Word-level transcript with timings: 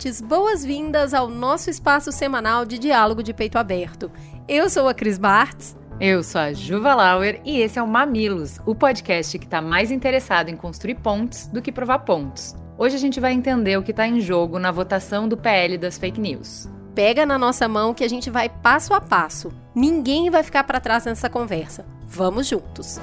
mamiletes, 0.00 0.20
boas-vindas 0.20 1.12
ao 1.12 1.28
nosso 1.28 1.68
espaço 1.68 2.10
semanal 2.10 2.64
de 2.64 2.78
diálogo 2.78 3.22
de 3.22 3.34
peito 3.34 3.58
aberto. 3.58 4.10
Eu 4.48 4.70
sou 4.70 4.88
a 4.88 4.94
Cris 4.94 5.18
Bartz. 5.18 5.76
Eu 6.00 6.22
sou 6.22 6.40
a 6.40 6.52
Juva 6.52 6.94
Lauer 6.94 7.40
e 7.44 7.60
esse 7.60 7.78
é 7.78 7.82
o 7.82 7.86
Mamilos, 7.86 8.58
o 8.64 8.74
podcast 8.74 9.38
que 9.38 9.44
está 9.44 9.60
mais 9.60 9.90
interessado 9.90 10.48
em 10.48 10.56
construir 10.56 10.94
pontes 10.94 11.46
do 11.48 11.60
que 11.60 11.70
provar 11.70 12.00
pontos. 12.00 12.56
Hoje 12.78 12.96
a 12.96 12.98
gente 12.98 13.20
vai 13.20 13.32
entender 13.32 13.76
o 13.76 13.82
que 13.82 13.90
está 13.90 14.06
em 14.06 14.20
jogo 14.20 14.58
na 14.58 14.70
votação 14.70 15.28
do 15.28 15.36
PL 15.36 15.76
das 15.76 15.98
fake 15.98 16.20
news. 16.20 16.66
Pega 16.94 17.26
na 17.26 17.38
nossa 17.38 17.68
mão 17.68 17.92
que 17.92 18.04
a 18.04 18.08
gente 18.08 18.30
vai 18.30 18.48
passo 18.48 18.94
a 18.94 19.00
passo. 19.00 19.52
Ninguém 19.74 20.30
vai 20.30 20.42
ficar 20.42 20.64
para 20.64 20.80
trás 20.80 21.04
nessa 21.04 21.28
conversa. 21.28 21.84
Vamos 22.06 22.46
juntos! 22.46 22.98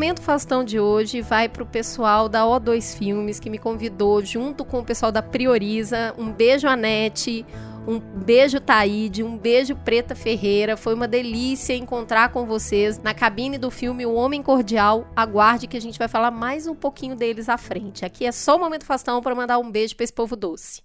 Momento 0.00 0.22
Faustão 0.22 0.64
de 0.64 0.80
hoje 0.80 1.20
vai 1.20 1.46
para 1.46 1.62
o 1.62 1.66
pessoal 1.66 2.26
da 2.26 2.42
O2 2.44 2.96
Filmes 2.96 3.38
que 3.38 3.50
me 3.50 3.58
convidou 3.58 4.24
junto 4.24 4.64
com 4.64 4.78
o 4.78 4.82
pessoal 4.82 5.12
da 5.12 5.20
Prioriza. 5.20 6.14
Um 6.16 6.32
beijo, 6.32 6.66
Anete. 6.66 7.44
Um 7.86 8.00
beijo, 8.00 8.58
Taíde. 8.60 9.22
Um 9.22 9.36
beijo, 9.36 9.76
Preta 9.76 10.14
Ferreira. 10.14 10.74
Foi 10.74 10.94
uma 10.94 11.06
delícia 11.06 11.74
encontrar 11.74 12.32
com 12.32 12.46
vocês 12.46 12.96
na 12.96 13.12
cabine 13.12 13.58
do 13.58 13.70
filme 13.70 14.06
O 14.06 14.14
Homem 14.14 14.42
Cordial. 14.42 15.06
Aguarde 15.14 15.66
que 15.66 15.76
a 15.76 15.80
gente 15.82 15.98
vai 15.98 16.08
falar 16.08 16.30
mais 16.30 16.66
um 16.66 16.74
pouquinho 16.74 17.14
deles 17.14 17.50
à 17.50 17.58
frente. 17.58 18.02
Aqui 18.02 18.24
é 18.24 18.32
só 18.32 18.56
o 18.56 18.58
Momento 18.58 18.86
Faustão 18.86 19.20
para 19.20 19.34
mandar 19.34 19.58
um 19.58 19.70
beijo 19.70 19.94
para 19.94 20.04
esse 20.04 20.14
povo 20.14 20.34
doce. 20.34 20.80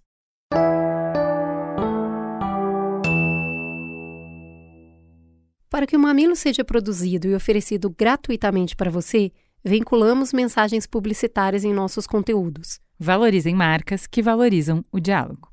Para 5.70 5.88
que 5.88 5.96
o 5.96 6.00
Mamilo 6.00 6.36
seja 6.36 6.64
produzido 6.64 7.28
e 7.28 7.36
oferecido 7.36 7.90
gratuitamente 7.90 8.76
para 8.76 8.92
você, 8.92 9.32
vinculamos 9.64 10.32
mensagens 10.32 10.86
publicitárias 10.86 11.64
em 11.64 11.74
nossos 11.74 12.06
conteúdos. 12.06 12.80
Valorizem 13.00 13.56
marcas 13.56 14.08
que 14.08 14.22
valorizam 14.22 14.86
o 14.92 15.00
diálogo. 15.00 15.50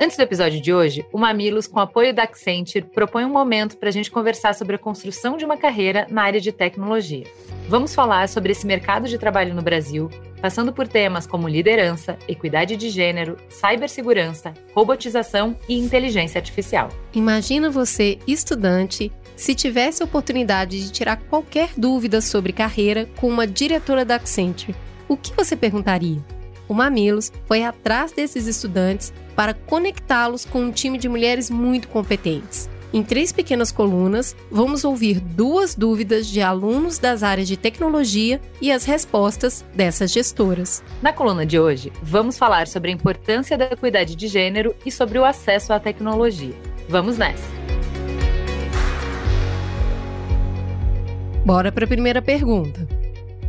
Antes 0.00 0.16
do 0.16 0.22
episódio 0.22 0.60
de 0.60 0.74
hoje, 0.74 1.06
o 1.12 1.18
Mamilos, 1.18 1.66
com 1.66 1.78
apoio 1.78 2.12
da 2.12 2.24
Accenture, 2.24 2.84
propõe 2.84 3.24
um 3.24 3.30
momento 3.30 3.76
para 3.76 3.88
a 3.88 3.92
gente 3.92 4.10
conversar 4.10 4.54
sobre 4.54 4.76
a 4.76 4.78
construção 4.78 5.36
de 5.36 5.44
uma 5.44 5.56
carreira 5.56 6.06
na 6.10 6.22
área 6.22 6.40
de 6.40 6.50
tecnologia. 6.50 7.24
Vamos 7.68 7.94
falar 7.94 8.28
sobre 8.28 8.52
esse 8.52 8.66
mercado 8.66 9.08
de 9.08 9.16
trabalho 9.16 9.54
no 9.54 9.62
Brasil, 9.62 10.10
passando 10.42 10.72
por 10.72 10.88
temas 10.88 11.24
como 11.24 11.48
liderança, 11.48 12.18
equidade 12.26 12.76
de 12.76 12.90
gênero, 12.90 13.36
cibersegurança, 13.48 14.52
robotização 14.74 15.56
e 15.68 15.78
inteligência 15.78 16.40
artificial. 16.40 16.88
Imagina 17.14 17.70
você, 17.70 18.18
estudante, 18.26 19.12
se 19.36 19.54
tivesse 19.54 20.02
a 20.02 20.04
oportunidade 20.04 20.82
de 20.82 20.90
tirar 20.90 21.16
qualquer 21.16 21.70
dúvida 21.76 22.20
sobre 22.20 22.52
carreira 22.52 23.08
com 23.16 23.28
uma 23.28 23.46
diretora 23.46 24.04
da 24.04 24.16
Accenture. 24.16 24.74
O 25.08 25.16
que 25.16 25.32
você 25.34 25.54
perguntaria? 25.54 26.18
O 26.68 26.74
Mamilos 26.74 27.32
foi 27.46 27.62
atrás 27.62 28.12
desses 28.12 28.46
estudantes 28.46 29.12
para 29.36 29.54
conectá-los 29.54 30.44
com 30.44 30.60
um 30.60 30.72
time 30.72 30.98
de 30.98 31.08
mulheres 31.08 31.50
muito 31.50 31.86
competentes. 31.88 32.68
Em 32.94 33.02
três 33.02 33.32
pequenas 33.32 33.72
colunas, 33.72 34.36
vamos 34.50 34.84
ouvir 34.84 35.18
duas 35.18 35.74
dúvidas 35.74 36.26
de 36.26 36.42
alunos 36.42 36.98
das 36.98 37.22
áreas 37.22 37.48
de 37.48 37.56
tecnologia 37.56 38.38
e 38.60 38.70
as 38.70 38.84
respostas 38.84 39.64
dessas 39.74 40.12
gestoras. 40.12 40.84
Na 41.00 41.10
coluna 41.10 41.46
de 41.46 41.58
hoje, 41.58 41.90
vamos 42.02 42.36
falar 42.36 42.68
sobre 42.68 42.90
a 42.90 42.94
importância 42.94 43.56
da 43.56 43.64
equidade 43.64 44.14
de 44.14 44.28
gênero 44.28 44.74
e 44.84 44.92
sobre 44.92 45.18
o 45.18 45.24
acesso 45.24 45.72
à 45.72 45.80
tecnologia. 45.80 46.54
Vamos 46.86 47.16
nessa! 47.16 47.50
Bora 51.46 51.72
para 51.72 51.86
a 51.86 51.88
primeira 51.88 52.20
pergunta. 52.20 52.86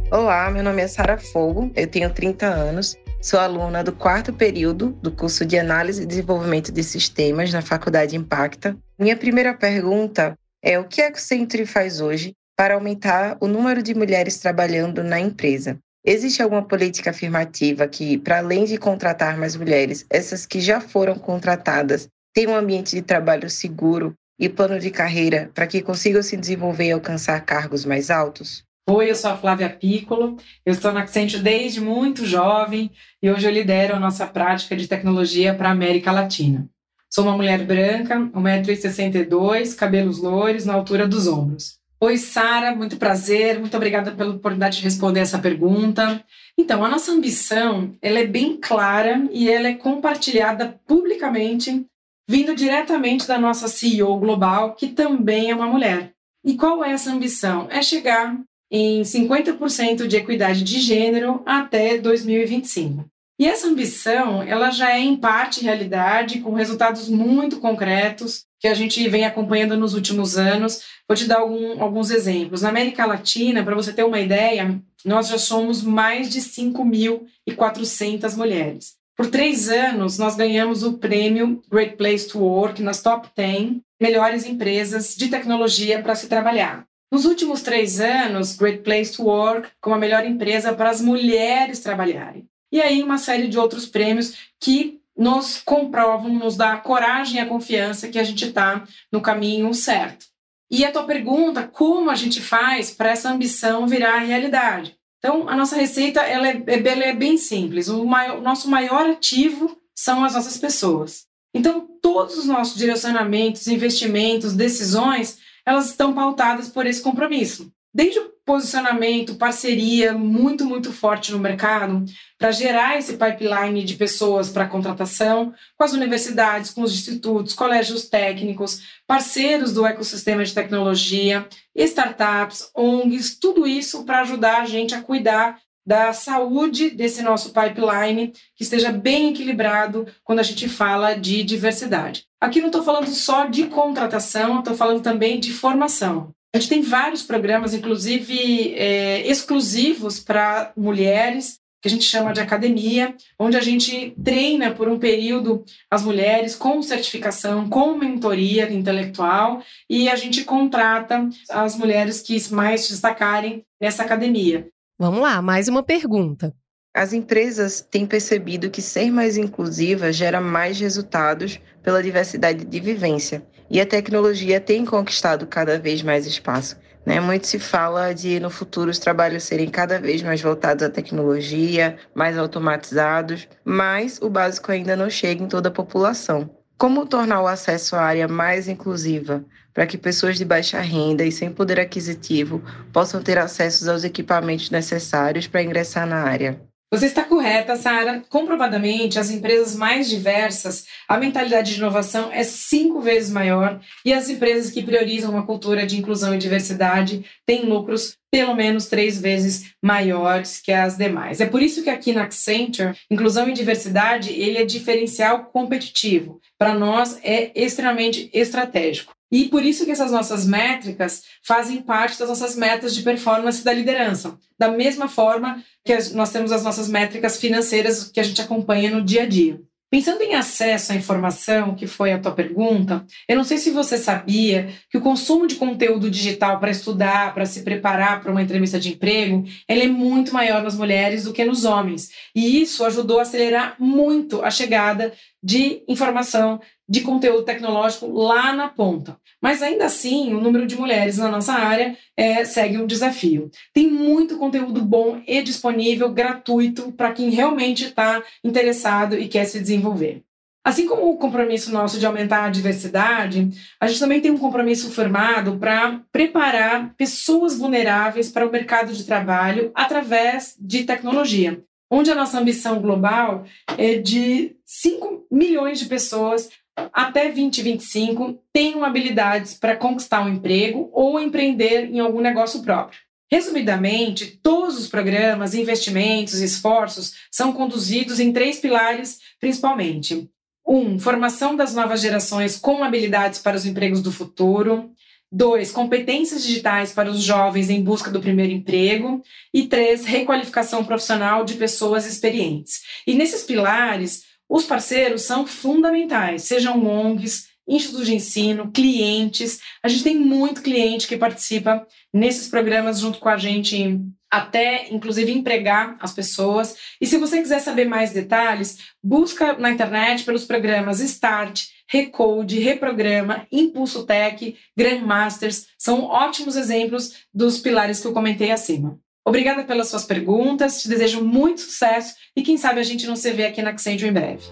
Olá, 0.09 0.49
meu 0.51 0.63
nome 0.63 0.81
é 0.81 0.87
Sara 0.87 1.17
Fogo, 1.17 1.69
eu 1.75 1.85
tenho 1.85 2.09
30 2.09 2.45
anos 2.45 2.97
Sou 3.23 3.39
aluna 3.39 3.81
do 3.81 3.93
quarto 3.93 4.33
período 4.33 4.91
do 5.01 5.09
curso 5.09 5.45
de 5.45 5.57
Análise 5.57 6.03
e 6.03 6.05
Desenvolvimento 6.05 6.73
de 6.73 6.83
Sistemas 6.83 7.53
na 7.53 7.61
Faculdade 7.61 8.17
Impacta. 8.17 8.77
Minha 8.97 9.17
primeira 9.17 9.55
pergunta 9.55 10.37
é 10.61 10.77
o 10.77 10.87
que 10.87 11.01
a 11.01 11.07
Accenture 11.07 11.65
faz 11.65 11.99
hoje 11.99 12.35
para 12.55 12.75
aumentar 12.75 13.37
o 13.41 13.47
número 13.47 13.81
de 13.81 13.95
mulheres 13.95 14.37
trabalhando 14.37 15.03
na 15.03 15.19
empresa? 15.19 15.79
Existe 16.05 16.43
alguma 16.43 16.61
política 16.61 17.09
afirmativa 17.09 17.87
que, 17.87 18.19
para 18.19 18.37
além 18.37 18.65
de 18.65 18.77
contratar 18.77 19.35
mais 19.35 19.55
mulheres, 19.55 20.05
essas 20.11 20.45
que 20.45 20.61
já 20.61 20.79
foram 20.79 21.15
contratadas 21.15 22.07
tenham 22.35 22.51
um 22.51 22.55
ambiente 22.55 22.95
de 22.95 23.01
trabalho 23.01 23.49
seguro 23.49 24.13
e 24.39 24.47
plano 24.47 24.79
de 24.79 24.91
carreira 24.91 25.49
para 25.55 25.65
que 25.65 25.81
consigam 25.81 26.21
se 26.21 26.37
desenvolver 26.37 26.89
e 26.89 26.91
alcançar 26.91 27.43
cargos 27.43 27.85
mais 27.85 28.11
altos? 28.11 28.63
Oi, 28.87 29.09
eu 29.09 29.15
sou 29.15 29.31
a 29.31 29.37
Flávia 29.37 29.69
Piccolo, 29.69 30.37
eu 30.63 30.73
estou 30.73 30.91
na 30.91 31.01
Accenture 31.01 31.41
desde 31.41 31.81
muito 31.81 32.27
jovem 32.27 32.91
e 33.21 33.31
hoje 33.31 33.47
eu 33.47 33.51
lidero 33.51 33.95
a 33.95 33.99
nossa 33.99 34.27
prática 34.27 34.75
de 34.75 34.87
tecnologia 34.87 35.55
para 35.55 35.69
a 35.69 35.71
América 35.71 36.11
Latina. 36.11 36.69
Sou 37.13 37.25
uma 37.25 37.37
mulher 37.37 37.63
branca, 37.63 38.17
1,62m, 38.17 39.75
cabelos 39.75 40.17
loiros, 40.17 40.65
na 40.65 40.73
altura 40.73 41.07
dos 41.07 41.27
ombros. 41.27 41.77
Oi, 42.01 42.17
Sara, 42.17 42.75
muito 42.75 42.97
prazer, 42.97 43.59
muito 43.59 43.77
obrigada 43.77 44.09
pela 44.13 44.31
oportunidade 44.31 44.77
de 44.77 44.83
responder 44.83 45.19
essa 45.19 45.37
pergunta. 45.37 46.25
Então, 46.57 46.83
a 46.83 46.89
nossa 46.89 47.11
ambição, 47.11 47.95
ela 48.01 48.17
é 48.17 48.25
bem 48.25 48.57
clara 48.57 49.29
e 49.31 49.47
ela 49.47 49.67
é 49.67 49.75
compartilhada 49.75 50.81
publicamente, 50.87 51.85
vindo 52.27 52.55
diretamente 52.55 53.27
da 53.27 53.37
nossa 53.37 53.67
CEO 53.67 54.17
global, 54.17 54.73
que 54.73 54.87
também 54.87 55.51
é 55.51 55.55
uma 55.55 55.67
mulher. 55.67 56.13
E 56.43 56.55
qual 56.55 56.83
é 56.83 56.93
essa 56.93 57.11
ambição? 57.11 57.67
É 57.69 57.83
chegar 57.83 58.35
em 58.71 59.03
50% 59.03 60.07
de 60.07 60.17
equidade 60.17 60.63
de 60.63 60.79
gênero 60.79 61.43
até 61.45 61.95
2025. 61.99 63.05
E 63.39 63.47
essa 63.47 63.67
ambição, 63.67 64.43
ela 64.43 64.69
já 64.69 64.91
é 64.91 64.99
em 64.99 65.17
parte 65.17 65.63
realidade, 65.63 66.39
com 66.39 66.53
resultados 66.53 67.09
muito 67.09 67.59
concretos 67.59 68.45
que 68.59 68.67
a 68.67 68.73
gente 68.73 69.07
vem 69.09 69.25
acompanhando 69.25 69.75
nos 69.75 69.95
últimos 69.95 70.37
anos. 70.37 70.81
Vou 71.07 71.17
te 71.17 71.25
dar 71.25 71.39
algum, 71.39 71.81
alguns 71.81 72.11
exemplos. 72.11 72.61
Na 72.61 72.69
América 72.69 73.05
Latina, 73.05 73.63
para 73.63 73.75
você 73.75 73.91
ter 73.91 74.03
uma 74.03 74.19
ideia, 74.19 74.79
nós 75.03 75.27
já 75.27 75.37
somos 75.37 75.81
mais 75.81 76.29
de 76.29 76.41
5.400 76.41 78.37
mulheres. 78.37 78.93
Por 79.15 79.27
três 79.27 79.69
anos, 79.69 80.17
nós 80.17 80.35
ganhamos 80.35 80.83
o 80.83 80.93
prêmio 80.93 81.61
Great 81.69 81.97
Place 81.97 82.27
to 82.27 82.39
Work 82.39 82.81
nas 82.81 83.01
top 83.01 83.27
10 83.35 83.81
melhores 84.01 84.45
empresas 84.45 85.15
de 85.15 85.27
tecnologia 85.27 86.01
para 86.01 86.15
se 86.15 86.27
trabalhar. 86.27 86.85
Nos 87.11 87.25
últimos 87.25 87.61
três 87.61 87.99
anos, 87.99 88.55
Great 88.55 88.79
Place 88.79 89.13
to 89.15 89.23
Work 89.23 89.69
como 89.79 89.95
a 89.95 89.99
melhor 89.99 90.25
empresa 90.25 90.73
para 90.73 90.89
as 90.89 90.99
mulheres 90.99 91.79
trabalharem. 91.79 92.47
E 92.73 92.81
aí 92.81 93.03
uma 93.03 93.19
série 93.19 93.47
de 93.47 93.59
outros 93.59 93.85
prêmios 93.85 94.33
que 94.59 94.99
nos 95.15 95.61
comprovam, 95.63 96.33
nos 96.33 96.57
dá 96.57 96.73
a 96.73 96.79
coragem 96.79 97.37
e 97.37 97.39
a 97.39 97.45
confiança 97.45 98.09
que 98.09 98.17
a 98.17 98.23
gente 98.23 98.47
está 98.47 98.83
no 99.11 99.21
caminho 99.21 99.71
certo. 99.75 100.25
E 100.71 100.83
a 100.83 100.91
tua 100.91 101.03
pergunta, 101.03 101.67
como 101.67 102.09
a 102.09 102.15
gente 102.15 102.41
faz 102.41 102.89
para 102.89 103.11
essa 103.11 103.29
ambição 103.29 103.85
virar 103.85 104.17
realidade? 104.17 104.97
Então, 105.19 105.47
a 105.47 105.55
nossa 105.55 105.75
receita 105.75 106.21
ela 106.21 106.47
é, 106.47 106.63
ela 106.65 107.03
é 107.03 107.13
bem 107.13 107.37
simples. 107.37 107.89
O, 107.89 108.03
maior, 108.05 108.39
o 108.39 108.41
nosso 108.41 108.67
maior 108.67 109.07
ativo 109.07 109.77
são 109.95 110.23
as 110.23 110.33
nossas 110.33 110.57
pessoas. 110.57 111.27
Então, 111.53 111.87
todos 112.01 112.39
os 112.39 112.45
nossos 112.45 112.75
direcionamentos, 112.75 113.67
investimentos, 113.67 114.55
decisões 114.55 115.37
elas 115.63 115.91
estão 115.91 116.11
pautadas 116.11 116.69
por 116.69 116.87
esse 116.87 117.03
compromisso. 117.03 117.71
Desde 117.93 118.19
o 118.19 118.32
posicionamento, 118.45 119.35
parceria 119.35 120.13
muito, 120.13 120.65
muito 120.65 120.91
forte 120.91 121.31
no 121.31 121.39
mercado, 121.39 122.03
para 122.37 122.51
gerar 122.51 122.97
esse 122.97 123.13
pipeline 123.13 123.83
de 123.83 123.95
pessoas 123.95 124.49
para 124.49 124.67
contratação, 124.67 125.53
com 125.77 125.83
as 125.83 125.93
universidades, 125.93 126.71
com 126.71 126.81
os 126.81 126.93
institutos, 126.93 127.53
colégios 127.53 128.09
técnicos, 128.09 128.81
parceiros 129.07 129.73
do 129.73 129.85
ecossistema 129.85 130.43
de 130.43 130.53
tecnologia, 130.53 131.47
startups, 131.75 132.69
ONGs, 132.75 133.37
tudo 133.39 133.65
isso 133.65 134.03
para 134.03 134.21
ajudar 134.21 134.61
a 134.61 134.65
gente 134.65 134.93
a 134.93 135.01
cuidar 135.01 135.57
da 135.85 136.13
saúde 136.13 136.89
desse 136.89 137.21
nosso 137.21 137.53
pipeline, 137.53 138.33
que 138.55 138.63
esteja 138.63 138.91
bem 138.91 139.31
equilibrado 139.31 140.07
quando 140.23 140.39
a 140.39 140.43
gente 140.43 140.69
fala 140.69 141.13
de 141.13 141.43
diversidade. 141.43 142.25
Aqui 142.39 142.59
não 142.59 142.67
estou 142.67 142.83
falando 142.83 143.07
só 143.07 143.45
de 143.45 143.65
contratação, 143.67 144.59
estou 144.59 144.75
falando 144.75 145.01
também 145.01 145.39
de 145.39 145.51
formação. 145.51 146.33
A 146.55 146.59
gente 146.59 146.69
tem 146.69 146.81
vários 146.83 147.23
programas, 147.23 147.73
inclusive 147.73 148.75
é, 148.75 149.25
exclusivos 149.27 150.19
para 150.19 150.71
mulheres, 150.77 151.59
que 151.81 151.87
a 151.87 151.91
gente 151.91 152.05
chama 152.05 152.31
de 152.31 152.39
academia, 152.39 153.15
onde 153.39 153.57
a 153.57 153.59
gente 153.59 154.15
treina 154.23 154.71
por 154.71 154.87
um 154.87 154.99
período 154.99 155.65
as 155.89 156.03
mulheres 156.03 156.55
com 156.55 156.81
certificação, 156.83 157.67
com 157.67 157.97
mentoria 157.97 158.71
intelectual, 158.71 159.63
e 159.89 160.07
a 160.07 160.15
gente 160.15 160.43
contrata 160.43 161.27
as 161.49 161.75
mulheres 161.75 162.21
que 162.21 162.37
mais 162.53 162.87
destacarem 162.87 163.65
nessa 163.81 164.03
academia. 164.03 164.67
Vamos 164.97 165.21
lá, 165.21 165.41
mais 165.41 165.67
uma 165.67 165.81
pergunta. 165.81 166.55
As 166.95 167.11
empresas 167.11 167.81
têm 167.81 168.05
percebido 168.05 168.69
que 168.69 168.81
ser 168.81 169.11
mais 169.11 169.35
inclusiva 169.35 170.13
gera 170.13 170.39
mais 170.39 170.79
resultados 170.79 171.59
pela 171.81 172.03
diversidade 172.03 172.63
de 172.63 172.79
vivência, 172.79 173.43
e 173.69 173.79
a 173.79 173.85
tecnologia 173.85 174.59
tem 174.59 174.85
conquistado 174.85 175.47
cada 175.47 175.79
vez 175.79 176.01
mais 176.01 176.25
espaço. 176.25 176.77
Né? 177.05 177.19
Muito 177.19 177.47
se 177.47 177.59
fala 177.59 178.13
de 178.13 178.39
no 178.39 178.49
futuro 178.49 178.89
os 178.89 178.99
trabalhos 178.99 179.43
serem 179.43 179.69
cada 179.69 179.99
vez 179.99 180.21
mais 180.21 180.41
voltados 180.41 180.83
à 180.83 180.89
tecnologia, 180.89 181.97
mais 182.15 182.37
automatizados, 182.37 183.47
mas 183.63 184.19
o 184.21 184.29
básico 184.29 184.71
ainda 184.71 184.95
não 184.95 185.09
chega 185.09 185.43
em 185.43 185.47
toda 185.47 185.69
a 185.69 185.71
população. 185.71 186.49
Como 186.77 187.05
tornar 187.05 187.41
o 187.41 187.47
acesso 187.47 187.95
à 187.95 188.01
área 188.01 188.27
mais 188.27 188.67
inclusiva, 188.67 189.45
para 189.73 189.87
que 189.87 189.97
pessoas 189.97 190.37
de 190.37 190.45
baixa 190.45 190.79
renda 190.79 191.23
e 191.23 191.31
sem 191.31 191.51
poder 191.51 191.79
aquisitivo 191.79 192.61
possam 192.91 193.21
ter 193.21 193.37
acesso 193.37 193.89
aos 193.89 194.03
equipamentos 194.03 194.69
necessários 194.69 195.47
para 195.47 195.63
ingressar 195.63 196.05
na 196.05 196.23
área? 196.23 196.61
Você 196.93 197.07
está 197.07 197.23
correta, 197.23 197.75
Sara. 197.75 198.21
Comprovadamente, 198.29 199.17
as 199.17 199.31
empresas 199.31 199.75
mais 199.75 200.07
diversas, 200.07 200.85
a 201.09 201.17
mentalidade 201.17 201.71
de 201.71 201.79
inovação 201.79 202.31
é 202.31 202.43
cinco 202.43 203.01
vezes 203.01 203.31
maior 203.31 203.81
e 204.05 204.13
as 204.13 204.29
empresas 204.29 204.69
que 204.69 204.83
priorizam 204.83 205.31
uma 205.31 205.43
cultura 205.43 205.87
de 205.87 205.97
inclusão 205.97 206.35
e 206.35 206.37
diversidade 206.37 207.25
têm 207.47 207.65
lucros 207.65 208.15
pelo 208.31 208.53
menos 208.53 208.85
três 208.85 209.19
vezes 209.19 209.73
maiores 209.81 210.61
que 210.61 210.71
as 210.71 210.95
demais. 210.95 211.41
É 211.41 211.47
por 211.47 211.63
isso 211.63 211.83
que 211.83 211.89
aqui 211.89 212.13
na 212.13 212.25
Accenture, 212.25 212.95
inclusão 213.09 213.49
e 213.49 213.53
diversidade, 213.53 214.31
ele 214.31 214.59
é 214.59 214.63
diferencial 214.63 215.45
competitivo. 215.45 216.39
Para 216.59 216.75
nós 216.75 217.19
é 217.23 217.51
extremamente 217.55 218.29
estratégico. 218.31 219.12
E 219.33 219.45
por 219.45 219.65
isso 219.65 219.83
que 219.83 219.89
essas 219.89 220.11
nossas 220.11 220.45
métricas 220.45 221.23
fazem 221.41 221.81
parte 221.81 222.19
das 222.19 222.29
nossas 222.29 222.55
metas 222.55 222.93
de 222.93 223.01
performance 223.01 223.63
da 223.63 223.73
liderança. 223.73 224.37
Da 224.59 224.69
mesma 224.69 225.07
forma 225.07 225.59
que 225.83 225.97
nós 226.13 226.31
temos 226.31 226.51
as 226.51 226.63
nossas 226.63 226.87
métricas 226.87 227.39
financeiras 227.39 228.11
que 228.11 228.19
a 228.19 228.23
gente 228.23 228.39
acompanha 228.39 228.91
no 228.91 229.01
dia 229.01 229.23
a 229.23 229.25
dia. 229.25 229.59
Pensando 229.93 230.21
em 230.21 230.33
acesso 230.33 230.91
à 230.91 230.95
informação, 230.95 231.75
que 231.75 231.85
foi 231.85 232.11
a 232.11 232.19
tua 232.19 232.31
pergunta, 232.31 233.05
eu 233.27 233.35
não 233.35 233.43
sei 233.43 233.57
se 233.59 233.69
você 233.69 233.95
sabia 233.97 234.69
que 234.89 234.97
o 234.97 235.01
consumo 235.01 235.45
de 235.45 235.55
conteúdo 235.55 236.09
digital 236.09 236.59
para 236.59 236.71
estudar, 236.71 237.33
para 237.33 237.45
se 237.45 237.61
preparar 237.61 238.21
para 238.21 238.31
uma 238.31 238.41
entrevista 238.41 238.79
de 238.79 238.89
emprego, 238.89 239.45
ele 239.67 239.83
é 239.83 239.87
muito 239.87 240.33
maior 240.33 240.63
nas 240.63 240.75
mulheres 240.75 241.25
do 241.25 241.33
que 241.33 241.45
nos 241.45 241.63
homens. 241.63 242.09
E 242.35 242.59
isso 242.59 242.83
ajudou 242.85 243.19
a 243.19 243.21
acelerar 243.23 243.75
muito 243.79 244.43
a 244.43 244.49
chegada 244.49 245.13
de 245.43 245.83
informação, 245.87 246.59
de 246.87 247.01
conteúdo 247.01 247.43
tecnológico 247.43 248.07
lá 248.11 248.53
na 248.53 248.67
ponta. 248.67 249.17
Mas 249.41 249.61
ainda 249.61 249.85
assim, 249.85 250.33
o 250.33 250.41
número 250.41 250.65
de 250.65 250.75
mulheres 250.75 251.17
na 251.17 251.29
nossa 251.29 251.53
área 251.53 251.97
é, 252.15 252.43
segue 252.45 252.77
um 252.77 252.87
desafio. 252.87 253.49
Tem 253.73 253.89
muito 253.89 254.37
conteúdo 254.37 254.81
bom 254.81 255.21
e 255.27 255.41
disponível, 255.41 256.09
gratuito, 256.09 256.91
para 256.91 257.13
quem 257.13 257.29
realmente 257.29 257.85
está 257.85 258.21
interessado 258.43 259.17
e 259.17 259.27
quer 259.27 259.45
se 259.45 259.59
desenvolver. 259.59 260.23
Assim 260.65 260.87
como 260.87 261.09
o 261.09 261.17
compromisso 261.17 261.73
nosso 261.73 261.99
de 261.99 262.05
aumentar 262.05 262.45
a 262.45 262.49
diversidade, 262.49 263.49
a 263.81 263.85
gente 263.85 263.99
também 263.99 264.21
tem 264.21 264.31
um 264.31 264.37
compromisso 264.37 264.89
formado 264.91 265.57
para 265.57 265.99
preparar 266.09 266.93
pessoas 266.95 267.57
vulneráveis 267.57 268.31
para 268.31 268.47
o 268.47 268.51
mercado 268.51 268.93
de 268.93 269.03
trabalho 269.03 269.71
através 269.75 270.55
de 270.57 270.85
tecnologia, 270.85 271.61
onde 271.91 272.09
a 272.09 272.15
nossa 272.15 272.39
ambição 272.39 272.81
global 272.81 273.43
é 273.77 273.95
de 273.95 274.55
5 274.65 275.27
milhões 275.29 275.79
de 275.79 275.85
pessoas 275.85 276.49
até 276.75 277.25
2025 277.25 278.39
tenham 278.51 278.83
habilidades 278.83 279.53
para 279.53 279.75
conquistar 279.75 280.21
um 280.21 280.29
emprego 280.29 280.89
ou 280.91 281.19
empreender 281.19 281.85
em 281.85 281.99
algum 281.99 282.21
negócio 282.21 282.61
próprio. 282.61 282.99
Resumidamente, 283.31 284.39
todos 284.43 284.77
os 284.77 284.87
programas, 284.87 285.55
investimentos 285.55 286.39
e 286.39 286.45
esforços 286.45 287.15
são 287.31 287.51
conduzidos 287.51 288.19
em 288.19 288.31
três 288.31 288.59
pilares, 288.59 289.19
principalmente. 289.39 290.29
Um, 290.65 290.99
formação 290.99 291.55
das 291.55 291.73
novas 291.73 291.99
gerações 291.99 292.57
com 292.57 292.83
habilidades 292.83 293.39
para 293.39 293.57
os 293.57 293.65
empregos 293.65 294.01
do 294.01 294.11
futuro. 294.11 294.91
Dois, 295.31 295.71
competências 295.71 296.43
digitais 296.43 296.91
para 296.91 297.09
os 297.09 297.23
jovens 297.23 297.71
em 297.71 297.81
busca 297.83 298.11
do 298.11 298.21
primeiro 298.21 298.53
emprego. 298.53 299.23
E 299.51 299.65
três, 299.67 300.05
requalificação 300.05 300.85
profissional 300.85 301.43
de 301.43 301.55
pessoas 301.55 302.05
experientes. 302.05 302.81
E 303.07 303.15
nesses 303.15 303.43
pilares, 303.43 304.25
os 304.53 304.65
parceiros 304.65 305.23
são 305.23 305.47
fundamentais, 305.47 306.43
sejam 306.43 306.85
ONGs, 306.85 307.47
institutos 307.67 308.05
de 308.05 308.13
ensino, 308.13 308.69
clientes. 308.71 309.59
A 309.81 309.87
gente 309.87 310.03
tem 310.03 310.15
muito 310.15 310.61
cliente 310.61 311.07
que 311.07 311.17
participa 311.17 311.87
nesses 312.13 312.49
programas 312.49 312.99
junto 312.99 313.17
com 313.17 313.29
a 313.29 313.35
gente, 313.35 313.99
até 314.29 314.93
inclusive 314.93 315.31
empregar 315.31 315.97
as 315.99 316.13
pessoas. 316.13 316.75
E 317.01 317.07
se 317.07 317.17
você 317.17 317.41
quiser 317.41 317.61
saber 317.61 317.85
mais 317.85 318.13
detalhes, 318.13 318.77
busca 319.03 319.57
na 319.57 319.71
internet 319.71 320.23
pelos 320.23 320.45
programas 320.45 320.99
Start, 320.99 321.63
Recode, 321.89 322.59
Reprograma, 322.59 323.47
Impulso 323.51 324.05
Tech, 324.05 324.55
Grandmasters. 324.77 325.65
São 325.79 326.03
ótimos 326.03 326.55
exemplos 326.55 327.25
dos 327.33 327.57
pilares 327.57 327.99
que 327.99 328.05
eu 328.05 328.13
comentei 328.13 328.51
acima. 328.51 328.99
Obrigada 329.25 329.63
pelas 329.63 329.87
suas 329.87 330.03
perguntas, 330.03 330.81
te 330.81 330.89
desejo 330.89 331.23
muito 331.23 331.61
sucesso 331.61 332.13
e 332.35 332.41
quem 332.41 332.57
sabe 332.57 332.81
a 332.81 332.83
gente 332.83 333.07
não 333.07 333.15
se 333.15 333.31
vê 333.31 333.45
aqui 333.45 333.61
na 333.61 333.69
Accenture 333.69 334.09
em 334.09 334.13
breve. 334.13 334.43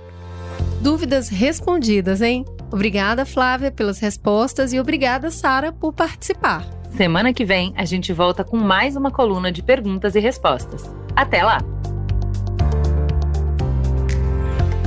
Dúvidas 0.82 1.28
respondidas, 1.28 2.22
hein? 2.22 2.46
Obrigada, 2.72 3.26
Flávia, 3.26 3.70
pelas 3.70 4.00
respostas 4.00 4.72
e 4.72 4.80
obrigada, 4.80 5.30
Sara, 5.30 5.74
por 5.74 5.92
participar. 5.92 6.66
Semana 6.96 7.34
que 7.34 7.44
vem 7.44 7.74
a 7.76 7.84
gente 7.84 8.14
volta 8.14 8.46
com 8.46 8.56
mais 8.56 8.96
uma 8.96 9.12
coluna 9.12 9.52
de 9.52 9.62
perguntas 9.62 10.16
e 10.16 10.20
respostas. 10.20 10.84
Até 11.16 11.44
lá! 11.44 11.58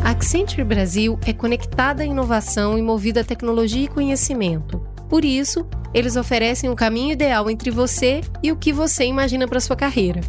A 0.02 0.10
Accenture 0.10 0.64
Brasil 0.64 1.18
é 1.26 1.32
conectada 1.34 2.02
à 2.02 2.06
inovação 2.06 2.78
e 2.78 2.82
movida 2.82 3.20
a 3.20 3.24
tecnologia 3.24 3.84
e 3.84 3.88
conhecimento. 3.88 4.80
Por 5.10 5.24
isso, 5.24 5.66
eles 5.94 6.16
oferecem 6.16 6.68
um 6.68 6.74
caminho 6.74 7.12
ideal 7.12 7.48
entre 7.48 7.70
você 7.70 8.20
e 8.42 8.50
o 8.50 8.56
que 8.56 8.72
você 8.72 9.04
imagina 9.04 9.46
para 9.46 9.60
sua 9.60 9.76
carreira. 9.76 10.20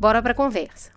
Bora 0.00 0.20
para 0.20 0.32
a 0.32 0.34
conversa. 0.34 0.90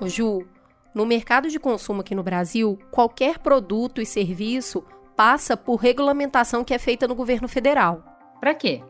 Ô 0.00 0.06
Ju, 0.06 0.46
no 0.94 1.04
mercado 1.04 1.50
de 1.50 1.58
consumo 1.58 2.02
aqui 2.02 2.14
no 2.14 2.22
Brasil, 2.22 2.78
qualquer 2.92 3.40
produto 3.40 4.00
e 4.00 4.06
serviço 4.06 4.84
passa 5.16 5.56
por 5.56 5.76
regulamentação 5.76 6.64
que 6.64 6.74
é 6.74 6.78
feita 6.78 7.06
no 7.06 7.14
governo 7.14 7.48
federal. 7.48 8.02
Para 8.40 8.54
quê? 8.54 8.82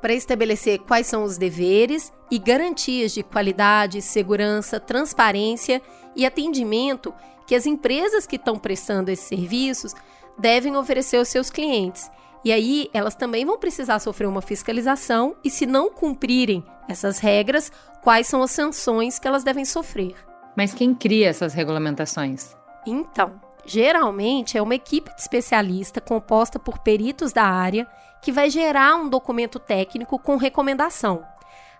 para 0.00 0.14
estabelecer 0.14 0.78
quais 0.80 1.06
são 1.06 1.24
os 1.24 1.36
deveres 1.36 2.12
e 2.30 2.38
garantias 2.38 3.12
de 3.12 3.22
qualidade, 3.22 4.02
segurança, 4.02 4.78
transparência 4.78 5.82
e 6.14 6.24
atendimento 6.24 7.12
que 7.46 7.54
as 7.54 7.66
empresas 7.66 8.26
que 8.26 8.36
estão 8.36 8.56
prestando 8.56 9.10
esses 9.10 9.26
serviços 9.26 9.94
devem 10.38 10.76
oferecer 10.76 11.16
aos 11.16 11.28
seus 11.28 11.50
clientes. 11.50 12.10
E 12.44 12.52
aí, 12.52 12.88
elas 12.92 13.16
também 13.16 13.44
vão 13.44 13.58
precisar 13.58 13.98
sofrer 13.98 14.28
uma 14.28 14.40
fiscalização 14.40 15.34
e, 15.42 15.50
se 15.50 15.66
não 15.66 15.90
cumprirem 15.90 16.64
essas 16.88 17.18
regras, 17.18 17.72
quais 18.02 18.28
são 18.28 18.42
as 18.42 18.52
sanções 18.52 19.18
que 19.18 19.26
elas 19.26 19.42
devem 19.42 19.64
sofrer. 19.64 20.14
Mas 20.56 20.72
quem 20.72 20.94
cria 20.94 21.28
essas 21.28 21.52
regulamentações? 21.52 22.56
Então, 22.86 23.40
geralmente 23.66 24.56
é 24.56 24.62
uma 24.62 24.74
equipe 24.74 25.14
de 25.14 25.20
especialista 25.20 26.00
composta 26.00 26.58
por 26.58 26.78
peritos 26.78 27.32
da 27.32 27.44
área 27.44 27.86
que 28.22 28.32
vai 28.32 28.48
gerar 28.50 28.96
um 28.96 29.08
documento 29.08 29.58
técnico 29.58 30.18
com 30.18 30.36
recomendação. 30.36 31.24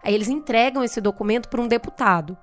Aí 0.03 0.15
eles 0.15 0.29
entregam 0.29 0.85
esse 0.85 1.01
documento 1.01 1.49
para 1.49 1.61
um 1.61 1.67
deputado. 1.69 2.37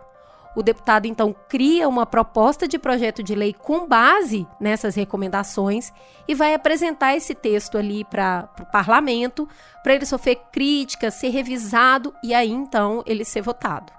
O 0.56 0.62
deputado 0.62 1.06
então 1.06 1.36
cria 1.50 1.90
uma 1.90 2.06
proposta 2.06 2.68
de 2.68 2.78
projeto 2.78 3.24
de 3.24 3.34
lei 3.34 3.54
com 3.54 3.88
base 3.88 4.48
nessas 4.60 4.94
recomendações 4.96 5.92
e 6.28 6.36
vai 6.36 6.54
apresentar 6.54 7.16
esse 7.16 7.34
texto 7.34 7.78
ali 7.78 8.04
para 8.06 8.48
o 8.60 8.66
parlamento, 8.66 9.48
para 9.82 9.96
ele 9.96 10.06
sofrer 10.06 10.36
críticas, 10.52 11.16
ser 11.16 11.30
revisado 11.30 12.14
e 12.24 12.34
aí 12.34 12.52
então 12.52 13.04
ele 13.06 13.26
ser 13.26 13.42
votado. 13.42 13.92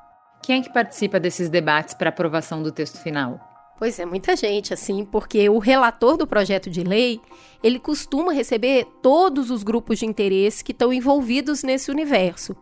Quem 0.43 0.61
é 0.61 0.63
que 0.63 0.73
participa 0.73 1.19
desses 1.19 1.49
debates 1.49 1.95
para 1.95 2.11
aprovação 2.11 2.63
do 2.63 2.71
texto 2.71 2.99
final? 2.99 3.54
Pois 3.78 3.99
é, 3.99 4.07
muita 4.07 4.37
gente, 4.37 4.73
assim, 4.73 5.04
porque 5.04 5.49
o 5.49 5.59
relator 5.59 6.16
do 6.16 6.26
projeto 6.26 6.71
de 6.71 6.85
lei, 6.85 7.21
ele 7.62 7.78
costuma 7.78 8.33
receber 8.33 8.87
todos 9.02 9.50
os 9.50 9.62
grupos 9.62 9.99
de 9.99 10.07
interesse 10.07 10.62
que 10.62 10.73
estão 10.73 10.93
envolvidos 10.93 11.62
nesse 11.62 11.90
universo. 11.90 12.54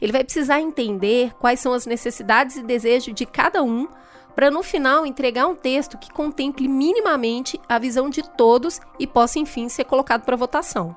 Ele 0.00 0.12
vai 0.12 0.22
precisar 0.22 0.60
entender 0.60 1.34
quais 1.38 1.58
são 1.58 1.72
as 1.72 1.86
necessidades 1.86 2.56
e 2.56 2.62
desejos 2.62 3.14
de 3.14 3.24
cada 3.24 3.62
um 3.62 3.88
para 4.34 4.50
no 4.50 4.62
final 4.62 5.04
entregar 5.04 5.48
um 5.48 5.56
texto 5.56 5.98
que 5.98 6.12
contemple 6.12 6.68
minimamente 6.68 7.58
a 7.68 7.78
visão 7.78 8.08
de 8.08 8.22
todos 8.36 8.78
e 8.98 9.06
possa 9.06 9.38
enfim 9.40 9.68
ser 9.68 9.84
colocado 9.84 10.22
para 10.22 10.36
votação. 10.36 10.94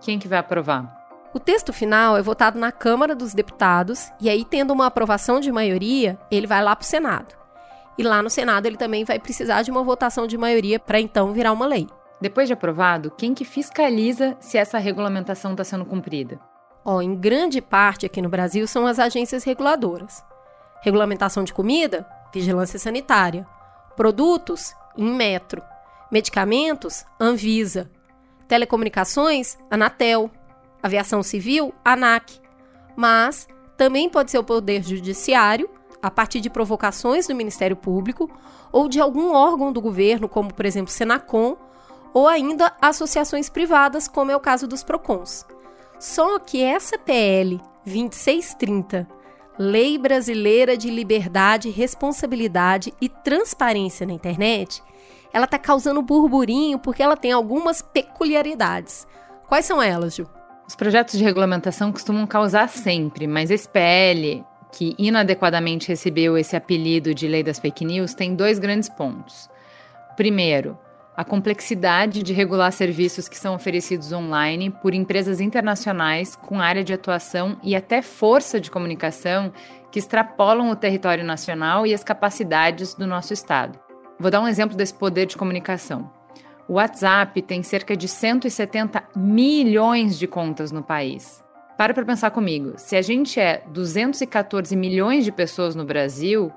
Quem 0.00 0.18
que 0.18 0.28
vai 0.28 0.38
aprovar? 0.38 1.02
O 1.34 1.40
texto 1.40 1.72
final 1.72 2.16
é 2.16 2.22
votado 2.22 2.56
na 2.56 2.70
Câmara 2.70 3.16
dos 3.16 3.34
Deputados 3.34 4.12
e 4.20 4.30
aí 4.30 4.44
tendo 4.44 4.72
uma 4.72 4.86
aprovação 4.86 5.40
de 5.40 5.50
maioria, 5.50 6.16
ele 6.30 6.46
vai 6.46 6.62
lá 6.62 6.76
para 6.76 6.84
o 6.84 6.86
Senado. 6.86 7.43
E 7.96 8.02
lá 8.02 8.22
no 8.22 8.30
Senado 8.30 8.66
ele 8.66 8.76
também 8.76 9.04
vai 9.04 9.18
precisar 9.18 9.62
de 9.62 9.70
uma 9.70 9.82
votação 9.82 10.26
de 10.26 10.36
maioria 10.36 10.78
para 10.78 11.00
então 11.00 11.32
virar 11.32 11.52
uma 11.52 11.66
lei. 11.66 11.86
Depois 12.20 12.48
de 12.48 12.54
aprovado, 12.54 13.10
quem 13.10 13.34
que 13.34 13.44
fiscaliza 13.44 14.36
se 14.40 14.56
essa 14.56 14.78
regulamentação 14.78 15.52
está 15.52 15.64
sendo 15.64 15.84
cumprida? 15.84 16.40
Ó, 16.84 17.00
em 17.00 17.14
grande 17.14 17.60
parte 17.60 18.06
aqui 18.06 18.20
no 18.20 18.28
Brasil 18.28 18.66
são 18.66 18.86
as 18.86 18.98
agências 18.98 19.44
reguladoras. 19.44 20.24
Regulamentação 20.82 21.44
de 21.44 21.52
comida, 21.52 22.06
vigilância 22.32 22.78
sanitária. 22.78 23.46
Produtos, 23.96 24.74
Inmetro. 24.96 25.62
Medicamentos, 26.10 27.04
Anvisa. 27.18 27.90
Telecomunicações, 28.46 29.56
Anatel. 29.70 30.30
Aviação 30.82 31.22
civil, 31.22 31.74
ANAC. 31.84 32.38
Mas 32.94 33.48
também 33.76 34.08
pode 34.08 34.30
ser 34.30 34.38
o 34.38 34.44
Poder 34.44 34.82
Judiciário, 34.82 35.68
a 36.04 36.10
partir 36.10 36.38
de 36.38 36.50
provocações 36.50 37.26
do 37.26 37.34
Ministério 37.34 37.74
Público 37.74 38.30
ou 38.70 38.90
de 38.90 39.00
algum 39.00 39.32
órgão 39.32 39.72
do 39.72 39.80
governo, 39.80 40.28
como 40.28 40.52
por 40.52 40.66
exemplo 40.66 40.92
Senacom, 40.92 41.56
ou 42.12 42.28
ainda 42.28 42.74
associações 42.78 43.48
privadas, 43.48 44.06
como 44.06 44.30
é 44.30 44.36
o 44.36 44.40
caso 44.40 44.68
dos 44.68 44.84
PROCONs. 44.84 45.46
Só 45.98 46.38
que 46.38 46.62
essa 46.62 46.98
PL 46.98 47.58
2630, 47.86 49.08
Lei 49.58 49.96
Brasileira 49.96 50.76
de 50.76 50.90
Liberdade, 50.90 51.70
Responsabilidade 51.70 52.92
e 53.00 53.08
Transparência 53.08 54.06
na 54.06 54.12
Internet, 54.12 54.82
ela 55.32 55.46
está 55.46 55.58
causando 55.58 56.02
burburinho 56.02 56.78
porque 56.78 57.02
ela 57.02 57.16
tem 57.16 57.32
algumas 57.32 57.80
peculiaridades. 57.80 59.06
Quais 59.48 59.64
são 59.64 59.80
elas, 59.80 60.14
Ju? 60.14 60.28
Os 60.68 60.76
projetos 60.76 61.16
de 61.16 61.24
regulamentação 61.24 61.90
costumam 61.90 62.26
causar 62.26 62.68
sempre, 62.68 63.26
mas 63.26 63.50
esse 63.50 63.68
PL, 63.68 64.44
que 64.74 64.94
inadequadamente 64.98 65.88
recebeu 65.88 66.36
esse 66.36 66.56
apelido 66.56 67.14
de 67.14 67.28
Lei 67.28 67.44
das 67.44 67.60
Fake 67.60 67.84
News, 67.84 68.12
tem 68.12 68.34
dois 68.34 68.58
grandes 68.58 68.88
pontos. 68.88 69.48
Primeiro, 70.16 70.76
a 71.16 71.24
complexidade 71.24 72.24
de 72.24 72.32
regular 72.32 72.72
serviços 72.72 73.28
que 73.28 73.38
são 73.38 73.54
oferecidos 73.54 74.12
online 74.12 74.70
por 74.70 74.92
empresas 74.92 75.40
internacionais 75.40 76.34
com 76.34 76.60
área 76.60 76.82
de 76.82 76.92
atuação 76.92 77.56
e 77.62 77.76
até 77.76 78.02
força 78.02 78.60
de 78.60 78.68
comunicação 78.68 79.52
que 79.92 79.98
extrapolam 80.00 80.70
o 80.70 80.76
território 80.76 81.24
nacional 81.24 81.86
e 81.86 81.94
as 81.94 82.02
capacidades 82.02 82.94
do 82.94 83.06
nosso 83.06 83.32
Estado. 83.32 83.78
Vou 84.18 84.28
dar 84.28 84.40
um 84.40 84.48
exemplo 84.48 84.76
desse 84.76 84.94
poder 84.94 85.26
de 85.26 85.36
comunicação. 85.36 86.10
O 86.66 86.74
WhatsApp 86.74 87.40
tem 87.42 87.62
cerca 87.62 87.96
de 87.96 88.08
170 88.08 89.04
milhões 89.14 90.18
de 90.18 90.26
contas 90.26 90.72
no 90.72 90.82
país. 90.82 91.43
Para 91.76 91.92
para 91.92 92.04
pensar 92.04 92.30
comigo, 92.30 92.74
se 92.76 92.94
a 92.94 93.02
gente 93.02 93.40
é 93.40 93.62
214 93.66 94.76
milhões 94.76 95.24
de 95.24 95.32
pessoas 95.32 95.74
no 95.74 95.84
Brasil, 95.84 96.52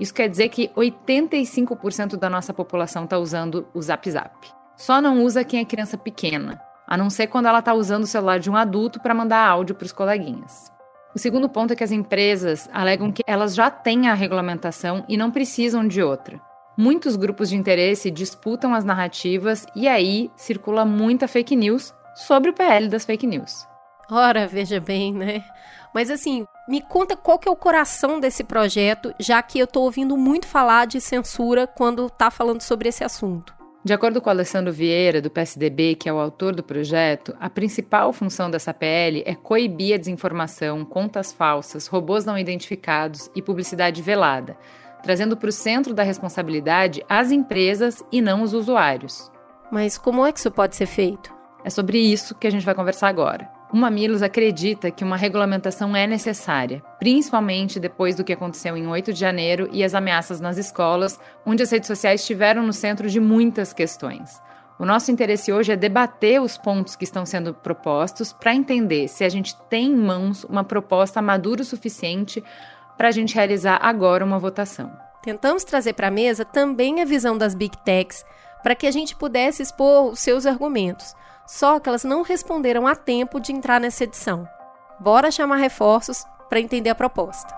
isso 0.00 0.14
quer 0.14 0.26
dizer 0.26 0.48
que 0.48 0.68
85% 0.68 2.16
da 2.16 2.30
nossa 2.30 2.54
população 2.54 3.04
está 3.04 3.18
usando 3.18 3.66
o 3.74 3.82
Zap 3.82 4.10
Zap. 4.10 4.34
Só 4.74 5.02
não 5.02 5.22
usa 5.22 5.44
quem 5.44 5.60
é 5.60 5.64
criança 5.66 5.98
pequena, 5.98 6.60
a 6.86 6.96
não 6.96 7.10
ser 7.10 7.26
quando 7.26 7.46
ela 7.46 7.58
está 7.58 7.74
usando 7.74 8.04
o 8.04 8.06
celular 8.06 8.38
de 8.38 8.50
um 8.50 8.56
adulto 8.56 9.00
para 9.00 9.14
mandar 9.14 9.46
áudio 9.46 9.74
para 9.74 9.84
os 9.84 9.92
coleguinhas. 9.92 10.72
O 11.14 11.18
segundo 11.18 11.48
ponto 11.48 11.72
é 11.72 11.76
que 11.76 11.84
as 11.84 11.92
empresas 11.92 12.68
alegam 12.72 13.12
que 13.12 13.22
elas 13.26 13.54
já 13.54 13.70
têm 13.70 14.08
a 14.08 14.14
regulamentação 14.14 15.04
e 15.08 15.16
não 15.16 15.30
precisam 15.30 15.86
de 15.86 16.02
outra. 16.02 16.40
Muitos 16.76 17.14
grupos 17.14 17.50
de 17.50 17.56
interesse 17.56 18.10
disputam 18.10 18.74
as 18.74 18.82
narrativas 18.82 19.64
e 19.76 19.86
aí 19.86 20.30
circula 20.34 20.86
muita 20.86 21.28
fake 21.28 21.54
news 21.54 21.94
sobre 22.16 22.50
o 22.50 22.54
PL 22.54 22.88
das 22.88 23.04
fake 23.04 23.26
news. 23.26 23.73
Ora, 24.10 24.46
veja 24.46 24.80
bem, 24.80 25.12
né? 25.12 25.44
Mas 25.94 26.10
assim, 26.10 26.46
me 26.68 26.80
conta 26.80 27.16
qual 27.16 27.38
que 27.38 27.48
é 27.48 27.50
o 27.50 27.56
coração 27.56 28.18
desse 28.18 28.42
projeto, 28.42 29.14
já 29.18 29.40
que 29.42 29.58
eu 29.58 29.64
estou 29.64 29.84
ouvindo 29.84 30.16
muito 30.16 30.46
falar 30.46 30.86
de 30.86 31.00
censura 31.00 31.66
quando 31.66 32.06
está 32.06 32.30
falando 32.30 32.62
sobre 32.62 32.88
esse 32.88 33.04
assunto. 33.04 33.54
De 33.84 33.92
acordo 33.92 34.18
com 34.20 34.30
Alessandro 34.30 34.72
Vieira, 34.72 35.20
do 35.20 35.30
PSDB, 35.30 35.94
que 35.94 36.08
é 36.08 36.12
o 36.12 36.18
autor 36.18 36.54
do 36.54 36.62
projeto, 36.62 37.36
a 37.38 37.50
principal 37.50 38.14
função 38.14 38.50
dessa 38.50 38.72
PL 38.72 39.22
é 39.26 39.34
coibir 39.34 39.94
a 39.94 39.98
desinformação, 39.98 40.86
contas 40.86 41.32
falsas, 41.32 41.86
robôs 41.86 42.24
não 42.24 42.38
identificados 42.38 43.30
e 43.36 43.42
publicidade 43.42 44.00
velada, 44.00 44.56
trazendo 45.02 45.36
para 45.36 45.50
o 45.50 45.52
centro 45.52 45.92
da 45.92 46.02
responsabilidade 46.02 47.04
as 47.10 47.30
empresas 47.30 48.02
e 48.10 48.22
não 48.22 48.42
os 48.42 48.54
usuários. 48.54 49.30
Mas 49.70 49.98
como 49.98 50.24
é 50.24 50.32
que 50.32 50.38
isso 50.38 50.50
pode 50.50 50.74
ser 50.76 50.86
feito? 50.86 51.30
É 51.62 51.68
sobre 51.68 51.98
isso 51.98 52.34
que 52.34 52.46
a 52.46 52.50
gente 52.50 52.64
vai 52.64 52.74
conversar 52.74 53.08
agora. 53.08 53.53
O 53.74 53.76
Mamilos 53.76 54.22
acredita 54.22 54.88
que 54.88 55.02
uma 55.02 55.16
regulamentação 55.16 55.96
é 55.96 56.06
necessária, 56.06 56.80
principalmente 56.96 57.80
depois 57.80 58.14
do 58.14 58.22
que 58.22 58.32
aconteceu 58.32 58.76
em 58.76 58.86
8 58.86 59.12
de 59.12 59.18
janeiro 59.18 59.68
e 59.72 59.82
as 59.82 59.96
ameaças 59.96 60.40
nas 60.40 60.56
escolas, 60.56 61.18
onde 61.44 61.60
as 61.60 61.72
redes 61.72 61.88
sociais 61.88 62.20
estiveram 62.20 62.64
no 62.64 62.72
centro 62.72 63.10
de 63.10 63.18
muitas 63.18 63.72
questões. 63.72 64.40
O 64.78 64.84
nosso 64.84 65.10
interesse 65.10 65.52
hoje 65.52 65.72
é 65.72 65.76
debater 65.76 66.40
os 66.40 66.56
pontos 66.56 66.94
que 66.94 67.02
estão 67.02 67.26
sendo 67.26 67.52
propostos 67.52 68.32
para 68.32 68.54
entender 68.54 69.08
se 69.08 69.24
a 69.24 69.28
gente 69.28 69.56
tem 69.68 69.86
em 69.86 69.96
mãos 69.96 70.44
uma 70.44 70.62
proposta 70.62 71.20
madura 71.20 71.62
o 71.62 71.64
suficiente 71.64 72.44
para 72.96 73.08
a 73.08 73.10
gente 73.10 73.34
realizar 73.34 73.80
agora 73.82 74.24
uma 74.24 74.38
votação. 74.38 74.92
Tentamos 75.20 75.64
trazer 75.64 75.94
para 75.94 76.06
a 76.06 76.12
mesa 76.12 76.44
também 76.44 77.02
a 77.02 77.04
visão 77.04 77.36
das 77.36 77.56
Big 77.56 77.76
Techs 77.78 78.24
para 78.62 78.76
que 78.76 78.86
a 78.86 78.92
gente 78.92 79.16
pudesse 79.16 79.64
expor 79.64 80.12
os 80.12 80.20
seus 80.20 80.46
argumentos 80.46 81.12
só 81.46 81.78
que 81.78 81.88
elas 81.88 82.04
não 82.04 82.22
responderam 82.22 82.86
a 82.86 82.94
tempo 82.94 83.40
de 83.40 83.52
entrar 83.52 83.80
nessa 83.80 84.04
edição. 84.04 84.48
Bora 85.00 85.30
chamar 85.30 85.56
reforços 85.56 86.24
para 86.48 86.60
entender 86.60 86.90
a 86.90 86.94
proposta. 86.94 87.54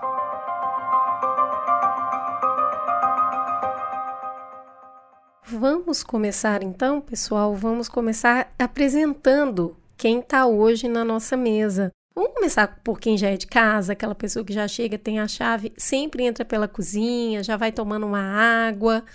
Vamos 5.49 6.03
começar 6.03 6.61
então, 6.61 6.99
pessoal? 6.99 7.55
Vamos 7.55 7.87
começar 7.87 8.53
apresentando 8.59 9.77
quem 9.95 10.19
está 10.19 10.45
hoje 10.45 10.89
na 10.89 11.05
nossa 11.05 11.37
mesa. 11.37 11.89
Vamos 12.13 12.33
começar 12.33 12.81
por 12.83 12.99
quem 12.99 13.17
já 13.17 13.29
é 13.29 13.37
de 13.37 13.47
casa, 13.47 13.93
aquela 13.93 14.13
pessoa 14.13 14.43
que 14.43 14.51
já 14.51 14.67
chega, 14.67 14.97
tem 14.97 15.19
a 15.19 15.27
chave, 15.27 15.71
sempre 15.77 16.23
entra 16.23 16.43
pela 16.43 16.67
cozinha, 16.67 17.43
já 17.43 17.55
vai 17.55 17.71
tomando 17.71 18.05
uma 18.05 18.67
água. 18.67 19.05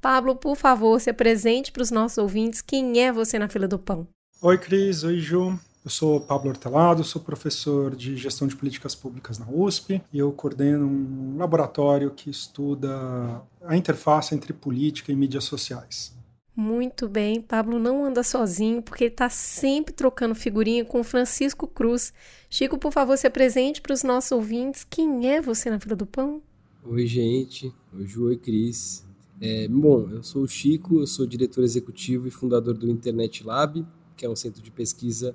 Pablo, 0.00 0.34
por 0.34 0.56
favor, 0.56 1.00
se 1.00 1.10
apresente 1.10 1.70
para 1.70 1.82
os 1.82 1.90
nossos 1.90 2.18
ouvintes. 2.18 2.62
Quem 2.62 3.00
é 3.00 3.12
você 3.12 3.38
na 3.38 3.48
fila 3.48 3.68
do 3.68 3.78
pão? 3.78 4.08
Oi, 4.42 4.58
Cris. 4.58 5.02
Oi, 5.02 5.18
Ju. 5.18 5.58
Eu 5.82 5.90
sou 5.90 6.20
Pablo 6.20 6.50
Hortelado, 6.50 7.02
sou 7.02 7.22
professor 7.22 7.96
de 7.96 8.16
gestão 8.18 8.46
de 8.46 8.54
políticas 8.54 8.94
públicas 8.94 9.38
na 9.38 9.48
USP 9.48 10.02
e 10.12 10.18
eu 10.18 10.30
coordeno 10.30 10.86
um 10.86 11.38
laboratório 11.38 12.10
que 12.10 12.28
estuda 12.28 13.40
a 13.64 13.74
interface 13.74 14.34
entre 14.34 14.52
política 14.52 15.10
e 15.10 15.16
mídias 15.16 15.44
sociais. 15.44 16.14
Muito 16.54 17.08
bem, 17.08 17.40
Pablo 17.40 17.78
não 17.78 18.04
anda 18.04 18.22
sozinho 18.22 18.82
porque 18.82 19.04
ele 19.04 19.14
está 19.14 19.30
sempre 19.30 19.94
trocando 19.94 20.34
figurinha 20.34 20.84
com 20.84 21.02
Francisco 21.02 21.66
Cruz. 21.66 22.12
Chico, 22.50 22.76
por 22.76 22.92
favor, 22.92 23.16
se 23.16 23.26
apresente 23.26 23.80
para 23.80 23.94
os 23.94 24.02
nossos 24.02 24.32
ouvintes. 24.32 24.84
Quem 24.84 25.30
é 25.30 25.40
você 25.40 25.70
na 25.70 25.80
fila 25.80 25.96
do 25.96 26.04
pão? 26.04 26.42
Oi, 26.84 27.06
gente. 27.06 27.72
Oi, 27.94 28.06
Ju. 28.06 28.26
Oi, 28.26 28.36
Cris. 28.36 29.02
É, 29.40 29.68
bom, 29.68 30.08
eu 30.10 30.22
sou 30.22 30.42
o 30.42 30.48
Chico, 30.48 31.00
eu 31.00 31.06
sou 31.06 31.26
diretor 31.26 31.62
executivo 31.62 32.26
e 32.26 32.30
fundador 32.30 32.74
do 32.74 32.90
Internet 32.90 33.44
Lab, 33.44 33.86
que 34.16 34.24
é 34.24 34.28
um 34.28 34.36
centro 34.36 34.62
de 34.62 34.70
pesquisa 34.70 35.34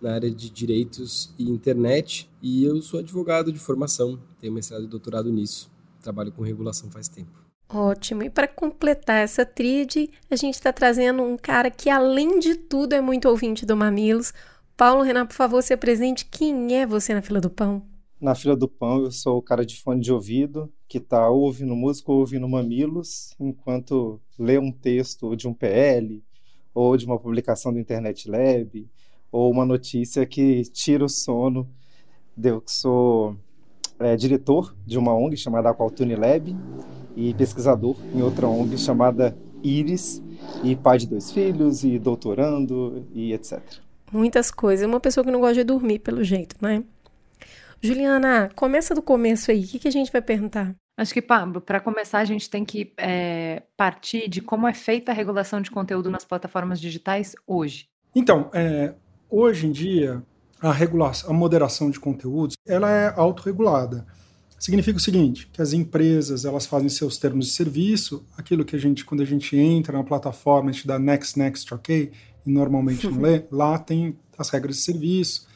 na 0.00 0.14
área 0.14 0.30
de 0.30 0.48
direitos 0.48 1.34
e 1.38 1.50
internet, 1.50 2.30
e 2.40 2.64
eu 2.64 2.80
sou 2.80 3.00
advogado 3.00 3.52
de 3.52 3.58
formação, 3.58 4.18
tenho 4.40 4.52
mestrado 4.52 4.84
e 4.84 4.88
doutorado 4.88 5.30
nisso. 5.30 5.70
Trabalho 6.00 6.32
com 6.32 6.42
regulação 6.42 6.90
faz 6.90 7.08
tempo. 7.08 7.50
Ótimo. 7.68 8.22
E 8.22 8.30
para 8.30 8.48
completar 8.48 9.22
essa 9.22 9.44
tríade, 9.44 10.10
a 10.30 10.36
gente 10.36 10.54
está 10.54 10.72
trazendo 10.72 11.22
um 11.22 11.36
cara 11.36 11.70
que, 11.70 11.88
além 11.88 12.40
de 12.40 12.56
tudo, 12.56 12.94
é 12.94 13.00
muito 13.00 13.28
ouvinte 13.28 13.64
do 13.64 13.76
Mamilos. 13.76 14.32
Paulo 14.76 15.02
Renan, 15.02 15.26
por 15.26 15.34
favor, 15.34 15.62
se 15.62 15.72
apresente. 15.72 16.24
Quem 16.24 16.74
é 16.76 16.86
você 16.86 17.14
na 17.14 17.22
fila 17.22 17.40
do 17.40 17.50
pão? 17.50 17.82
Na 18.20 18.34
fila 18.34 18.56
do 18.56 18.68
pão, 18.68 19.04
eu 19.04 19.12
sou 19.12 19.38
o 19.38 19.42
cara 19.42 19.64
de 19.64 19.80
fone 19.80 20.00
de 20.00 20.12
ouvido, 20.12 20.70
que 20.88 20.98
está 20.98 21.28
ouvindo 21.28 21.76
música 21.76 22.10
ou 22.10 22.18
ouvindo 22.18 22.48
mamilos 22.48 23.34
enquanto 23.38 24.20
lê 24.38 24.58
um 24.58 24.72
texto 24.72 25.36
de 25.36 25.46
um 25.46 25.54
PL 25.54 26.22
ou 26.74 26.96
de 26.96 27.06
uma 27.06 27.18
publicação 27.18 27.72
do 27.72 27.78
Internet 27.78 28.30
Lab 28.30 28.88
ou 29.30 29.50
uma 29.50 29.64
notícia 29.64 30.26
que 30.26 30.62
tira 30.62 31.04
o 31.04 31.08
sono. 31.08 31.68
Eu 32.42 32.62
sou 32.66 33.36
é, 33.98 34.16
diretor 34.16 34.74
de 34.86 34.98
uma 34.98 35.14
ONG 35.14 35.36
chamada 35.36 35.70
Aqualtune 35.70 36.16
Lab 36.16 36.56
e 37.16 37.34
pesquisador 37.34 37.96
em 38.14 38.22
outra 38.22 38.48
ONG 38.48 38.78
chamada 38.78 39.36
Iris 39.62 40.22
e 40.64 40.74
pai 40.74 40.98
de 40.98 41.06
dois 41.06 41.30
filhos 41.30 41.84
e 41.84 41.98
doutorando 41.98 43.04
e 43.12 43.32
etc. 43.32 43.60
Muitas 44.12 44.50
coisas. 44.50 44.86
Uma 44.86 45.00
pessoa 45.00 45.24
que 45.24 45.30
não 45.30 45.40
gosta 45.40 45.56
de 45.56 45.64
dormir, 45.64 46.00
pelo 46.00 46.24
jeito, 46.24 46.56
né? 46.60 46.82
Juliana, 47.82 48.50
começa 48.54 48.94
do 48.94 49.02
começo 49.02 49.50
aí. 49.50 49.64
O 49.64 49.66
que, 49.66 49.78
que 49.78 49.88
a 49.88 49.92
gente 49.92 50.12
vai 50.12 50.20
perguntar? 50.20 50.74
Acho 50.96 51.14
que, 51.14 51.22
Pablo, 51.22 51.62
para 51.62 51.80
começar, 51.80 52.18
a 52.18 52.24
gente 52.26 52.50
tem 52.50 52.62
que 52.62 52.92
é, 52.98 53.62
partir 53.74 54.28
de 54.28 54.42
como 54.42 54.68
é 54.68 54.74
feita 54.74 55.12
a 55.12 55.14
regulação 55.14 55.62
de 55.62 55.70
conteúdo 55.70 56.10
nas 56.10 56.26
plataformas 56.26 56.78
digitais 56.78 57.34
hoje. 57.46 57.88
Então, 58.14 58.50
é, 58.52 58.94
hoje 59.30 59.66
em 59.66 59.72
dia, 59.72 60.22
a 60.60 60.70
regulação, 60.70 61.30
a 61.30 61.32
moderação 61.32 61.90
de 61.90 61.98
conteúdos, 61.98 62.54
ela 62.66 62.90
é 62.90 63.14
autorregulada. 63.16 64.06
Significa 64.58 64.98
o 64.98 65.00
seguinte, 65.00 65.48
que 65.50 65.62
as 65.62 65.72
empresas, 65.72 66.44
elas 66.44 66.66
fazem 66.66 66.90
seus 66.90 67.16
termos 67.16 67.46
de 67.46 67.52
serviço, 67.52 68.26
aquilo 68.36 68.62
que 68.62 68.76
a 68.76 68.78
gente, 68.78 69.06
quando 69.06 69.22
a 69.22 69.26
gente 69.26 69.56
entra 69.56 69.96
na 69.96 70.04
plataforma, 70.04 70.68
a 70.68 70.72
gente 70.74 70.86
dá 70.86 70.98
next, 70.98 71.38
next, 71.38 71.72
ok, 71.72 72.12
e 72.44 72.50
normalmente 72.50 73.08
não 73.08 73.20
lê, 73.24 73.44
lá 73.50 73.78
tem 73.78 74.18
as 74.36 74.50
regras 74.50 74.76
de 74.76 74.82
serviço, 74.82 75.48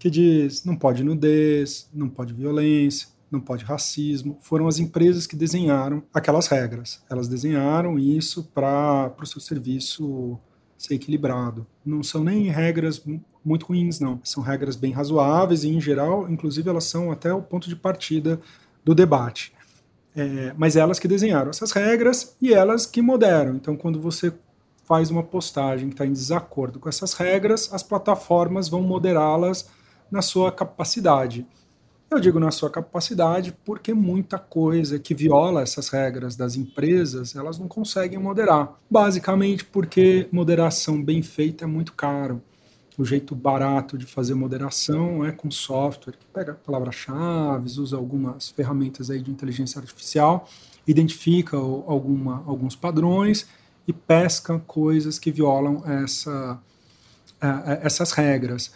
que 0.00 0.10
diz 0.10 0.64
não 0.64 0.74
pode 0.74 1.04
nudez, 1.04 1.88
não 1.92 2.08
pode 2.08 2.32
violência, 2.32 3.06
não 3.30 3.38
pode 3.38 3.64
racismo. 3.64 4.38
Foram 4.40 4.66
as 4.66 4.78
empresas 4.78 5.26
que 5.26 5.36
desenharam 5.36 6.02
aquelas 6.12 6.48
regras. 6.48 7.02
Elas 7.08 7.28
desenharam 7.28 7.98
isso 7.98 8.44
para 8.54 9.14
o 9.20 9.26
seu 9.26 9.40
serviço 9.40 10.40
ser 10.76 10.94
equilibrado. 10.94 11.66
Não 11.84 12.02
são 12.02 12.24
nem 12.24 12.48
regras 12.48 13.04
muito 13.44 13.66
ruins, 13.66 14.00
não. 14.00 14.18
São 14.24 14.42
regras 14.42 14.74
bem 14.74 14.90
razoáveis 14.90 15.64
e, 15.64 15.68
em 15.68 15.80
geral, 15.80 16.28
inclusive, 16.30 16.70
elas 16.70 16.84
são 16.84 17.12
até 17.12 17.32
o 17.32 17.42
ponto 17.42 17.68
de 17.68 17.76
partida 17.76 18.40
do 18.82 18.94
debate. 18.94 19.52
É, 20.16 20.54
mas 20.56 20.76
elas 20.76 20.98
que 20.98 21.06
desenharam 21.06 21.50
essas 21.50 21.72
regras 21.72 22.34
e 22.40 22.54
elas 22.54 22.86
que 22.86 23.02
moderam. 23.02 23.54
Então, 23.54 23.76
quando 23.76 24.00
você 24.00 24.32
faz 24.84 25.10
uma 25.10 25.22
postagem 25.22 25.88
que 25.88 25.94
está 25.94 26.06
em 26.06 26.12
desacordo 26.12 26.80
com 26.80 26.88
essas 26.88 27.12
regras, 27.12 27.72
as 27.72 27.82
plataformas 27.82 28.66
vão 28.66 28.82
moderá-las 28.82 29.68
na 30.10 30.22
sua 30.22 30.50
capacidade. 30.50 31.46
Eu 32.10 32.18
digo 32.18 32.40
na 32.40 32.50
sua 32.50 32.68
capacidade 32.68 33.56
porque 33.64 33.94
muita 33.94 34.36
coisa 34.36 34.98
que 34.98 35.14
viola 35.14 35.62
essas 35.62 35.88
regras 35.90 36.34
das 36.34 36.56
empresas, 36.56 37.36
elas 37.36 37.56
não 37.56 37.68
conseguem 37.68 38.18
moderar. 38.18 38.76
Basicamente 38.90 39.64
porque 39.64 40.28
moderação 40.32 41.00
bem 41.00 41.22
feita 41.22 41.64
é 41.64 41.66
muito 41.68 41.92
caro. 41.92 42.42
O 42.98 43.04
jeito 43.04 43.34
barato 43.34 43.96
de 43.96 44.06
fazer 44.06 44.34
moderação 44.34 45.24
é 45.24 45.30
com 45.30 45.50
software 45.50 46.14
que 46.14 46.26
pega 46.34 46.52
palavras-chave, 46.52 47.66
usa 47.80 47.96
algumas 47.96 48.50
ferramentas 48.50 49.08
aí 49.08 49.22
de 49.22 49.30
inteligência 49.30 49.78
artificial, 49.78 50.48
identifica 50.86 51.56
alguma, 51.56 52.42
alguns 52.44 52.74
padrões 52.74 53.46
e 53.86 53.92
pesca 53.92 54.58
coisas 54.66 55.18
que 55.18 55.30
violam 55.30 55.82
essa, 55.86 56.58
é, 57.40 57.46
é, 57.46 57.80
essas 57.84 58.10
regras. 58.12 58.72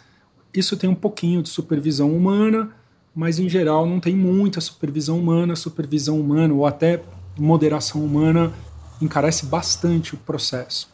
Isso 0.55 0.77
tem 0.77 0.89
um 0.89 0.95
pouquinho 0.95 1.41
de 1.43 1.49
supervisão 1.49 2.15
humana, 2.15 2.71
mas 3.13 3.39
em 3.39 3.49
geral 3.49 3.85
não 3.85 3.99
tem 3.99 4.15
muita 4.15 4.61
supervisão 4.61 5.19
humana. 5.19 5.55
Supervisão 5.55 6.19
humana 6.19 6.53
ou 6.53 6.65
até 6.65 7.01
moderação 7.37 8.03
humana 8.03 8.53
encarece 9.01 9.45
bastante 9.45 10.15
o 10.15 10.17
processo. 10.17 10.89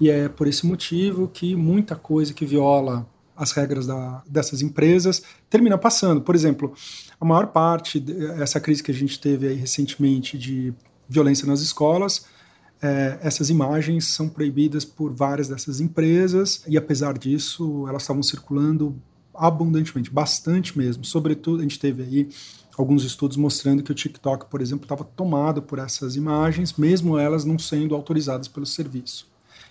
E 0.00 0.10
é 0.10 0.28
por 0.28 0.46
esse 0.46 0.66
motivo 0.66 1.28
que 1.28 1.54
muita 1.54 1.94
coisa 1.94 2.34
que 2.34 2.44
viola 2.44 3.06
as 3.36 3.52
regras 3.52 3.86
da, 3.86 4.22
dessas 4.26 4.62
empresas 4.62 5.22
termina 5.48 5.76
passando. 5.76 6.20
Por 6.20 6.34
exemplo, 6.34 6.74
a 7.20 7.24
maior 7.24 7.48
parte 7.48 8.00
dessa 8.00 8.58
crise 8.58 8.82
que 8.82 8.90
a 8.90 8.94
gente 8.94 9.20
teve 9.20 9.52
recentemente 9.52 10.38
de 10.38 10.72
violência 11.08 11.46
nas 11.46 11.60
escolas, 11.60 12.26
é, 12.82 13.18
essas 13.22 13.50
imagens 13.50 14.08
são 14.08 14.28
proibidas 14.28 14.84
por 14.84 15.12
várias 15.12 15.48
dessas 15.48 15.80
empresas 15.80 16.62
e 16.66 16.76
apesar 16.76 17.16
disso 17.16 17.86
elas 17.88 18.02
estavam 18.02 18.22
circulando 18.22 18.94
abundantemente, 19.34 20.10
bastante 20.10 20.76
mesmo. 20.76 21.04
Sobretudo 21.04 21.60
a 21.60 21.62
gente 21.62 21.78
teve 21.78 22.02
aí 22.02 22.28
alguns 22.76 23.04
estudos 23.04 23.36
mostrando 23.36 23.82
que 23.82 23.90
o 23.90 23.94
TikTok, 23.94 24.46
por 24.46 24.60
exemplo, 24.60 24.84
estava 24.84 25.04
tomado 25.04 25.62
por 25.62 25.78
essas 25.78 26.16
imagens, 26.16 26.74
mesmo 26.74 27.18
elas 27.18 27.44
não 27.44 27.58
sendo 27.58 27.94
autorizadas 27.94 28.48
pelo 28.48 28.66
serviço. 28.66 29.26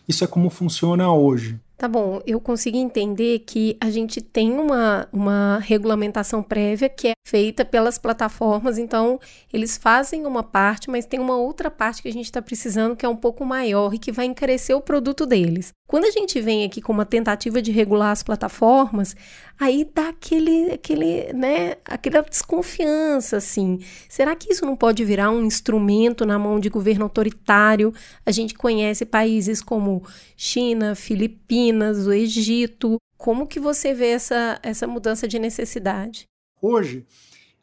Isso 0.07 0.23
é 0.23 0.27
como 0.27 0.49
funciona 0.49 1.11
hoje. 1.11 1.59
Tá 1.77 1.89
bom, 1.89 2.21
eu 2.25 2.39
consegui 2.39 2.77
entender 2.77 3.39
que 3.39 3.75
a 3.81 3.89
gente 3.89 4.21
tem 4.21 4.53
uma, 4.53 5.09
uma 5.11 5.59
regulamentação 5.59 6.41
prévia 6.41 6.87
que 6.87 7.09
é 7.09 7.11
feita 7.27 7.65
pelas 7.65 7.97
plataformas, 7.97 8.77
então 8.77 9.19
eles 9.51 9.75
fazem 9.75 10.25
uma 10.25 10.41
parte, 10.41 10.89
mas 10.89 11.05
tem 11.05 11.19
uma 11.19 11.35
outra 11.35 11.69
parte 11.69 12.01
que 12.01 12.07
a 12.07 12.13
gente 12.13 12.25
está 12.25 12.41
precisando 12.41 12.95
que 12.95 13.05
é 13.05 13.09
um 13.09 13.15
pouco 13.15 13.43
maior 13.43 13.93
e 13.93 13.99
que 13.99 14.11
vai 14.11 14.25
encarecer 14.25 14.75
o 14.75 14.81
produto 14.81 15.25
deles. 15.25 15.73
Quando 15.87 16.05
a 16.05 16.11
gente 16.11 16.39
vem 16.41 16.63
aqui 16.63 16.81
com 16.81 16.93
uma 16.93 17.05
tentativa 17.05 17.61
de 17.61 17.71
regular 17.71 18.11
as 18.11 18.23
plataformas, 18.23 19.15
aí 19.59 19.87
dá 19.93 20.09
aquele, 20.09 20.71
aquele, 20.71 21.31
né, 21.33 21.75
aquela 21.85 22.21
desconfiança, 22.21 23.37
assim. 23.37 23.79
Será 24.09 24.35
que 24.35 24.51
isso 24.51 24.65
não 24.65 24.75
pode 24.75 25.05
virar 25.05 25.29
um 25.29 25.43
instrumento 25.43 26.25
na 26.25 26.39
mão 26.39 26.59
de 26.59 26.69
governo 26.69 27.03
autoritário? 27.03 27.93
A 28.25 28.31
gente 28.31 28.55
conhece 28.55 29.05
países 29.05 29.61
como 29.61 30.03
China, 30.35 30.95
Filipinas, 30.95 31.64
o 31.73 32.13
Egito. 32.13 32.97
Como 33.17 33.47
que 33.47 33.59
você 33.59 33.93
vê 33.93 34.09
essa, 34.09 34.59
essa 34.61 34.87
mudança 34.87 35.27
de 35.27 35.39
necessidade? 35.39 36.27
Hoje, 36.61 37.05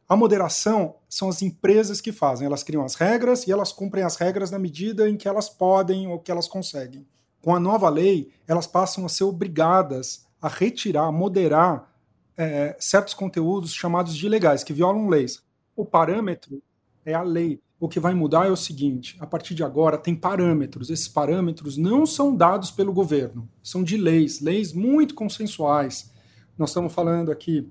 a 0.09 0.17
moderação 0.17 0.97
são 1.09 1.29
as 1.29 1.43
empresas 1.43 2.01
que 2.01 2.12
fazem. 2.12 2.47
Elas 2.47 2.62
criam 2.62 2.85
as 2.85 2.95
regras 2.95 3.47
e 3.47 3.53
elas 3.53 3.73
cumprem 3.73 4.05
as 4.05 4.17
regras 4.17 4.51
na 4.51 4.59
medida 4.59 5.09
em 5.09 5.17
que 5.17 5.29
elas 5.29 5.49
podem 5.49 6.07
ou 6.07 6.19
que 6.19 6.31
elas 6.31 6.49
conseguem. 6.49 7.07
Com 7.41 7.55
a 7.55 7.61
nova 7.61 7.88
lei, 7.88 8.31
elas 8.47 8.67
passam 8.67 9.05
a 9.05 9.09
ser 9.09 9.25
obrigadas 9.25 10.27
a 10.41 10.49
retirar, 10.49 11.05
a 11.05 11.12
moderar 11.12 11.91
é, 12.37 12.77
certos 12.79 13.15
conteúdos 13.15 13.73
chamados 13.73 14.17
de 14.17 14.27
ilegais, 14.27 14.65
que 14.65 14.73
violam 14.73 15.09
leis. 15.09 15.43
O 15.75 15.85
parâmetro 15.85 16.62
é 17.05 17.15
a 17.15 17.23
lei. 17.23 17.61
O 17.83 17.88
que 17.88 17.99
vai 17.99 18.14
mudar 18.14 18.47
é 18.47 18.49
o 18.49 18.57
seguinte: 18.57 19.16
a 19.18 19.27
partir 19.27 19.57
de 19.57 19.64
agora 19.64 19.99
tem 19.99 20.14
parâmetros. 20.14 20.88
Esses 20.88 21.09
parâmetros 21.09 21.77
não 21.77 22.07
são 22.07 22.33
dados 22.33 22.71
pelo 22.71 22.92
governo, 22.92 23.49
são 23.61 23.83
de 23.83 23.97
leis, 23.97 24.40
leis 24.40 24.73
muito 24.73 25.16
consensuais. 25.16 26.09
Nós 26.57 26.71
estamos 26.71 26.92
falando 26.92 27.33
aqui 27.33 27.68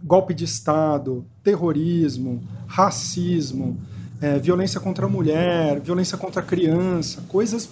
golpe 0.00 0.32
de 0.32 0.44
Estado, 0.44 1.26
terrorismo, 1.42 2.40
racismo, 2.68 3.76
é, 4.20 4.38
violência 4.38 4.78
contra 4.78 5.06
a 5.06 5.08
mulher, 5.08 5.80
violência 5.80 6.16
contra 6.16 6.40
a 6.40 6.44
criança, 6.44 7.24
coisas 7.26 7.68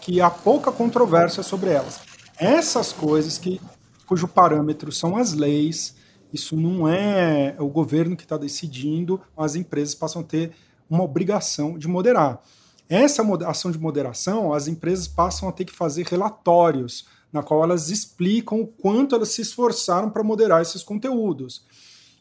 que 0.00 0.18
há 0.18 0.30
pouca 0.30 0.72
controvérsia 0.72 1.42
sobre 1.42 1.72
elas. 1.72 2.00
Essas 2.38 2.90
coisas 2.90 3.36
que 3.36 3.60
cujo 4.06 4.26
parâmetro 4.26 4.90
são 4.90 5.14
as 5.14 5.34
leis, 5.34 5.94
isso 6.32 6.56
não 6.56 6.88
é 6.88 7.54
o 7.58 7.68
governo 7.68 8.16
que 8.16 8.22
está 8.22 8.38
decidindo, 8.38 9.20
as 9.36 9.56
empresas 9.56 9.94
passam 9.94 10.22
a 10.22 10.24
ter 10.24 10.52
uma 10.92 11.04
obrigação 11.04 11.78
de 11.78 11.88
moderar. 11.88 12.42
Essa 12.86 13.22
ação 13.46 13.70
de 13.70 13.78
moderação, 13.78 14.52
as 14.52 14.68
empresas 14.68 15.08
passam 15.08 15.48
a 15.48 15.52
ter 15.52 15.64
que 15.64 15.72
fazer 15.72 16.04
relatórios 16.04 17.06
na 17.32 17.42
qual 17.42 17.64
elas 17.64 17.88
explicam 17.88 18.60
o 18.60 18.66
quanto 18.66 19.14
elas 19.14 19.30
se 19.30 19.40
esforçaram 19.40 20.10
para 20.10 20.22
moderar 20.22 20.60
esses 20.60 20.82
conteúdos. 20.82 21.64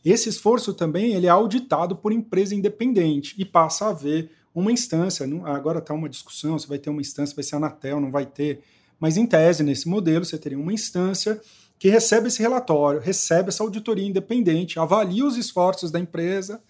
Esse 0.05 0.29
esforço 0.29 0.73
também 0.73 1.13
ele 1.13 1.27
é 1.27 1.29
auditado 1.29 1.97
por 1.97 2.13
empresa 2.13 2.55
independente 2.55 3.35
e 3.37 3.43
passa 3.43 3.85
a 3.85 3.89
haver 3.89 4.31
uma 4.55 4.71
instância. 4.71 5.27
Agora 5.43 5.79
está 5.79 5.93
uma 5.93 6.07
discussão 6.07 6.57
se 6.57 6.67
vai 6.67 6.79
ter 6.79 6.89
uma 6.89 7.01
instância, 7.01 7.35
vai 7.35 7.43
ser 7.43 7.55
a 7.55 7.57
Anatel, 7.57 7.99
não 7.99 8.09
vai 8.09 8.25
ter. 8.25 8.61
Mas 8.97 9.17
em 9.17 9.25
tese, 9.25 9.63
nesse 9.63 9.89
modelo, 9.89 10.23
você 10.23 10.37
teria 10.37 10.57
uma 10.57 10.71
instância 10.71 11.41
que 11.77 11.89
recebe 11.89 12.29
esse 12.29 12.41
relatório, 12.41 13.01
recebe 13.01 13.49
essa 13.49 13.63
auditoria 13.63 14.07
independente, 14.07 14.79
avalia 14.79 15.25
os 15.25 15.35
esforços 15.35 15.91
da 15.91 15.99
empresa 15.99 16.61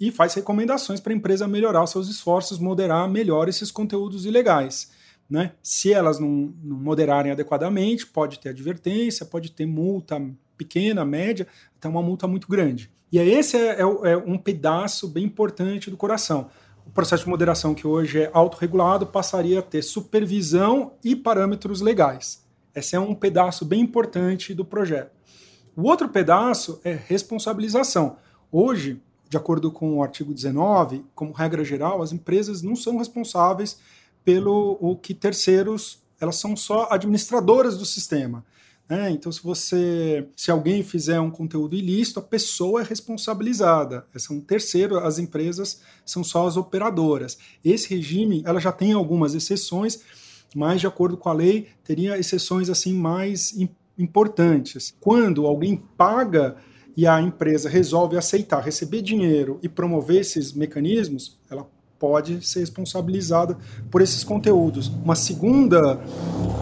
e 0.00 0.10
faz 0.10 0.32
recomendações 0.32 0.98
para 0.98 1.12
a 1.12 1.16
empresa 1.16 1.46
melhorar 1.46 1.84
os 1.84 1.90
seus 1.90 2.08
esforços, 2.08 2.58
moderar 2.58 3.08
melhor 3.08 3.48
esses 3.48 3.70
conteúdos 3.70 4.24
ilegais. 4.24 4.90
Né? 5.28 5.52
Se 5.62 5.92
elas 5.92 6.18
não, 6.18 6.54
não 6.62 6.78
moderarem 6.78 7.30
adequadamente, 7.30 8.06
pode 8.06 8.40
ter 8.40 8.48
advertência, 8.48 9.26
pode 9.26 9.52
ter 9.52 9.66
multa 9.66 10.20
pequena, 10.56 11.04
média, 11.04 11.46
até 11.76 11.88
uma 11.88 12.02
multa 12.02 12.26
muito 12.26 12.48
grande. 12.48 12.90
E 13.12 13.18
esse 13.18 13.56
é, 13.56 13.80
é, 13.80 13.80
é, 13.80 14.16
um 14.16 14.38
pedaço 14.38 15.06
bem 15.06 15.24
importante 15.24 15.90
do 15.90 15.96
coração. 15.96 16.48
O 16.86 16.90
processo 16.90 17.24
de 17.24 17.30
moderação, 17.30 17.74
que 17.74 17.86
hoje 17.86 18.22
é 18.22 18.30
autorregulado, 18.32 19.06
passaria 19.06 19.58
a 19.58 19.62
ter 19.62 19.82
supervisão 19.82 20.94
e 21.04 21.14
parâmetros 21.14 21.80
legais. 21.80 22.44
Esse 22.74 22.96
é 22.96 23.00
um 23.00 23.14
pedaço 23.14 23.64
bem 23.64 23.80
importante 23.80 24.54
do 24.54 24.64
projeto. 24.64 25.12
O 25.76 25.82
outro 25.82 26.08
pedaço 26.08 26.80
é 26.84 26.92
responsabilização. 26.92 28.16
Hoje, 28.50 29.00
de 29.30 29.36
acordo 29.36 29.70
com 29.70 29.98
o 29.98 30.02
artigo 30.02 30.34
19, 30.34 31.04
como 31.14 31.32
regra 31.32 31.64
geral, 31.64 32.02
as 32.02 32.12
empresas 32.12 32.62
não 32.62 32.74
são 32.74 32.98
responsáveis 32.98 33.78
pelo 34.24 34.76
o 34.80 34.96
que 34.96 35.14
terceiros, 35.14 36.02
elas 36.20 36.34
são 36.34 36.56
só 36.56 36.88
administradoras 36.90 37.78
do 37.78 37.86
sistema. 37.86 38.44
Né? 38.88 39.08
Então, 39.12 39.30
se 39.30 39.40
você, 39.40 40.26
se 40.34 40.50
alguém 40.50 40.82
fizer 40.82 41.20
um 41.20 41.30
conteúdo 41.30 41.76
ilícito, 41.76 42.18
a 42.18 42.22
pessoa 42.22 42.80
é 42.80 42.84
responsabilizada. 42.84 44.04
São 44.16 44.38
um 44.38 44.40
terceiro, 44.40 44.98
as 44.98 45.20
empresas 45.20 45.80
são 46.04 46.24
só 46.24 46.48
as 46.48 46.56
operadoras. 46.56 47.38
Esse 47.64 47.94
regime, 47.94 48.42
ela 48.44 48.58
já 48.58 48.72
tem 48.72 48.92
algumas 48.92 49.32
exceções, 49.32 50.00
mas 50.56 50.80
de 50.80 50.88
acordo 50.88 51.16
com 51.16 51.28
a 51.28 51.32
lei, 51.32 51.68
teria 51.84 52.18
exceções 52.18 52.68
assim 52.68 52.92
mais 52.92 53.56
importantes. 53.96 54.92
Quando 54.98 55.46
alguém 55.46 55.76
paga 55.76 56.56
e 56.96 57.06
a 57.06 57.20
empresa 57.20 57.68
resolve 57.68 58.16
aceitar 58.16 58.60
receber 58.62 59.02
dinheiro 59.02 59.58
e 59.62 59.68
promover 59.68 60.20
esses 60.20 60.52
mecanismos, 60.52 61.38
ela 61.50 61.66
pode 61.98 62.46
ser 62.46 62.60
responsabilizada 62.60 63.58
por 63.90 64.00
esses 64.00 64.24
conteúdos. 64.24 64.88
Uma 64.88 65.14
segunda 65.14 66.00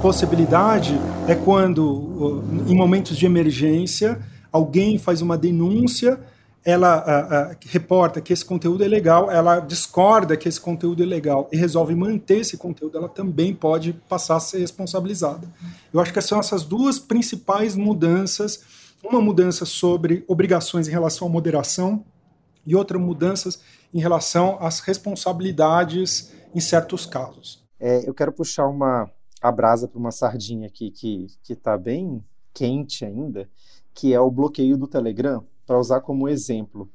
possibilidade 0.02 0.98
é 1.28 1.34
quando, 1.36 2.42
em 2.66 2.74
momentos 2.74 3.16
de 3.16 3.24
emergência, 3.24 4.20
alguém 4.50 4.98
faz 4.98 5.22
uma 5.22 5.38
denúncia, 5.38 6.18
ela 6.64 6.94
a, 6.94 7.52
a, 7.52 7.56
reporta 7.66 8.20
que 8.20 8.32
esse 8.32 8.44
conteúdo 8.44 8.82
é 8.82 8.88
legal, 8.88 9.30
ela 9.30 9.60
discorda 9.60 10.36
que 10.36 10.48
esse 10.48 10.60
conteúdo 10.60 11.04
é 11.04 11.06
legal 11.06 11.48
e 11.52 11.56
resolve 11.56 11.94
manter 11.94 12.40
esse 12.40 12.56
conteúdo, 12.56 12.98
ela 12.98 13.08
também 13.08 13.54
pode 13.54 13.92
passar 14.08 14.36
a 14.36 14.40
ser 14.40 14.58
responsabilizada. 14.58 15.48
Eu 15.92 16.00
acho 16.00 16.12
que 16.12 16.20
são 16.20 16.40
essas 16.40 16.64
duas 16.64 16.98
principais 16.98 17.76
mudanças 17.76 18.87
uma 19.02 19.20
mudança 19.20 19.64
sobre 19.64 20.24
obrigações 20.26 20.88
em 20.88 20.90
relação 20.90 21.28
à 21.28 21.30
moderação 21.30 22.04
e 22.66 22.74
outra 22.74 22.98
mudanças 22.98 23.62
em 23.92 24.00
relação 24.00 24.58
às 24.60 24.80
responsabilidades 24.80 26.34
em 26.54 26.60
certos 26.60 27.06
casos. 27.06 27.64
É, 27.80 28.08
eu 28.08 28.12
quero 28.12 28.32
puxar 28.32 28.66
uma 28.66 29.10
a 29.40 29.52
brasa 29.52 29.86
para 29.86 29.98
uma 29.98 30.10
sardinha 30.10 30.66
aqui 30.66 30.90
que 30.90 31.28
está 31.48 31.78
bem 31.78 32.24
quente 32.52 33.04
ainda, 33.04 33.48
que 33.94 34.12
é 34.12 34.20
o 34.20 34.30
bloqueio 34.30 34.76
do 34.76 34.88
Telegram, 34.88 35.44
para 35.64 35.78
usar 35.78 36.00
como 36.00 36.28
exemplo. 36.28 36.90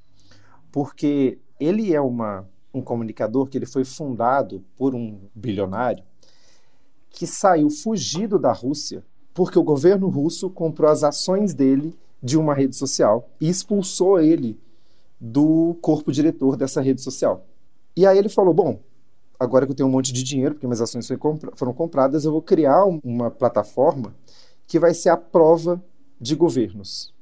Porque 0.71 1.39
ele 1.59 1.93
é 1.93 2.01
uma, 2.01 2.47
um 2.73 2.81
comunicador 2.81 3.47
que 3.47 3.57
ele 3.57 3.65
foi 3.65 3.85
fundado 3.85 4.63
por 4.75 4.93
um 4.93 5.21
bilionário 5.33 6.03
que 7.09 7.25
saiu 7.25 7.69
fugido 7.69 8.37
da 8.37 8.51
Rússia 8.51 9.05
porque 9.33 9.57
o 9.57 9.63
governo 9.63 10.07
russo 10.07 10.49
comprou 10.49 10.89
as 10.89 11.03
ações 11.03 11.53
dele 11.53 11.95
de 12.21 12.37
uma 12.37 12.53
rede 12.53 12.75
social 12.75 13.29
e 13.39 13.49
expulsou 13.49 14.19
ele 14.19 14.57
do 15.19 15.75
corpo 15.81 16.11
diretor 16.11 16.55
dessa 16.55 16.81
rede 16.81 17.01
social. 17.01 17.45
E 17.95 18.05
aí 18.05 18.17
ele 18.17 18.29
falou: 18.29 18.53
Bom, 18.53 18.79
agora 19.39 19.65
que 19.65 19.71
eu 19.71 19.75
tenho 19.75 19.89
um 19.89 19.91
monte 19.91 20.13
de 20.13 20.23
dinheiro, 20.23 20.55
porque 20.55 20.67
minhas 20.67 20.81
ações 20.81 21.07
foram 21.55 21.73
compradas, 21.73 22.25
eu 22.25 22.31
vou 22.31 22.41
criar 22.41 22.85
uma 22.85 23.29
plataforma 23.29 24.13
que 24.67 24.79
vai 24.79 24.93
ser 24.93 25.09
a 25.09 25.17
prova 25.17 25.83
de 26.19 26.35
governos. 26.35 27.13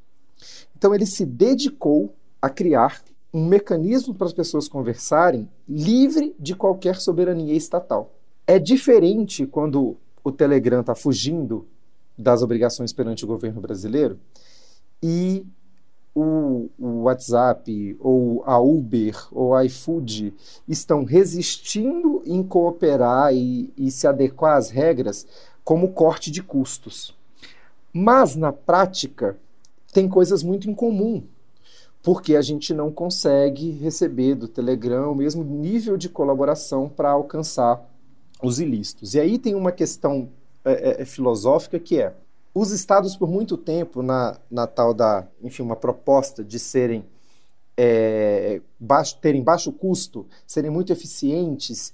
Então 0.77 0.93
ele 0.93 1.05
se 1.05 1.25
dedicou 1.25 2.13
a 2.41 2.49
criar 2.49 3.01
um 3.33 3.45
mecanismo 3.45 4.13
para 4.13 4.27
as 4.27 4.33
pessoas 4.33 4.67
conversarem 4.67 5.49
livre 5.67 6.35
de 6.39 6.55
qualquer 6.55 6.97
soberania 6.97 7.53
estatal. 7.53 8.13
É 8.45 8.59
diferente 8.59 9.45
quando 9.45 9.95
o 10.23 10.31
Telegram 10.31 10.81
está 10.81 10.93
fugindo 10.93 11.65
das 12.21 12.41
obrigações 12.41 12.93
perante 12.93 13.25
o 13.25 13.27
governo 13.27 13.59
brasileiro 13.59 14.19
e 15.01 15.45
o, 16.13 16.69
o, 16.77 17.03
WhatsApp 17.03 17.97
ou 17.99 18.43
a 18.45 18.59
Uber 18.59 19.15
ou 19.31 19.55
a 19.55 19.65
iFood 19.65 20.33
estão 20.67 21.03
resistindo 21.03 22.21
em 22.25 22.43
cooperar 22.43 23.33
e, 23.33 23.73
e 23.77 23.89
se 23.89 24.05
adequar 24.07 24.57
às 24.57 24.69
regras 24.69 25.25
como 25.63 25.93
corte 25.93 26.29
de 26.29 26.43
custos. 26.43 27.15
Mas 27.93 28.35
na 28.35 28.51
prática 28.51 29.37
tem 29.93 30.07
coisas 30.07 30.43
muito 30.43 30.69
em 30.69 30.73
comum, 30.73 31.23
porque 32.03 32.35
a 32.35 32.41
gente 32.41 32.73
não 32.73 32.91
consegue 32.91 33.71
receber 33.71 34.35
do 34.35 34.47
Telegram 34.47 35.11
o 35.11 35.15
mesmo 35.15 35.43
nível 35.43 35.97
de 35.97 36.09
colaboração 36.09 36.89
para 36.89 37.11
alcançar 37.11 37.89
os 38.41 38.59
ilícitos. 38.59 39.13
E 39.13 39.19
aí 39.19 39.37
tem 39.37 39.55
uma 39.55 39.71
questão 39.71 40.29
é, 40.63 40.71
é, 40.71 41.01
é, 41.01 41.05
filosófica 41.05 41.79
que 41.79 41.99
é 41.99 42.13
os 42.53 42.71
estados 42.71 43.15
por 43.15 43.29
muito 43.29 43.57
tempo 43.57 44.03
na, 44.03 44.37
na 44.49 44.67
tal 44.67 44.93
da 44.93 45.27
enfim 45.41 45.63
uma 45.63 45.75
proposta 45.75 46.43
de 46.43 46.59
serem 46.59 47.05
é, 47.77 48.61
baixo, 48.79 49.17
terem 49.19 49.41
baixo 49.41 49.71
custo 49.71 50.25
serem 50.45 50.69
muito 50.69 50.91
eficientes 50.91 51.93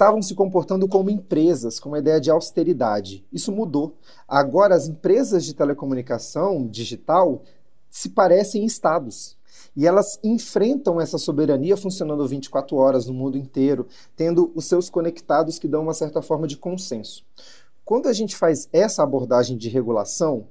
estavam 0.00 0.22
se 0.22 0.34
comportando 0.34 0.88
como 0.88 1.10
empresas 1.10 1.78
com 1.78 1.90
uma 1.90 1.98
ideia 1.98 2.18
de 2.18 2.30
austeridade. 2.30 3.22
Isso 3.30 3.52
mudou. 3.52 3.98
Agora 4.26 4.74
as 4.74 4.88
empresas 4.88 5.44
de 5.44 5.52
telecomunicação 5.52 6.66
digital 6.66 7.42
se 7.90 8.08
parecem 8.08 8.64
estados. 8.64 9.36
E 9.76 9.86
elas 9.86 10.18
enfrentam 10.24 10.98
essa 10.98 11.18
soberania 11.18 11.76
funcionando 11.76 12.26
24 12.26 12.76
horas 12.76 13.06
no 13.06 13.12
mundo 13.12 13.36
inteiro, 13.36 13.86
tendo 14.16 14.50
os 14.54 14.64
seus 14.64 14.88
conectados 14.88 15.58
que 15.58 15.68
dão 15.68 15.82
uma 15.82 15.94
certa 15.94 16.22
forma 16.22 16.46
de 16.46 16.56
consenso. 16.56 17.22
Quando 17.90 18.06
a 18.06 18.12
gente 18.12 18.36
faz 18.36 18.68
essa 18.72 19.02
abordagem 19.02 19.56
de 19.56 19.68
regulação, 19.68 20.46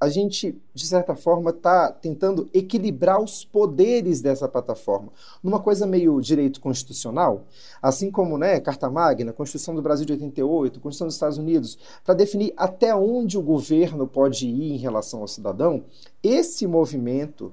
a 0.00 0.08
gente, 0.08 0.56
de 0.72 0.86
certa 0.86 1.16
forma, 1.16 1.50
está 1.50 1.90
tentando 1.90 2.48
equilibrar 2.54 3.20
os 3.20 3.44
poderes 3.44 4.20
dessa 4.20 4.48
plataforma, 4.48 5.10
numa 5.42 5.58
coisa 5.58 5.88
meio 5.88 6.20
direito 6.20 6.60
constitucional, 6.60 7.46
assim 7.82 8.12
como 8.12 8.38
né, 8.38 8.60
Carta 8.60 8.88
Magna, 8.88 9.32
Constituição 9.32 9.74
do 9.74 9.82
Brasil 9.82 10.06
de 10.06 10.12
88, 10.12 10.78
Constituição 10.78 11.08
dos 11.08 11.16
Estados 11.16 11.36
Unidos, 11.36 11.76
para 12.04 12.14
definir 12.14 12.54
até 12.56 12.94
onde 12.94 13.36
o 13.36 13.42
governo 13.42 14.06
pode 14.06 14.46
ir 14.46 14.74
em 14.74 14.76
relação 14.76 15.20
ao 15.22 15.26
cidadão, 15.26 15.82
esse 16.22 16.64
movimento 16.64 17.52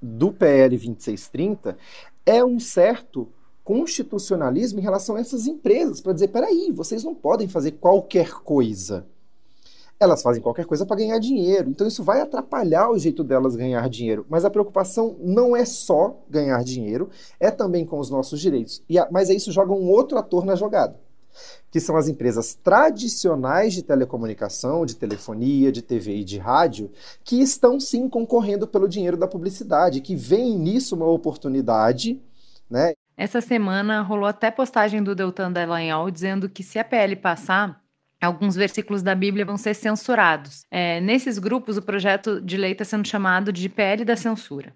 do 0.00 0.32
PL 0.32 0.70
2630 0.70 1.76
é 2.24 2.42
um 2.42 2.58
certo 2.58 3.28
constitucionalismo 3.64 4.80
em 4.80 4.82
relação 4.82 5.16
a 5.16 5.20
essas 5.20 5.46
empresas, 5.46 6.00
para 6.00 6.12
dizer: 6.12 6.28
peraí, 6.28 6.70
vocês 6.72 7.04
não 7.04 7.14
podem 7.14 7.48
fazer 7.48 7.72
qualquer 7.72 8.32
coisa. 8.32 9.06
Elas 10.00 10.20
fazem 10.20 10.42
qualquer 10.42 10.66
coisa 10.66 10.84
para 10.84 10.96
ganhar 10.96 11.18
dinheiro, 11.20 11.70
então 11.70 11.86
isso 11.86 12.02
vai 12.02 12.20
atrapalhar 12.20 12.90
o 12.90 12.98
jeito 12.98 13.22
delas 13.22 13.54
ganhar 13.54 13.88
dinheiro. 13.88 14.26
Mas 14.28 14.44
a 14.44 14.50
preocupação 14.50 15.14
não 15.20 15.54
é 15.54 15.64
só 15.64 16.16
ganhar 16.28 16.64
dinheiro, 16.64 17.08
é 17.38 17.52
também 17.52 17.86
com 17.86 18.00
os 18.00 18.10
nossos 18.10 18.40
direitos. 18.40 18.82
A, 18.98 19.08
mas 19.12 19.30
isso 19.30 19.52
joga 19.52 19.72
um 19.72 19.88
outro 19.88 20.18
ator 20.18 20.44
na 20.44 20.56
jogada, 20.56 20.98
que 21.70 21.78
são 21.78 21.96
as 21.96 22.08
empresas 22.08 22.52
tradicionais 22.52 23.74
de 23.74 23.82
telecomunicação, 23.84 24.84
de 24.84 24.96
telefonia, 24.96 25.70
de 25.70 25.82
TV 25.82 26.16
e 26.16 26.24
de 26.24 26.36
rádio, 26.36 26.90
que 27.22 27.40
estão 27.40 27.78
sim 27.78 28.08
concorrendo 28.08 28.66
pelo 28.66 28.88
dinheiro 28.88 29.16
da 29.16 29.28
publicidade, 29.28 30.00
que 30.00 30.16
veem 30.16 30.58
nisso 30.58 30.96
uma 30.96 31.06
oportunidade, 31.06 32.20
né? 32.68 32.92
Essa 33.16 33.40
semana 33.40 34.00
rolou 34.00 34.26
até 34.26 34.50
postagem 34.50 35.02
do 35.02 35.14
Deltan 35.14 35.52
Dallagnol 35.52 36.10
dizendo 36.10 36.48
que 36.48 36.62
se 36.62 36.78
a 36.78 36.84
PL 36.84 37.16
passar, 37.16 37.82
alguns 38.20 38.54
versículos 38.54 39.02
da 39.02 39.14
Bíblia 39.14 39.44
vão 39.44 39.56
ser 39.56 39.74
censurados. 39.74 40.64
É, 40.70 41.00
nesses 41.00 41.38
grupos, 41.38 41.76
o 41.76 41.82
projeto 41.82 42.40
de 42.40 42.56
lei 42.56 42.72
está 42.72 42.84
sendo 42.84 43.06
chamado 43.06 43.52
de 43.52 43.68
PL 43.68 44.04
da 44.04 44.16
censura. 44.16 44.74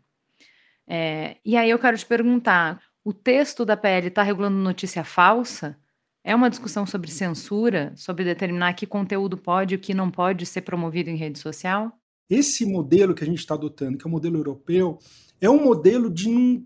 É, 0.87 1.37
e 1.45 1.57
aí 1.57 1.71
eu 1.71 1.79
quero 1.79 1.97
te 1.97 2.07
perguntar: 2.07 2.81
o 3.05 3.13
texto 3.13 3.65
da 3.65 3.77
PL 3.77 4.09
está 4.09 4.23
regulando 4.23 4.57
notícia 4.57 5.03
falsa? 5.03 5.77
É 6.23 6.35
uma 6.35 6.51
discussão 6.51 6.85
sobre 6.85 7.09
censura, 7.09 7.93
sobre 7.95 8.25
determinar 8.25 8.73
que 8.75 8.85
conteúdo 8.85 9.39
pode 9.39 9.75
e 9.75 9.77
o 9.77 9.81
que 9.81 9.95
não 9.95 10.11
pode 10.11 10.45
ser 10.45 10.63
promovido 10.63 11.09
em 11.09 11.15
rede 11.15 11.39
social? 11.39 11.93
Esse 12.29 12.67
modelo 12.67 13.15
que 13.15 13.23
a 13.23 13.27
gente 13.27 13.39
está 13.39 13.55
adotando, 13.55 13.97
que 13.97 14.05
é 14.05 14.09
o 14.09 14.11
modelo 14.11 14.37
europeu, 14.37 14.99
é 15.41 15.49
um 15.49 15.63
modelo 15.63 16.11
de 16.11 16.65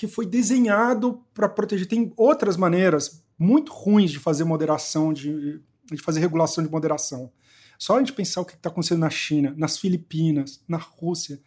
que 0.00 0.08
foi 0.08 0.24
desenhado 0.24 1.20
para 1.34 1.46
proteger. 1.46 1.86
Tem 1.86 2.10
outras 2.16 2.56
maneiras 2.56 3.22
muito 3.38 3.70
ruins 3.70 4.10
de 4.10 4.18
fazer 4.18 4.44
moderação, 4.44 5.12
de, 5.12 5.60
de 5.92 5.98
fazer 5.98 6.20
regulação 6.20 6.64
de 6.64 6.70
moderação. 6.70 7.30
Só 7.78 7.96
a 7.96 7.98
gente 7.98 8.14
pensar 8.14 8.40
o 8.40 8.46
que 8.46 8.54
está 8.54 8.70
acontecendo 8.70 9.00
na 9.00 9.10
China, 9.10 9.52
nas 9.58 9.76
Filipinas, 9.76 10.64
na 10.66 10.78
Rússia. 10.78 11.38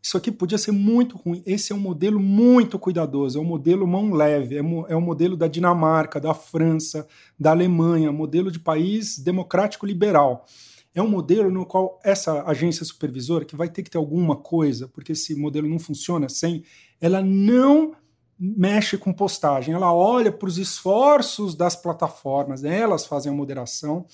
Isso 0.00 0.16
aqui 0.16 0.30
podia 0.30 0.56
ser 0.56 0.70
muito 0.70 1.16
ruim. 1.16 1.42
Esse 1.44 1.72
é 1.72 1.74
um 1.74 1.80
modelo 1.80 2.20
muito 2.20 2.78
cuidadoso, 2.78 3.40
é 3.40 3.42
um 3.42 3.44
modelo 3.44 3.88
mão 3.88 4.12
leve, 4.12 4.54
é, 4.54 4.60
é 4.60 4.96
um 4.96 5.00
modelo 5.00 5.36
da 5.36 5.48
Dinamarca, 5.48 6.20
da 6.20 6.32
França, 6.32 7.08
da 7.36 7.50
Alemanha, 7.50 8.12
modelo 8.12 8.52
de 8.52 8.60
país 8.60 9.18
democrático 9.18 9.84
liberal. 9.84 10.46
É 10.94 11.00
um 11.00 11.08
modelo 11.08 11.50
no 11.50 11.64
qual 11.64 12.00
essa 12.02 12.42
agência 12.44 12.84
supervisora, 12.84 13.44
que 13.44 13.56
vai 13.56 13.68
ter 13.68 13.82
que 13.82 13.90
ter 13.90 13.98
alguma 13.98 14.36
coisa, 14.36 14.88
porque 14.88 15.12
esse 15.12 15.34
modelo 15.34 15.68
não 15.68 15.78
funciona 15.78 16.28
sem 16.28 16.64
ela 17.00 17.22
não 17.22 17.94
mexe 18.38 18.96
com 18.96 19.12
postagem, 19.12 19.74
ela 19.74 19.92
olha 19.92 20.32
para 20.32 20.48
os 20.48 20.56
esforços 20.56 21.54
das 21.54 21.76
plataformas, 21.76 22.64
elas 22.64 23.04
fazem 23.04 23.30
a 23.30 23.34
moderação 23.34 24.06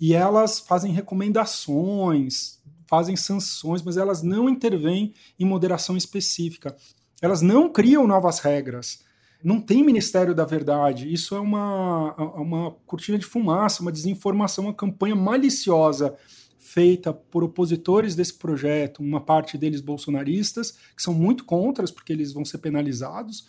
e 0.00 0.14
elas 0.14 0.58
fazem 0.58 0.92
recomendações, 0.92 2.60
fazem 2.88 3.14
sanções, 3.14 3.82
mas 3.82 3.96
elas 3.96 4.22
não 4.22 4.48
intervêm 4.48 5.14
em 5.38 5.44
moderação 5.44 5.96
específica. 5.96 6.76
elas 7.20 7.42
não 7.42 7.68
criam 7.72 8.06
novas 8.06 8.38
regras. 8.38 9.00
Não 9.42 9.60
tem 9.60 9.84
Ministério 9.84 10.34
da 10.34 10.44
Verdade. 10.44 11.12
Isso 11.12 11.34
é 11.34 11.40
uma, 11.40 12.14
uma 12.34 12.70
cortina 12.86 13.18
de 13.18 13.24
fumaça, 13.24 13.82
uma 13.82 13.92
desinformação, 13.92 14.64
uma 14.64 14.74
campanha 14.74 15.14
maliciosa 15.14 16.16
feita 16.58 17.12
por 17.12 17.42
opositores 17.42 18.14
desse 18.14 18.34
projeto, 18.34 18.98
uma 19.00 19.20
parte 19.20 19.56
deles 19.56 19.80
bolsonaristas, 19.80 20.72
que 20.94 21.02
são 21.02 21.14
muito 21.14 21.44
contras, 21.44 21.90
porque 21.90 22.12
eles 22.12 22.32
vão 22.32 22.44
ser 22.44 22.58
penalizados, 22.58 23.46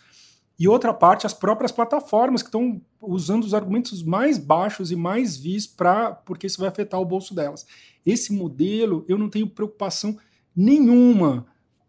e 0.58 0.68
outra 0.68 0.92
parte 0.92 1.26
as 1.26 1.32
próprias 1.34 1.72
plataformas 1.72 2.42
que 2.42 2.48
estão 2.48 2.80
usando 3.00 3.44
os 3.44 3.54
argumentos 3.54 4.02
mais 4.02 4.36
baixos 4.36 4.90
e 4.90 4.96
mais 4.96 5.36
vis 5.36 5.66
para 5.66 6.12
porque 6.12 6.46
isso 6.46 6.60
vai 6.60 6.68
afetar 6.68 7.00
o 7.00 7.04
bolso 7.04 7.34
delas. 7.34 7.66
Esse 8.04 8.30
modelo 8.30 9.02
eu 9.08 9.16
não 9.16 9.30
tenho 9.30 9.48
preocupação 9.48 10.18
nenhuma 10.54 11.46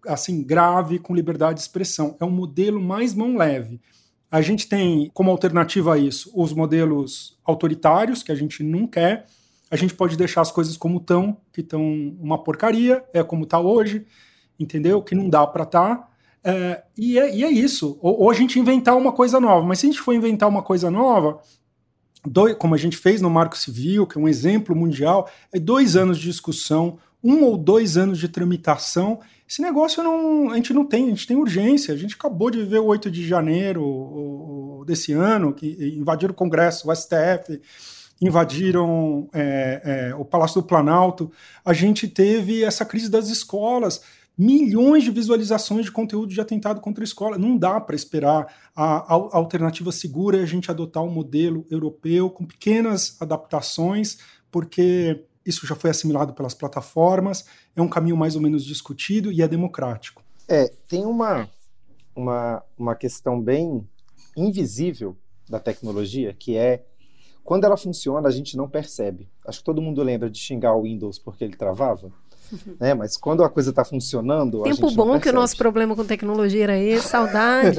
assim 0.08 0.44
grave 0.44 1.00
com 1.00 1.16
liberdade 1.16 1.56
de 1.56 1.62
expressão. 1.62 2.16
É 2.20 2.26
um 2.26 2.32
modelo 2.32 2.82
mais 2.82 3.14
mão 3.14 3.38
leve. 3.38 3.80
A 4.30 4.42
gente 4.42 4.68
tem 4.68 5.12
como 5.14 5.30
alternativa 5.30 5.94
a 5.94 5.98
isso 5.98 6.32
os 6.34 6.54
modelos 6.54 7.38
autoritários, 7.44 8.24
que 8.24 8.32
a 8.32 8.36
gente 8.36 8.64
não 8.64 8.88
quer. 8.88 9.26
A 9.70 9.76
gente 9.76 9.94
pode 9.94 10.18
deixar 10.18 10.42
as 10.42 10.52
coisas 10.52 10.78
como 10.78 10.98
estão, 10.98 11.38
que 11.52 11.62
estão 11.62 11.82
uma 12.20 12.42
porcaria, 12.42 13.04
é 13.14 13.24
como 13.24 13.44
está 13.44 13.60
hoje, 13.60 14.06
entendeu? 14.60 15.02
Que 15.02 15.16
não 15.16 15.30
dá 15.30 15.46
para 15.46 15.64
estar. 15.64 15.96
Tá. 15.96 16.12
É, 16.44 16.84
e, 16.98 17.20
é, 17.20 17.36
e, 17.36 17.44
é, 17.44 17.52
isso. 17.52 17.98
Ou, 18.02 18.22
ou, 18.22 18.32
a 18.32 18.34
gente 18.34 18.60
inventar 18.60 18.98
uma 18.98 19.12
coisa 19.12 19.40
nova. 19.40 19.66
Mas 19.66 19.80
se 19.80 19.86
a 19.86 19.90
gente 19.90 20.02
for 20.02 20.14
inventar 20.14 20.50
uma 20.50 20.62
coisa 20.62 20.90
nova, 20.90 21.40
dois, 22.26 22.56
como 22.56 22.76
a 22.76 22.78
gente 22.78 22.98
fez 22.98 23.22
no 23.22 23.30
Marco 23.30 23.58
Civil, 23.58 24.08
que 24.08 24.18
é 24.18 24.22
um 24.22 24.28
exemplo 24.28 24.76
mundial, 24.76 25.30
é 25.52 25.60
dois 25.60 25.96
anos 25.96 26.18
de 26.18 26.26
discussão, 26.26 26.98
um 27.24 27.44
ou 27.44 27.58
dois 27.58 27.98
anos 27.98 28.18
de 28.18 28.28
tramitação 28.28 29.20
esse 29.52 29.62
negócio 29.62 30.02
não, 30.02 30.50
a 30.50 30.56
gente 30.56 30.74
não 30.74 30.86
tem, 30.86 31.08
a 31.08 31.10
gente 31.10 31.28
tem 31.28 31.36
urgência. 31.36 31.94
A 31.94 31.98
gente 31.98 32.16
acabou 32.16 32.50
de 32.50 32.64
ver 32.64 32.80
o 32.80 32.86
8 32.86 33.12
de 33.12 33.28
janeiro 33.28 34.82
desse 34.88 35.12
ano, 35.12 35.52
que 35.52 35.98
invadiram 36.00 36.32
o 36.32 36.34
Congresso, 36.34 36.90
o 36.90 36.96
STF, 36.96 37.60
invadiram 38.22 39.28
é, 39.34 39.82
é, 39.84 40.16
o 40.16 40.24
Palácio 40.24 40.62
do 40.62 40.66
Planalto. 40.66 41.30
A 41.66 41.74
gente 41.74 42.08
teve 42.08 42.64
essa 42.64 42.86
crise 42.86 43.12
das 43.12 43.28
escolas 43.28 44.02
milhões 44.38 45.04
de 45.04 45.12
visualizações 45.12 45.86
de 45.86 45.92
conteúdo 45.92 46.34
de 46.34 46.42
atentado 46.42 46.82
contra 46.82 47.04
a 47.04 47.06
escola. 47.06 47.38
Não 47.38 47.58
dá 47.58 47.80
para 47.80 47.96
esperar 47.96 48.54
a, 48.76 49.14
a, 49.14 49.38
alternativa 49.38 49.92
segura 49.92 50.38
e 50.38 50.42
a 50.42 50.46
gente 50.46 50.72
adotar 50.72 51.04
um 51.04 51.12
modelo 51.12 51.66
europeu 51.70 52.30
com 52.30 52.46
pequenas 52.46 53.18
adaptações, 53.22 54.18
porque 54.52 55.26
isso 55.46 55.66
já 55.66 55.76
foi 55.76 55.90
assimilado 55.90 56.34
pelas 56.34 56.54
plataformas, 56.54 57.46
é 57.76 57.82
um 57.82 57.88
caminho 57.88 58.18
mais 58.18 58.36
ou 58.36 58.42
menos 58.42 58.64
discutido 58.64 59.32
e 59.32 59.42
é 59.42 59.48
democrático. 59.48 60.24
É, 60.48 60.72
tem 60.88 61.06
uma, 61.06 61.50
uma, 62.16 62.64
uma 62.78 62.96
questão 62.96 63.40
bem 63.42 63.88
invisível 64.36 65.18
da 65.50 65.60
tecnologia, 65.60 66.34
que 66.34 66.56
é 66.56 66.86
quando 67.44 67.66
ela 67.66 67.76
funciona, 67.76 68.28
a 68.28 68.32
gente 68.32 68.56
não 68.56 68.70
percebe. 68.70 69.28
Acho 69.46 69.60
que 69.60 69.66
todo 69.66 69.82
mundo 69.82 70.04
lembra 70.04 70.30
de 70.30 70.38
xingar 70.38 70.76
o 70.76 70.84
Windows 70.84 71.18
porque 71.18 71.44
ele 71.44 71.56
travava. 71.56 72.12
Né? 72.80 72.94
Mas 72.94 73.16
quando 73.16 73.44
a 73.44 73.50
coisa 73.50 73.70
está 73.70 73.86
funcionando. 73.86 74.64
Tempo 74.64 74.92
bom 74.92 75.20
que 75.20 75.30
o 75.30 75.34
nosso 75.34 75.56
problema 75.56 75.96
com 75.96 76.04
tecnologia 76.04 76.64
era 76.64 76.78
esse, 76.78 77.08
saudade. 77.08 77.78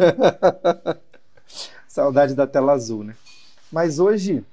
saudade 1.87 2.35
da 2.35 2.47
tela 2.47 2.73
azul, 2.73 3.05
né? 3.05 3.15
Mas 3.71 3.99
hoje 3.99 4.45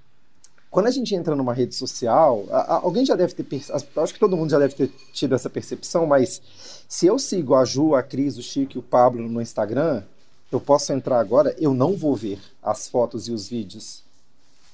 quando 0.70 0.86
a 0.86 0.92
gente 0.92 1.16
entra 1.16 1.36
numa 1.36 1.54
rede 1.54 1.74
social, 1.74 2.46
alguém 2.84 3.04
já 3.04 3.16
deve 3.16 3.34
ter, 3.34 3.62
acho 3.72 4.14
que 4.14 4.20
todo 4.20 4.38
mundo 4.38 4.52
já 4.52 4.60
deve 4.60 4.76
ter 4.76 4.92
tido 5.12 5.34
essa 5.34 5.50
percepção, 5.50 6.06
mas 6.06 6.42
se 6.88 7.08
eu 7.08 7.18
sigo 7.18 7.56
a 7.56 7.66
Ju, 7.66 7.96
a 7.96 8.04
Cris, 8.04 8.38
o 8.38 8.44
Chico 8.44 8.74
e 8.76 8.80
o 8.80 8.84
Pablo 8.84 9.28
no 9.28 9.42
Instagram, 9.42 10.04
eu 10.52 10.60
posso 10.60 10.94
entrar 10.94 11.20
agora, 11.20 11.56
eu 11.60 11.74
não 11.74 11.96
vou 11.96 12.16
ver 12.16 12.40
as 12.62 12.88
fotos 12.88 13.28
e 13.28 13.32
os 13.32 13.48
vídeos 13.50 14.04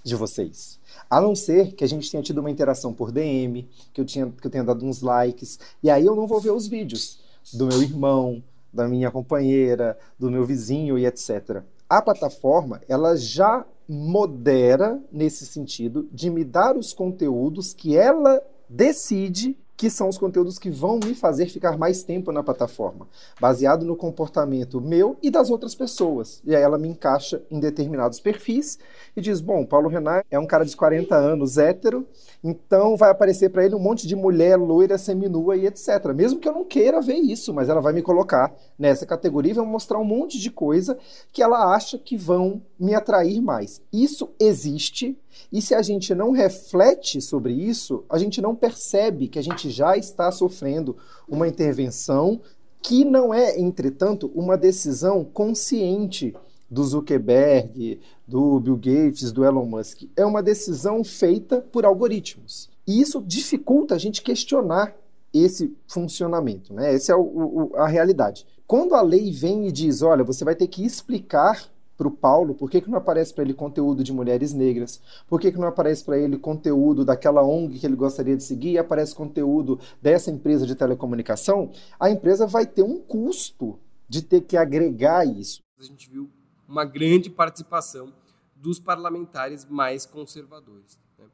de 0.04 0.16
vocês. 0.16 0.78
A 1.10 1.22
não 1.22 1.36
ser 1.36 1.74
que 1.74 1.84
a 1.84 1.88
gente 1.88 2.10
tenha 2.10 2.24
tido 2.24 2.40
uma 2.40 2.52
interação 2.52 2.94
por 2.94 3.12
DM, 3.12 3.68
que 3.94 4.02
eu, 4.02 4.06
tinha, 4.06 4.28
que 4.28 4.48
eu 4.48 4.52
tenha 4.52 4.64
dado 4.64 4.86
uns 4.86 5.02
likes, 5.02 5.60
e 5.82 5.90
aí 5.90 6.06
eu 6.06 6.16
não 6.16 6.28
vou 6.28 6.40
ver 6.40 6.52
os 6.52 6.68
vídeos 6.68 7.20
do 7.54 7.68
meu 7.68 7.82
irmão, 7.82 8.44
da 8.74 8.88
minha 8.88 9.10
companheira, 9.10 9.98
do 10.20 10.30
meu 10.30 10.46
vizinho 10.46 10.98
e 10.98 11.06
etc. 11.06 11.64
A 11.90 12.02
plataforma, 12.02 12.82
ela 12.90 13.16
já 13.16 13.66
modera 13.88 15.00
nesse 15.12 15.46
sentido 15.46 16.10
de 16.12 16.30
me 16.30 16.44
dar 16.44 16.76
os 16.76 16.92
conteúdos 16.92 17.74
que 17.74 17.96
ela 17.96 18.42
decide 18.68 19.56
que 19.78 19.90
são 19.90 20.08
os 20.08 20.18
conteúdos 20.18 20.58
que 20.58 20.70
vão 20.70 21.00
me 21.04 21.14
fazer 21.14 21.48
ficar 21.48 21.78
mais 21.78 22.04
tempo 22.04 22.32
na 22.32 22.42
plataforma, 22.42 23.08
baseado 23.40 23.86
no 23.86 23.96
comportamento 23.96 24.80
meu 24.80 25.18
e 25.22 25.30
das 25.30 25.50
outras 25.50 25.76
pessoas. 25.76 26.42
E 26.46 26.56
aí 26.56 26.62
ela 26.62 26.78
me 26.78 26.88
encaixa 26.88 27.42
em 27.52 27.60
determinados 27.60 28.20
perfis 28.20 28.80
e 29.16 29.22
diz: 29.22 29.42
bom, 29.42 29.66
Paulo 29.66 29.90
Renan 29.90 30.22
é 30.32 30.40
um 30.40 30.48
cara 30.48 30.66
de 30.66 30.76
40 30.76 31.16
anos, 31.16 31.58
hétero, 31.58 32.08
então 32.44 32.96
vai 32.96 33.10
aparecer 33.10 33.50
para 33.50 33.66
ele 33.66 33.76
um 33.76 33.80
monte 33.80 34.08
de 34.08 34.16
mulher 34.16 34.58
loira, 34.58 34.98
seminua 34.98 35.58
e 35.58 35.66
etc. 35.66 36.14
Mesmo 36.16 36.40
que 36.40 36.48
eu 36.48 36.54
não 36.54 36.64
queira 36.64 37.02
ver 37.02 37.18
isso, 37.18 37.54
mas 37.54 37.70
ela 37.70 37.82
vai 37.82 37.92
me 37.92 38.02
colocar 38.02 38.54
nessa 38.78 39.06
categoria 39.06 39.52
e 39.52 39.56
vai 39.56 39.66
mostrar 39.66 40.00
um 40.00 40.06
monte 40.06 40.40
de 40.40 40.50
coisa 40.50 40.98
que 41.32 41.42
ela 41.42 41.74
acha 41.74 41.98
que 41.98 42.16
vão 42.16 42.62
me 42.80 42.94
atrair 42.94 43.42
mais. 43.42 43.82
Isso 43.92 44.30
existe 44.40 45.18
e 45.52 45.62
se 45.62 45.74
a 45.74 45.82
gente 45.82 46.14
não 46.14 46.32
reflete 46.32 47.22
sobre 47.22 47.54
isso, 47.54 48.04
a 48.10 48.18
gente 48.18 48.42
não 48.42 48.56
percebe 48.56 49.28
que 49.28 49.40
a 49.40 49.44
gente 49.44 49.70
já 49.70 49.98
está 49.98 50.32
sofrendo 50.32 50.98
uma 51.28 51.48
intervenção 51.48 52.42
que 52.82 53.04
não 53.04 53.34
é, 53.34 53.60
entretanto, 53.60 54.32
uma 54.36 54.58
decisão 54.58 55.24
consciente 55.24 56.36
do 56.70 56.84
Zuckerberg, 56.84 58.00
do 58.28 58.60
Bill 58.60 58.76
Gates, 58.76 59.32
do 59.32 59.44
Elon 59.44 59.66
Musk. 59.66 60.04
É 60.16 60.26
uma 60.26 60.44
decisão 60.44 61.04
feita 61.04 61.62
por 61.72 61.86
algoritmos. 61.86 62.70
E 62.86 63.02
isso 63.02 63.24
dificulta 63.26 63.96
a 63.96 63.98
gente 63.98 64.22
questionar 64.22 64.96
esse 65.34 65.76
funcionamento. 65.88 66.74
Né? 66.74 66.94
Essa 66.94 67.14
é 67.14 67.16
o, 67.16 67.22
o, 67.22 67.76
a 67.76 67.88
realidade. 67.88 68.46
Quando 68.68 68.96
a 68.96 69.02
lei 69.02 69.32
vem 69.32 69.68
e 69.68 69.72
diz: 69.72 70.02
olha, 70.02 70.24
você 70.24 70.46
vai 70.46 70.56
ter 70.56 70.68
que 70.68 70.86
explicar 70.86 71.68
para 71.98 72.08
o 72.08 72.12
Paulo, 72.12 72.54
por 72.54 72.70
que, 72.70 72.82
que 72.82 72.90
não 72.90 72.98
aparece 72.98 73.34
para 73.34 73.44
ele 73.44 73.54
conteúdo 73.54 74.04
de 74.04 74.12
mulheres 74.12 74.54
negras? 74.54 75.02
Por 75.28 75.40
que, 75.40 75.52
que 75.52 75.58
não 75.58 75.68
aparece 75.68 76.04
para 76.04 76.18
ele 76.18 76.38
conteúdo 76.38 77.06
daquela 77.06 77.42
ONG 77.42 77.80
que 77.80 77.86
ele 77.86 77.96
gostaria 77.96 78.36
de 78.36 78.44
seguir 78.44 78.72
e 78.72 78.78
aparece 78.78 79.16
conteúdo 79.16 79.80
dessa 80.02 80.30
empresa 80.30 80.66
de 80.66 80.76
telecomunicação? 80.76 81.72
A 82.00 82.10
empresa 82.10 82.46
vai 82.46 82.66
ter 82.66 82.84
um 82.84 83.00
custo 83.00 83.80
de 84.08 84.22
ter 84.22 84.42
que 84.42 84.58
agregar 84.58 85.26
isso. 85.26 85.62
A 85.80 85.84
gente 85.84 86.10
viu 86.10 86.30
uma 86.68 86.84
grande 86.84 87.30
participação 87.30 88.14
dos 88.56 88.80
parlamentares 88.80 89.66
mais 89.66 90.06
conservadores. 90.06 91.00
Né? 91.18 91.26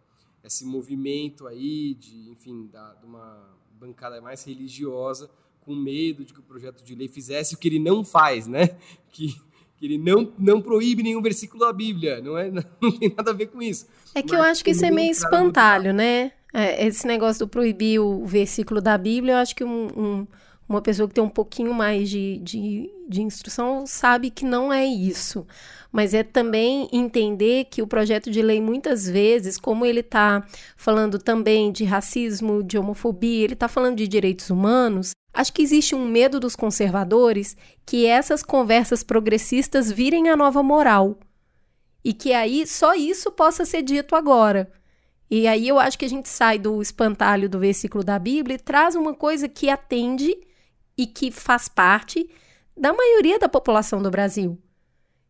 Esse 0.44 0.66
movimento 0.66 1.48
aí 1.48 1.96
de, 1.96 2.30
enfim, 2.30 2.68
da, 2.68 2.94
de 2.96 3.06
uma 3.06 3.58
bancada 3.80 4.22
mais 4.22 4.44
religiosa 4.44 5.30
com 5.62 5.76
medo 5.76 6.26
de 6.26 6.34
que 6.34 6.40
o 6.40 6.44
projeto 6.44 6.84
de 6.84 6.96
lei 6.96 7.08
fizesse 7.08 7.56
o 7.56 7.58
que 7.58 7.68
ele 7.68 7.80
não 7.80 8.04
faz, 8.04 8.48
né? 8.48 8.78
Que 9.12 9.36
que 9.82 9.88
ele 9.88 9.98
não, 9.98 10.32
não 10.38 10.62
proíbe 10.62 11.02
nenhum 11.02 11.24
versículo 11.24 11.66
da 11.66 11.74
Bíblia, 11.74 12.22
não, 12.22 12.38
é, 12.38 12.52
não 12.54 12.92
tem 12.92 13.12
nada 13.18 13.32
a 13.32 13.34
ver 13.34 13.48
com 13.48 13.60
isso. 13.60 13.88
É 14.14 14.22
que 14.22 14.34
Mas 14.34 14.40
eu 14.40 14.52
acho 14.52 14.64
que 14.64 14.70
isso 14.70 14.86
é 14.86 14.92
meio 14.92 15.10
espantalho, 15.12 15.92
né? 15.92 16.34
É, 16.54 16.86
esse 16.86 17.08
negócio 17.08 17.46
do 17.46 17.50
proibir 17.50 18.00
o 18.00 18.24
versículo 18.24 18.80
da 18.80 18.96
Bíblia, 18.96 19.34
eu 19.34 19.38
acho 19.38 19.56
que 19.56 19.64
um, 19.64 19.88
um, 19.98 20.28
uma 20.72 20.82
pessoa 20.82 21.08
que 21.08 21.14
tem 21.14 21.24
um 21.24 21.30
pouquinho 21.30 21.74
mais 21.74 22.10
de, 22.10 22.40
de, 22.40 22.90
de 23.08 23.22
instrução 23.22 23.86
sabe 23.86 24.30
que 24.30 24.46
não 24.46 24.72
é 24.72 24.86
isso 24.86 25.46
mas 25.92 26.14
é 26.14 26.24
também 26.24 26.88
entender 26.94 27.66
que 27.66 27.82
o 27.82 27.88
projeto 27.88 28.32
de 28.32 28.42
lei, 28.42 28.62
muitas 28.62 29.06
vezes, 29.10 29.58
como 29.58 29.86
ele 29.86 30.00
está 30.00 30.42
falando 30.78 31.20
também 31.20 31.70
de 31.70 31.84
racismo, 31.84 32.64
de 32.64 32.78
homofobia, 32.78 33.44
ele 33.44 33.56
está 33.56 33.68
falando 33.68 33.98
de 33.98 34.08
direitos 34.08 34.50
humanos, 34.50 35.12
Acho 35.34 35.54
que 35.54 35.62
existe 35.62 35.96
um 35.96 36.06
medo 36.06 36.40
dos 36.40 36.56
conservadores 36.56 37.56
que 37.86 38.06
essas 38.06 38.44
conversas 38.44 39.02
progressistas 39.02 39.92
virem 39.92 40.30
a 40.30 40.36
nova 40.36 40.62
moral. 40.62 41.18
E 42.04 42.14
que 42.14 42.34
aí 42.34 42.68
só 42.68 42.94
isso 42.96 43.32
possa 43.32 43.64
ser 43.64 43.82
dito 43.82 44.16
agora. 44.16 44.72
E 45.30 45.48
aí 45.48 45.68
eu 45.68 45.80
acho 45.80 45.98
que 45.98 46.04
a 46.04 46.10
gente 46.10 46.28
sai 46.28 46.60
do 46.60 46.82
espantalho 46.82 47.50
do 47.50 47.60
versículo 47.60 48.04
da 48.04 48.20
Bíblia 48.20 48.56
e 48.56 48.60
traz 48.60 48.96
uma 48.96 49.14
coisa 49.14 49.48
que 49.48 49.70
atende 49.70 50.36
e 50.98 51.06
que 51.06 51.32
faz 51.32 51.68
parte 51.68 52.30
da 52.76 52.94
maioria 52.94 53.38
da 53.38 53.50
população 53.50 54.02
do 54.02 54.10
Brasil, 54.10 54.58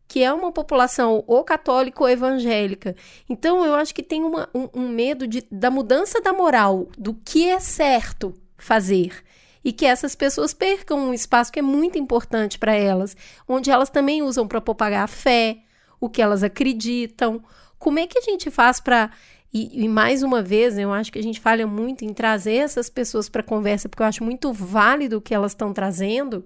que 0.08 0.24
é 0.24 0.34
uma 0.34 0.52
população 0.52 1.24
ou 1.28 1.44
católica 1.44 2.04
ou 2.04 2.10
evangélica. 2.10 2.96
Então 3.30 3.66
eu 3.66 3.76
acho 3.76 3.94
que 3.94 4.04
tem 4.04 4.24
uma, 4.24 4.50
um, 4.54 4.70
um 4.74 4.90
medo 4.90 5.28
de, 5.28 5.46
da 5.52 5.72
mudança 5.72 6.22
da 6.22 6.34
moral, 6.34 6.88
do 6.98 7.14
que 7.14 7.50
é 7.50 7.60
certo 7.60 8.34
fazer 8.58 9.24
e 9.64 9.72
que 9.72 9.86
essas 9.86 10.16
pessoas 10.16 10.54
percam 10.54 10.98
um 10.98 11.14
espaço 11.14 11.52
que 11.52 11.60
é 11.60 11.62
muito 11.62 11.98
importante 11.98 12.58
para 12.58 12.74
elas, 12.74 13.16
onde 13.48 13.70
elas 13.70 13.90
também 13.90 14.22
usam 14.22 14.48
para 14.48 14.62
propagar 14.62 15.04
a 15.04 15.08
fé, 15.08 15.60
o 16.00 16.10
que 16.10 16.22
elas 16.22 16.44
acreditam. 16.44 17.44
Como 17.78 18.00
é 18.00 18.08
que 18.08 18.18
a 18.18 18.22
gente 18.22 18.50
faz 18.50 18.80
para 18.80 19.12
e, 19.54 19.84
e, 19.84 19.90
mais 19.90 20.24
uma 20.24 20.42
vez, 20.42 20.78
eu 20.78 20.94
acho 20.94 21.12
que 21.12 21.20
a 21.20 21.24
gente 21.24 21.40
falha 21.40 21.68
muito 21.68 22.06
em 22.06 22.14
trazer 22.14 22.56
essas 22.56 22.90
pessoas 22.90 23.28
para 23.28 23.44
conversa, 23.44 23.90
porque 23.90 24.02
eu 24.02 24.08
acho 24.08 24.24
muito 24.24 24.54
válido 24.54 25.18
o 25.18 25.22
que 25.22 25.34
elas 25.34 25.52
estão 25.52 25.74
trazendo. 25.74 26.46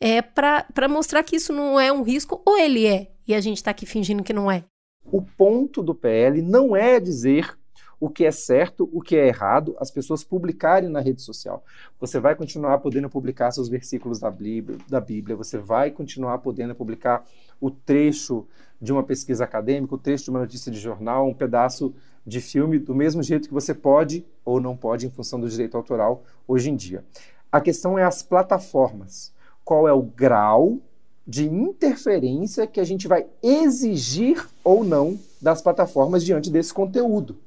é 0.00 0.22
para 0.22 0.88
mostrar 0.88 1.22
que 1.22 1.36
isso 1.36 1.52
não 1.52 1.78
é 1.78 1.92
um 1.92 2.02
risco, 2.02 2.40
ou 2.46 2.56
ele 2.56 2.86
é, 2.86 3.10
e 3.28 3.34
a 3.34 3.40
gente 3.40 3.58
está 3.58 3.70
aqui 3.70 3.84
fingindo 3.84 4.24
que 4.24 4.32
não 4.32 4.50
é. 4.50 4.64
O 5.04 5.20
ponto 5.20 5.82
do 5.82 5.94
PL 5.94 6.40
não 6.40 6.74
é 6.74 6.98
dizer 6.98 7.54
o 8.00 8.08
que 8.08 8.24
é 8.24 8.30
certo, 8.30 8.88
o 8.92 9.02
que 9.02 9.14
é 9.14 9.28
errado, 9.28 9.76
as 9.78 9.90
pessoas 9.90 10.24
publicarem 10.24 10.88
na 10.88 11.00
rede 11.00 11.20
social. 11.20 11.62
Você 12.00 12.18
vai 12.18 12.34
continuar 12.34 12.78
podendo 12.78 13.10
publicar 13.10 13.50
seus 13.50 13.68
versículos 13.68 14.18
da 14.18 14.30
Bíblia, 14.30 14.78
da 14.88 15.00
Bíblia 15.00 15.36
você 15.36 15.58
vai 15.58 15.90
continuar 15.90 16.38
podendo 16.38 16.74
publicar 16.74 17.26
o 17.60 17.70
trecho 17.70 18.48
de 18.80 18.90
uma 18.90 19.02
pesquisa 19.02 19.44
acadêmica, 19.44 19.94
o 19.94 19.98
trecho 19.98 20.24
de 20.24 20.30
uma 20.30 20.40
notícia 20.40 20.72
de 20.72 20.80
jornal, 20.80 21.28
um 21.28 21.34
pedaço 21.34 21.94
de 22.26 22.40
filme, 22.40 22.78
do 22.78 22.94
mesmo 22.94 23.22
jeito 23.22 23.48
que 23.48 23.54
você 23.54 23.74
pode 23.74 24.24
ou 24.44 24.60
não 24.60 24.76
pode 24.76 25.06
em 25.06 25.10
função 25.10 25.40
do 25.40 25.48
direito 25.48 25.76
autoral 25.76 26.22
hoje 26.46 26.70
em 26.70 26.76
dia. 26.76 27.04
A 27.50 27.60
questão 27.60 27.98
é 27.98 28.04
as 28.04 28.22
plataformas. 28.22 29.32
Qual 29.64 29.88
é 29.88 29.92
o 29.92 30.02
grau 30.02 30.78
de 31.26 31.46
interferência 31.46 32.66
que 32.66 32.80
a 32.80 32.84
gente 32.84 33.08
vai 33.08 33.26
exigir 33.42 34.48
ou 34.62 34.84
não 34.84 35.18
das 35.40 35.62
plataformas 35.62 36.24
diante 36.24 36.50
desse 36.50 36.72
conteúdo? 36.72 37.38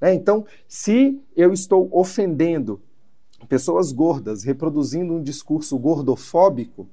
Né? 0.00 0.14
Então, 0.14 0.44
se 0.68 1.20
eu 1.36 1.52
estou 1.52 1.88
ofendendo 1.92 2.80
pessoas 3.48 3.92
gordas, 3.92 4.44
reproduzindo 4.44 5.14
um 5.14 5.22
discurso 5.22 5.78
gordofóbico, 5.78 6.88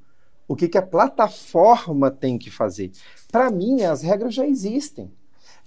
o 0.48 0.56
que, 0.56 0.68
que 0.68 0.78
a 0.78 0.82
plataforma 0.82 2.10
tem 2.10 2.38
que 2.38 2.50
fazer? 2.50 2.92
Para 3.32 3.52
mim, 3.52 3.82
as 3.82 4.02
regras 4.02 4.34
já 4.34 4.48
existem. 4.48 5.12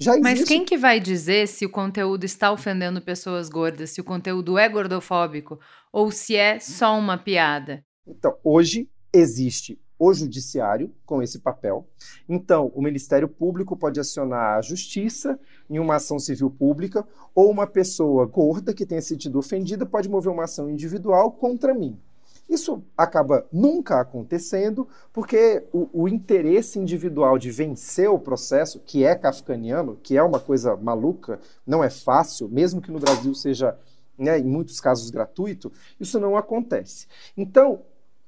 Já 0.00 0.12
existe... 0.12 0.22
Mas 0.22 0.44
quem 0.48 0.64
que 0.64 0.78
vai 0.78 0.98
dizer 0.98 1.46
se 1.46 1.66
o 1.66 1.70
conteúdo 1.70 2.24
está 2.24 2.50
ofendendo 2.50 3.02
pessoas 3.02 3.50
gordas, 3.50 3.90
se 3.90 4.00
o 4.00 4.04
conteúdo 4.04 4.56
é 4.56 4.66
gordofóbico 4.66 5.60
ou 5.92 6.10
se 6.10 6.34
é 6.34 6.58
só 6.58 6.98
uma 6.98 7.18
piada? 7.18 7.84
Então, 8.06 8.34
hoje 8.42 8.88
existe 9.12 9.78
o 9.98 10.14
judiciário 10.14 10.90
com 11.04 11.22
esse 11.22 11.38
papel. 11.40 11.86
Então, 12.26 12.72
o 12.74 12.80
Ministério 12.80 13.28
Público 13.28 13.76
pode 13.76 14.00
acionar 14.00 14.56
a 14.56 14.62
justiça 14.62 15.38
em 15.68 15.78
uma 15.78 15.96
ação 15.96 16.18
civil 16.18 16.50
pública 16.50 17.06
ou 17.34 17.50
uma 17.50 17.66
pessoa 17.66 18.24
gorda 18.24 18.72
que 18.72 18.86
tenha 18.86 19.02
se 19.02 19.08
sentido 19.08 19.38
ofendida 19.38 19.84
pode 19.84 20.08
mover 20.08 20.32
uma 20.32 20.44
ação 20.44 20.70
individual 20.70 21.30
contra 21.30 21.74
mim. 21.74 22.00
Isso 22.50 22.82
acaba 22.96 23.46
nunca 23.52 24.00
acontecendo, 24.00 24.88
porque 25.12 25.62
o, 25.72 25.88
o, 25.92 26.08
interesse 26.08 26.80
individual 26.80 27.38
de 27.38 27.48
vencer 27.48 28.10
o 28.10 28.18
processo, 28.18 28.80
que 28.80 29.04
é 29.04 29.14
kafkaniano, 29.14 29.96
que 30.02 30.16
é 30.16 30.22
uma 30.22 30.40
coisa 30.40 30.76
maluca, 30.76 31.38
não 31.64 31.84
é 31.84 31.88
fácil, 31.88 32.48
mesmo 32.48 32.82
que 32.82 32.90
no 32.90 32.98
Brasil 32.98 33.32
seja, 33.36 33.78
né, 34.18 34.40
em 34.40 34.44
muitos 34.44 34.80
casos, 34.80 35.10
gratuito, 35.10 35.70
isso 36.00 36.18
não 36.18 36.36
acontece. 36.36 37.06
Então, 37.36 37.82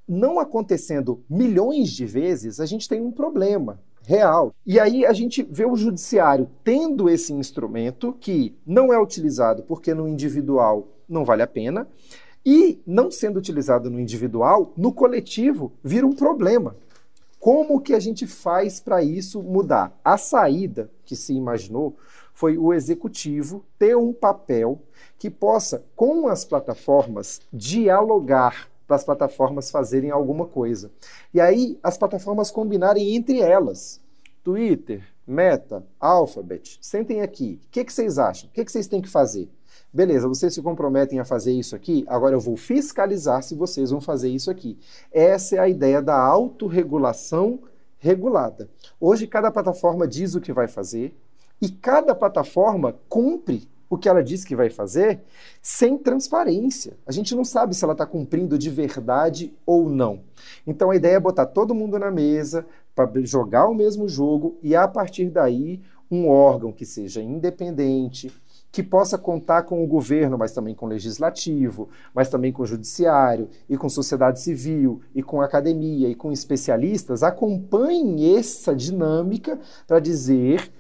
não 0.06 0.38
acontecendo 0.38 1.24
milhões 1.28 1.90
de 1.90 2.06
vezes, 2.06 2.61
a 2.61 2.66
gente 2.66 2.88
tem 2.88 3.00
um 3.00 3.11
problema 3.11 3.80
real. 4.06 4.54
E 4.64 4.78
aí 4.78 5.04
a 5.04 5.12
gente 5.12 5.42
vê 5.42 5.64
o 5.64 5.74
judiciário 5.74 6.48
tendo 6.62 7.08
esse 7.08 7.32
instrumento 7.32 8.12
que 8.20 8.56
não 8.64 8.92
é 8.92 9.00
utilizado 9.00 9.64
porque 9.64 9.92
no 9.92 10.08
individual 10.08 10.87
não 11.08 11.24
vale 11.24 11.42
a 11.42 11.46
pena, 11.46 11.88
e 12.44 12.81
não 12.87 13.11
sendo 13.11 13.38
utilizado 13.38 13.90
no 13.90 14.00
individual, 14.00 14.72
no 14.76 14.92
coletivo 14.92 15.72
vira 15.83 16.07
um 16.07 16.12
problema. 16.12 16.76
Como 17.38 17.81
que 17.81 17.94
a 17.94 18.00
gente 18.00 18.26
faz 18.26 18.78
para 18.78 19.02
isso 19.02 19.42
mudar? 19.42 19.98
A 20.05 20.16
saída 20.16 20.90
que 21.05 21.16
se 21.16 21.35
imaginou 21.35 21.96
foi 22.33 22.57
o 22.57 22.72
executivo 22.72 23.64
ter 23.78 23.96
um 23.96 24.12
papel 24.12 24.81
que 25.18 25.28
possa, 25.28 25.85
com 25.96 26.28
as 26.28 26.44
plataformas, 26.44 27.40
dialogar 27.52 28.68
para 28.87 28.96
as 28.96 29.05
plataformas 29.05 29.70
fazerem 29.70 30.11
alguma 30.11 30.46
coisa. 30.46 30.90
E 31.33 31.40
aí 31.40 31.78
as 31.83 31.98
plataformas 31.98 32.50
combinarem 32.50 33.16
entre 33.16 33.40
elas. 33.40 34.00
Twitter, 34.44 35.05
Meta, 35.26 35.87
Alphabet, 36.00 36.78
sentem 36.81 37.22
aqui. 37.22 37.61
O 37.66 37.70
que, 37.70 37.85
que 37.85 37.92
vocês 37.92 38.18
acham? 38.18 38.48
O 38.48 38.52
que, 38.52 38.64
que 38.64 38.72
vocês 38.72 38.87
têm 38.87 39.00
que 39.00 39.09
fazer? 39.09 39.48
Beleza, 39.94 40.26
vocês 40.26 40.55
se 40.55 40.62
comprometem 40.62 41.18
a 41.18 41.24
fazer 41.24 41.52
isso 41.52 41.76
aqui, 41.76 42.02
agora 42.09 42.35
eu 42.35 42.40
vou 42.40 42.57
fiscalizar 42.57 43.42
se 43.42 43.55
vocês 43.55 43.90
vão 43.90 44.00
fazer 44.00 44.31
isso 44.31 44.50
aqui. 44.50 44.78
Essa 45.12 45.57
é 45.57 45.59
a 45.59 45.68
ideia 45.68 46.00
da 46.00 46.18
autorregulação 46.18 47.61
regulada. 47.98 48.70
Hoje, 48.98 49.26
cada 49.26 49.50
plataforma 49.50 50.09
diz 50.09 50.35
o 50.35 50.40
que 50.40 50.50
vai 50.50 50.66
fazer 50.66 51.14
e 51.61 51.68
cada 51.68 52.14
plataforma 52.14 52.96
cumpre 53.07 53.68
o 53.90 53.98
que 53.98 54.09
ela 54.09 54.24
diz 54.24 54.42
que 54.46 54.57
vai 54.57 54.70
fazer 54.70 55.20
sem 55.61 55.98
transparência. 55.98 56.96
A 57.07 57.12
gente 57.12 57.35
não 57.35 57.44
sabe 57.44 57.74
se 57.74 57.85
ela 57.85 57.92
está 57.92 58.07
cumprindo 58.07 58.57
de 58.57 58.70
verdade 58.70 59.52
ou 59.66 59.90
não. 59.90 60.20
Então 60.66 60.90
a 60.90 60.96
ideia 60.96 61.16
é 61.16 61.20
botar 61.20 61.44
todo 61.44 61.74
mundo 61.74 61.98
na 61.98 62.11
mesa 62.11 62.64
para 62.94 63.11
jogar 63.24 63.68
o 63.68 63.74
mesmo 63.74 64.09
jogo 64.09 64.57
e 64.62 64.74
a 64.74 64.88
partir 64.88 65.28
daí 65.28 65.83
um 66.11 66.28
órgão 66.28 66.72
que 66.72 66.87
seja 66.87 67.22
independente, 67.22 68.33
que 68.72 68.82
possa 68.82 69.18
contar 69.18 69.64
com 69.64 69.85
o 69.85 69.87
governo, 69.87 70.38
mas 70.38 70.52
também 70.52 70.74
com 70.74 70.87
o 70.87 70.88
legislativo, 70.88 71.90
mas 72.14 72.30
também 72.30 72.50
com 72.50 72.62
o 72.62 72.66
judiciário, 72.66 73.50
e 73.68 73.76
com 73.76 73.88
sociedade 73.88 74.40
civil, 74.40 75.02
e 75.14 75.22
com 75.22 75.42
academia, 75.42 76.08
e 76.08 76.14
com 76.14 76.32
especialistas, 76.32 77.22
acompanhem 77.22 78.35
essa 78.35 78.74
dinâmica 78.74 79.61
para 79.87 80.00
dizer 80.00 80.72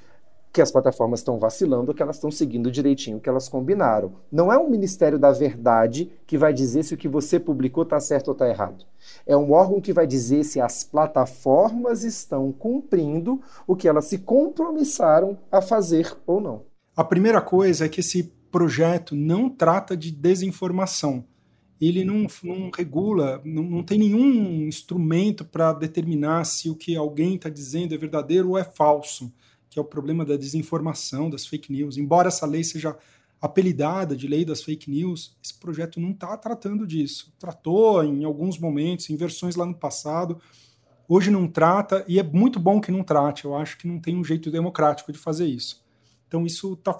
que 0.50 0.60
as 0.60 0.70
plataformas 0.70 1.20
estão 1.20 1.38
vacilando, 1.38 1.94
que 1.94 2.02
elas 2.02 2.16
estão 2.16 2.30
seguindo 2.30 2.70
direitinho 2.70 3.16
o 3.16 3.20
que 3.20 3.28
elas 3.28 3.48
combinaram. 3.48 4.12
Não 4.30 4.52
é 4.52 4.58
um 4.58 4.68
Ministério 4.68 5.18
da 5.18 5.32
Verdade 5.32 6.10
que 6.26 6.36
vai 6.36 6.52
dizer 6.52 6.82
se 6.82 6.94
o 6.94 6.96
que 6.96 7.08
você 7.08 7.40
publicou 7.40 7.84
está 7.84 7.98
certo 8.00 8.28
ou 8.28 8.32
está 8.32 8.48
errado. 8.48 8.84
É 9.26 9.36
um 9.36 9.52
órgão 9.52 9.80
que 9.80 9.92
vai 9.92 10.06
dizer 10.06 10.44
se 10.44 10.60
as 10.60 10.84
plataformas 10.84 12.04
estão 12.04 12.52
cumprindo 12.52 13.40
o 13.66 13.74
que 13.74 13.88
elas 13.88 14.06
se 14.06 14.18
compromissaram 14.18 15.38
a 15.50 15.62
fazer 15.62 16.14
ou 16.26 16.40
não. 16.40 16.71
A 16.94 17.02
primeira 17.02 17.40
coisa 17.40 17.86
é 17.86 17.88
que 17.88 18.00
esse 18.00 18.30
projeto 18.50 19.16
não 19.16 19.48
trata 19.48 19.96
de 19.96 20.10
desinformação. 20.10 21.24
Ele 21.80 22.04
não, 22.04 22.26
não 22.44 22.70
regula, 22.70 23.40
não, 23.44 23.62
não 23.62 23.82
tem 23.82 23.98
nenhum 23.98 24.68
instrumento 24.68 25.42
para 25.42 25.72
determinar 25.72 26.44
se 26.44 26.68
o 26.68 26.76
que 26.76 26.94
alguém 26.94 27.36
está 27.36 27.48
dizendo 27.48 27.94
é 27.94 27.98
verdadeiro 27.98 28.50
ou 28.50 28.58
é 28.58 28.62
falso, 28.62 29.32
que 29.70 29.78
é 29.78 29.82
o 29.82 29.86
problema 29.86 30.22
da 30.22 30.36
desinformação, 30.36 31.30
das 31.30 31.46
fake 31.46 31.72
news. 31.72 31.96
Embora 31.96 32.28
essa 32.28 32.44
lei 32.44 32.62
seja 32.62 32.94
apelidada 33.40 34.14
de 34.14 34.28
lei 34.28 34.44
das 34.44 34.62
fake 34.62 34.90
news, 34.90 35.34
esse 35.42 35.54
projeto 35.54 35.98
não 35.98 36.10
está 36.10 36.36
tratando 36.36 36.86
disso. 36.86 37.32
Tratou 37.38 38.04
em 38.04 38.22
alguns 38.22 38.58
momentos, 38.58 39.08
em 39.08 39.16
versões 39.16 39.56
lá 39.56 39.64
no 39.64 39.74
passado, 39.74 40.38
hoje 41.08 41.30
não 41.30 41.48
trata, 41.48 42.04
e 42.06 42.20
é 42.20 42.22
muito 42.22 42.60
bom 42.60 42.82
que 42.82 42.92
não 42.92 43.02
trate. 43.02 43.46
Eu 43.46 43.56
acho 43.56 43.78
que 43.78 43.88
não 43.88 43.98
tem 43.98 44.14
um 44.14 44.22
jeito 44.22 44.50
democrático 44.50 45.10
de 45.10 45.18
fazer 45.18 45.46
isso. 45.46 45.82
Então 46.32 46.46
isso 46.46 46.72
está 46.72 46.94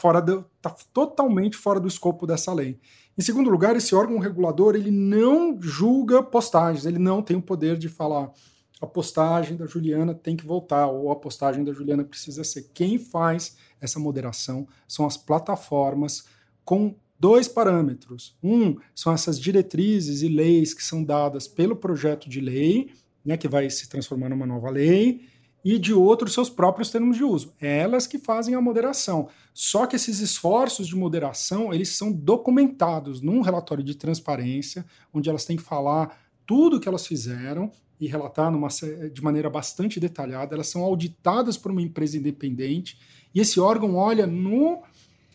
tá 0.61 0.77
totalmente 0.93 1.57
fora 1.57 1.81
do 1.81 1.89
escopo 1.89 2.27
dessa 2.27 2.53
lei. 2.53 2.79
Em 3.17 3.23
segundo 3.23 3.49
lugar, 3.49 3.75
esse 3.75 3.95
órgão 3.95 4.19
regulador 4.19 4.77
ele 4.77 4.91
não 4.91 5.57
julga 5.59 6.23
postagens, 6.23 6.85
ele 6.85 6.99
não 6.99 7.23
tem 7.23 7.35
o 7.35 7.41
poder 7.41 7.79
de 7.79 7.89
falar 7.89 8.31
a 8.79 8.87
postagem 8.87 9.57
da 9.57 9.65
Juliana 9.65 10.13
tem 10.13 10.37
que 10.37 10.45
voltar 10.45 10.87
ou 10.89 11.11
a 11.11 11.17
postagem 11.17 11.65
da 11.65 11.73
Juliana 11.73 12.05
precisa 12.05 12.45
ser. 12.45 12.69
Quem 12.75 12.99
faz 12.99 13.57
essa 13.81 13.99
moderação 13.99 14.69
são 14.87 15.07
as 15.07 15.17
plataformas 15.17 16.27
com 16.63 16.95
dois 17.19 17.49
parâmetros. 17.49 18.37
Um 18.43 18.77
são 18.95 19.15
essas 19.15 19.41
diretrizes 19.41 20.21
e 20.21 20.29
leis 20.29 20.75
que 20.75 20.85
são 20.85 21.03
dadas 21.03 21.49
pelo 21.49 21.75
projeto 21.75 22.29
de 22.29 22.41
lei, 22.41 22.91
né, 23.25 23.39
que 23.39 23.49
vai 23.49 23.71
se 23.71 23.89
transformar 23.89 24.29
numa 24.29 24.45
nova 24.45 24.69
lei, 24.69 25.27
e 25.65 25.79
de 25.79 25.93
outros 25.93 26.33
seus 26.33 26.51
próprios 26.51 26.91
termos 26.91 27.17
de 27.17 27.25
uso. 27.25 27.53
É 27.61 27.79
elas 27.79 28.07
que 28.07 28.19
fazem 28.19 28.55
a 28.55 28.61
moderação. 28.61 29.29
Só 29.55 29.87
que 29.87 29.97
esses 29.97 30.19
esforços 30.19 30.87
de 30.87 30.97
moderação, 30.97 31.73
eles 31.73 31.97
são 31.97 32.11
documentados 32.13 33.21
num 33.21 33.41
relatório 33.41 33.85
de 33.85 33.95
transparência, 33.95 34.85
onde 35.13 35.29
elas 35.29 35.45
têm 35.45 35.57
que 35.57 35.63
falar 35.63 36.19
tudo 36.47 36.77
o 36.77 36.81
que 36.81 36.89
elas 36.89 37.07
fizeram 37.07 37.71
e 38.01 38.09
relatar 38.09 38.51
numa, 38.51 38.69
de 39.13 39.23
maneira 39.23 39.49
bastante 39.49 40.01
detalhada. 40.01 40.55
Elas 40.55 40.69
são 40.69 40.83
auditadas 40.83 41.57
por 41.57 41.71
uma 41.71 41.83
empresa 41.83 42.19
independente 42.19 42.99
e 43.35 43.41
esse 43.41 43.61
órgão 43.61 43.95
olha 43.95 44.27
no 44.27 44.83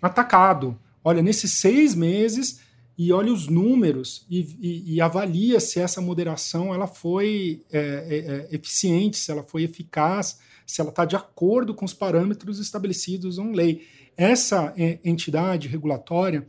atacado. 0.01 0.77
Olha, 1.03 1.21
nesses 1.21 1.53
seis 1.53 1.95
meses, 1.95 2.59
e 2.97 3.13
olha 3.13 3.31
os 3.31 3.47
números 3.47 4.25
e, 4.29 4.39
e, 4.59 4.95
e, 4.95 5.01
avalia 5.01 5.59
se 5.59 5.79
essa 5.79 6.01
moderação 6.01 6.73
ela 6.73 6.87
foi 6.87 7.63
é, 7.71 7.79
é, 7.79 8.17
é 8.17 8.55
eficiente, 8.55 9.17
se 9.17 9.31
ela 9.31 9.43
foi 9.43 9.63
eficaz, 9.63 10.39
se 10.65 10.81
ela 10.81 10.89
está 10.89 11.05
de 11.05 11.15
acordo 11.15 11.75
com 11.75 11.85
os 11.85 11.93
parâmetros 11.93 12.59
estabelecidos 12.59 13.37
em 13.37 13.53
lei. 13.53 13.87
Essa 14.17 14.73
é, 14.75 14.99
entidade 15.05 15.67
regulatória 15.67 16.47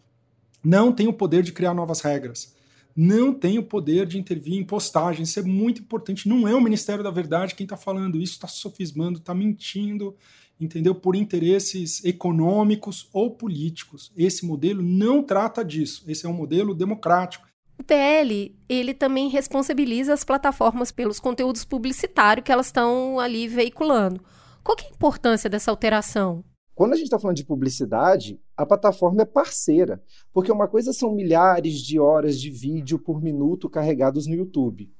não 0.65 0.91
tem 0.91 1.07
o 1.07 1.13
poder 1.13 1.43
de 1.43 1.53
criar 1.53 1.75
novas 1.75 2.01
regras, 2.01 2.55
não 2.97 3.33
tem 3.33 3.59
o 3.59 3.63
poder 3.63 4.07
de 4.07 4.19
intervir 4.19 4.55
em 4.55 4.65
postagens. 4.65 5.29
Isso 5.29 5.41
é 5.41 5.43
muito 5.43 5.83
importante. 5.83 6.29
Não 6.29 6.49
é 6.49 6.55
o 6.55 6.61
Ministério 6.61 7.05
da 7.05 7.11
Verdade 7.11 7.55
quem 7.55 7.65
está 7.65 7.77
falando 7.77 8.19
isso, 8.19 8.33
está 8.33 8.49
sofismando, 8.49 9.19
está 9.19 9.35
mentindo 9.35 10.17
entendeu? 10.61 10.95
Por 10.95 11.15
interesses 11.15 12.05
econômicos 12.05 13.09
ou 13.13 13.31
políticos. 13.31 14.13
Esse 14.17 14.47
modelo 14.47 14.83
não 14.83 15.23
trata 15.23 15.65
disso. 15.65 16.05
Esse 16.07 16.27
é 16.27 16.29
um 16.29 16.35
modelo 16.35 16.75
democrático. 16.75 17.47
O 17.79 17.85
PL, 17.85 18.57
ele 18.69 18.93
também 18.93 19.29
responsabiliza 19.29 20.13
as 20.13 20.25
plataformas 20.25 20.91
pelos 20.91 21.21
conteúdos 21.21 21.65
publicitários 21.65 22.45
que 22.45 22.51
elas 22.51 22.67
estão 22.67 23.21
ali 23.21 23.47
veiculando. 23.47 24.21
Qual 24.65 24.77
é 24.81 24.87
a 24.87 24.91
importância 24.91 25.49
dessa 25.49 25.71
alteração? 25.71 26.45
Quando 26.75 26.93
a 26.93 26.97
gente 26.97 27.07
está 27.07 27.19
falando 27.19 27.37
de 27.37 27.45
publicidade, 27.45 28.41
a 28.57 28.67
plataforma 28.67 29.23
é 29.23 29.25
parceira, 29.25 30.01
porque 30.33 30.53
uma 30.53 30.69
coisa 30.69 30.93
são 30.93 31.13
milhares 31.13 31.81
de 31.81 31.99
horas 31.99 32.41
de 32.41 32.51
vídeo 32.51 32.99
por 32.99 33.21
minuto 33.21 33.69
carregados 33.69 34.27
no 34.27 34.35
YouTube. 34.35 34.93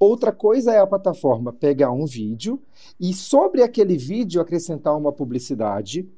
Outra 0.00 0.32
coisa 0.32 0.72
é 0.72 0.78
a 0.78 0.86
plataforma 0.86 1.52
pegar 1.52 1.92
um 1.92 2.06
vídeo 2.06 2.58
e 2.98 3.12
sobre 3.12 3.62
aquele 3.62 3.98
vídeo 3.98 4.40
acrescentar 4.40 4.96
uma 4.96 5.12
publicidade, 5.12 6.08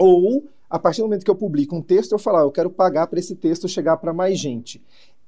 ou 0.00 0.48
a 0.68 0.80
partir 0.80 1.00
do 1.00 1.04
momento 1.04 1.24
que 1.24 1.30
eu 1.30 1.36
publico 1.36 1.76
um 1.76 1.80
texto, 1.80 2.10
eu 2.10 2.18
falar, 2.18 2.40
eu 2.40 2.50
quero 2.50 2.68
pagar 2.68 3.06
para 3.06 3.20
esse 3.20 3.36
texto 3.36 3.68
chegar 3.68 3.98
para 3.98 4.12
mais 4.12 4.36
gente. 4.36 4.82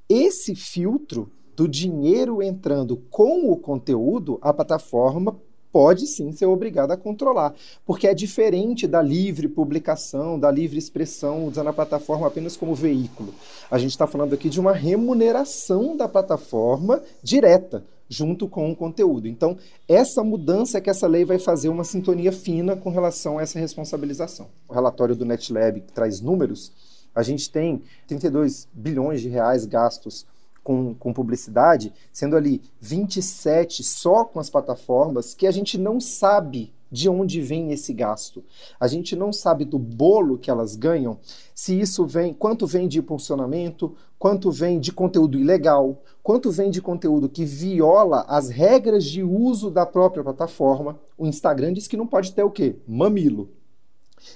Esse 0.09 0.57
filtro 0.57 1.31
do 1.55 1.69
dinheiro 1.69 2.43
entrando 2.43 2.97
com 3.09 3.53
o 3.53 3.57
conteúdo, 3.57 4.37
a 4.43 4.53
plataforma 4.53 5.41
pode 5.73 6.07
sim 6.07 6.31
ser 6.33 6.47
obrigada 6.47 6.95
a 6.95 6.97
controlar, 6.97 7.55
porque 7.87 8.07
é 8.07 8.15
diferente 8.15 8.87
da 8.87 9.01
livre 9.01 9.49
publicação, 9.49 10.39
da 10.39 10.51
livre 10.51 10.79
expressão, 10.79 11.47
usando 11.47 11.69
a 11.69 11.73
plataforma 11.73 12.27
apenas 12.27 12.57
como 12.57 12.75
veículo. 12.75 13.35
A 13.71 13.79
gente 13.79 13.93
está 13.93 14.07
falando 14.07 14.35
aqui 14.35 14.51
de 14.51 14.61
uma 14.61 14.73
remuneração 14.73 15.97
da 15.97 16.07
plataforma 16.07 17.03
direta, 17.23 17.83
junto 18.09 18.47
com 18.47 18.71
o 18.71 18.77
conteúdo. 18.77 19.27
Então, 19.27 19.57
essa 19.89 20.23
mudança 20.23 20.77
é 20.77 20.81
que 20.81 20.91
essa 20.91 21.07
lei 21.07 21.25
vai 21.25 21.39
fazer 21.39 21.71
uma 21.71 21.83
sintonia 21.83 22.31
fina 22.31 22.77
com 22.77 22.91
relação 22.91 23.39
a 23.39 23.43
essa 23.43 23.59
responsabilização. 23.59 24.49
O 24.69 24.75
relatório 24.75 25.17
do 25.17 25.25
NetLab 25.25 25.81
que 25.81 25.93
traz 25.93 26.21
números, 26.21 26.71
a 27.15 27.23
gente 27.23 27.51
tem 27.51 27.83
32 28.07 28.69
bilhões 28.73 29.23
de 29.23 29.29
reais 29.29 29.65
gastos 29.65 30.27
com, 30.63 30.95
com 30.95 31.13
publicidade, 31.13 31.93
sendo 32.13 32.37
ali 32.37 32.63
27 32.81 33.83
só 33.83 34.25
com 34.25 34.41
as 34.41 34.51
plataformas, 34.51 35.35
que 35.35 35.47
a 35.47 35.51
gente 35.51 35.77
não 35.77 36.01
sabe 36.01 36.73
de 36.93 37.09
onde 37.09 37.41
vem 37.41 37.73
esse 37.73 37.93
gasto. 37.95 38.45
A 38.79 38.87
gente 38.87 39.17
não 39.17 39.33
sabe 39.33 39.65
do 39.65 39.79
bolo 39.79 40.37
que 40.37 40.51
elas 40.51 40.77
ganham, 40.77 41.19
se 41.55 41.81
isso 41.81 42.05
vem, 42.05 42.35
quanto 42.35 42.67
vem 42.67 42.87
de 42.87 42.99
impulsionamento, 42.99 43.97
quanto 44.19 44.51
vem 44.51 44.79
de 44.79 44.93
conteúdo 44.93 45.39
ilegal, 45.39 46.03
quanto 46.23 46.51
vem 46.51 46.71
de 46.71 46.83
conteúdo 46.83 47.31
que 47.31 47.47
viola 47.47 48.27
as 48.29 48.51
regras 48.51 49.05
de 49.05 49.23
uso 49.23 49.71
da 49.71 49.87
própria 49.87 50.23
plataforma. 50.23 51.01
O 51.17 51.27
Instagram 51.27 51.73
diz 51.73 51.89
que 51.89 51.97
não 51.97 52.07
pode 52.07 52.33
ter 52.33 52.43
o 52.43 52.51
quê? 52.51 52.77
Mamilo. 52.87 53.51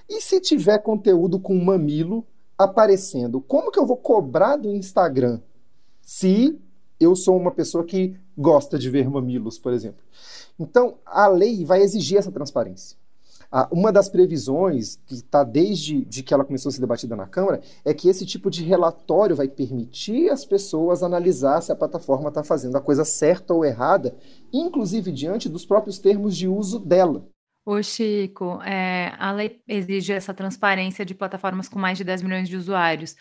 E 0.08 0.20
se 0.20 0.40
tiver 0.40 0.78
conteúdo 0.78 1.38
com 1.38 1.54
mamilo 1.54 2.26
aparecendo, 2.56 3.40
como 3.40 3.70
que 3.70 3.78
eu 3.78 3.86
vou 3.86 3.98
cobrar 3.98 4.56
do 4.56 4.72
Instagram 4.72 5.40
se 6.06 6.56
eu 7.00 7.16
sou 7.16 7.36
uma 7.36 7.50
pessoa 7.50 7.84
que 7.84 8.16
gosta 8.38 8.78
de 8.78 8.88
ver 8.88 9.10
mamilos, 9.10 9.58
por 9.58 9.72
exemplo. 9.72 10.04
Então, 10.56 10.98
a 11.04 11.26
lei 11.26 11.64
vai 11.64 11.82
exigir 11.82 12.16
essa 12.16 12.30
transparência. 12.30 12.96
uma 13.72 13.92
das 13.92 14.08
previsões, 14.08 15.00
que 15.04 15.14
está 15.14 15.42
desde 15.42 16.04
de 16.04 16.22
que 16.22 16.32
ela 16.32 16.44
começou 16.44 16.68
a 16.68 16.72
ser 16.72 16.80
debatida 16.80 17.16
na 17.16 17.26
Câmara, 17.26 17.60
é 17.84 17.92
que 17.92 18.08
esse 18.08 18.24
tipo 18.24 18.50
de 18.50 18.62
relatório 18.62 19.34
vai 19.34 19.48
permitir 19.48 20.30
as 20.30 20.44
pessoas 20.44 21.02
analisar 21.02 21.60
se 21.60 21.72
a 21.72 21.76
plataforma 21.76 22.28
está 22.28 22.44
fazendo 22.44 22.76
a 22.76 22.80
coisa 22.80 23.04
certa 23.04 23.52
ou 23.52 23.64
errada, 23.64 24.14
inclusive 24.52 25.10
diante 25.10 25.48
dos 25.48 25.66
próprios 25.66 25.98
termos 25.98 26.36
de 26.36 26.46
uso 26.46 26.78
dela. 26.78 27.26
Ô 27.64 27.82
Chico, 27.82 28.62
é, 28.62 29.12
a 29.18 29.32
lei 29.32 29.60
exige 29.66 30.12
essa 30.12 30.32
transparência 30.32 31.04
de 31.04 31.16
plataformas 31.16 31.68
com 31.68 31.80
mais 31.80 31.98
de 31.98 32.04
10 32.04 32.22
milhões 32.22 32.48
de 32.48 32.56
usuários. 32.56 33.16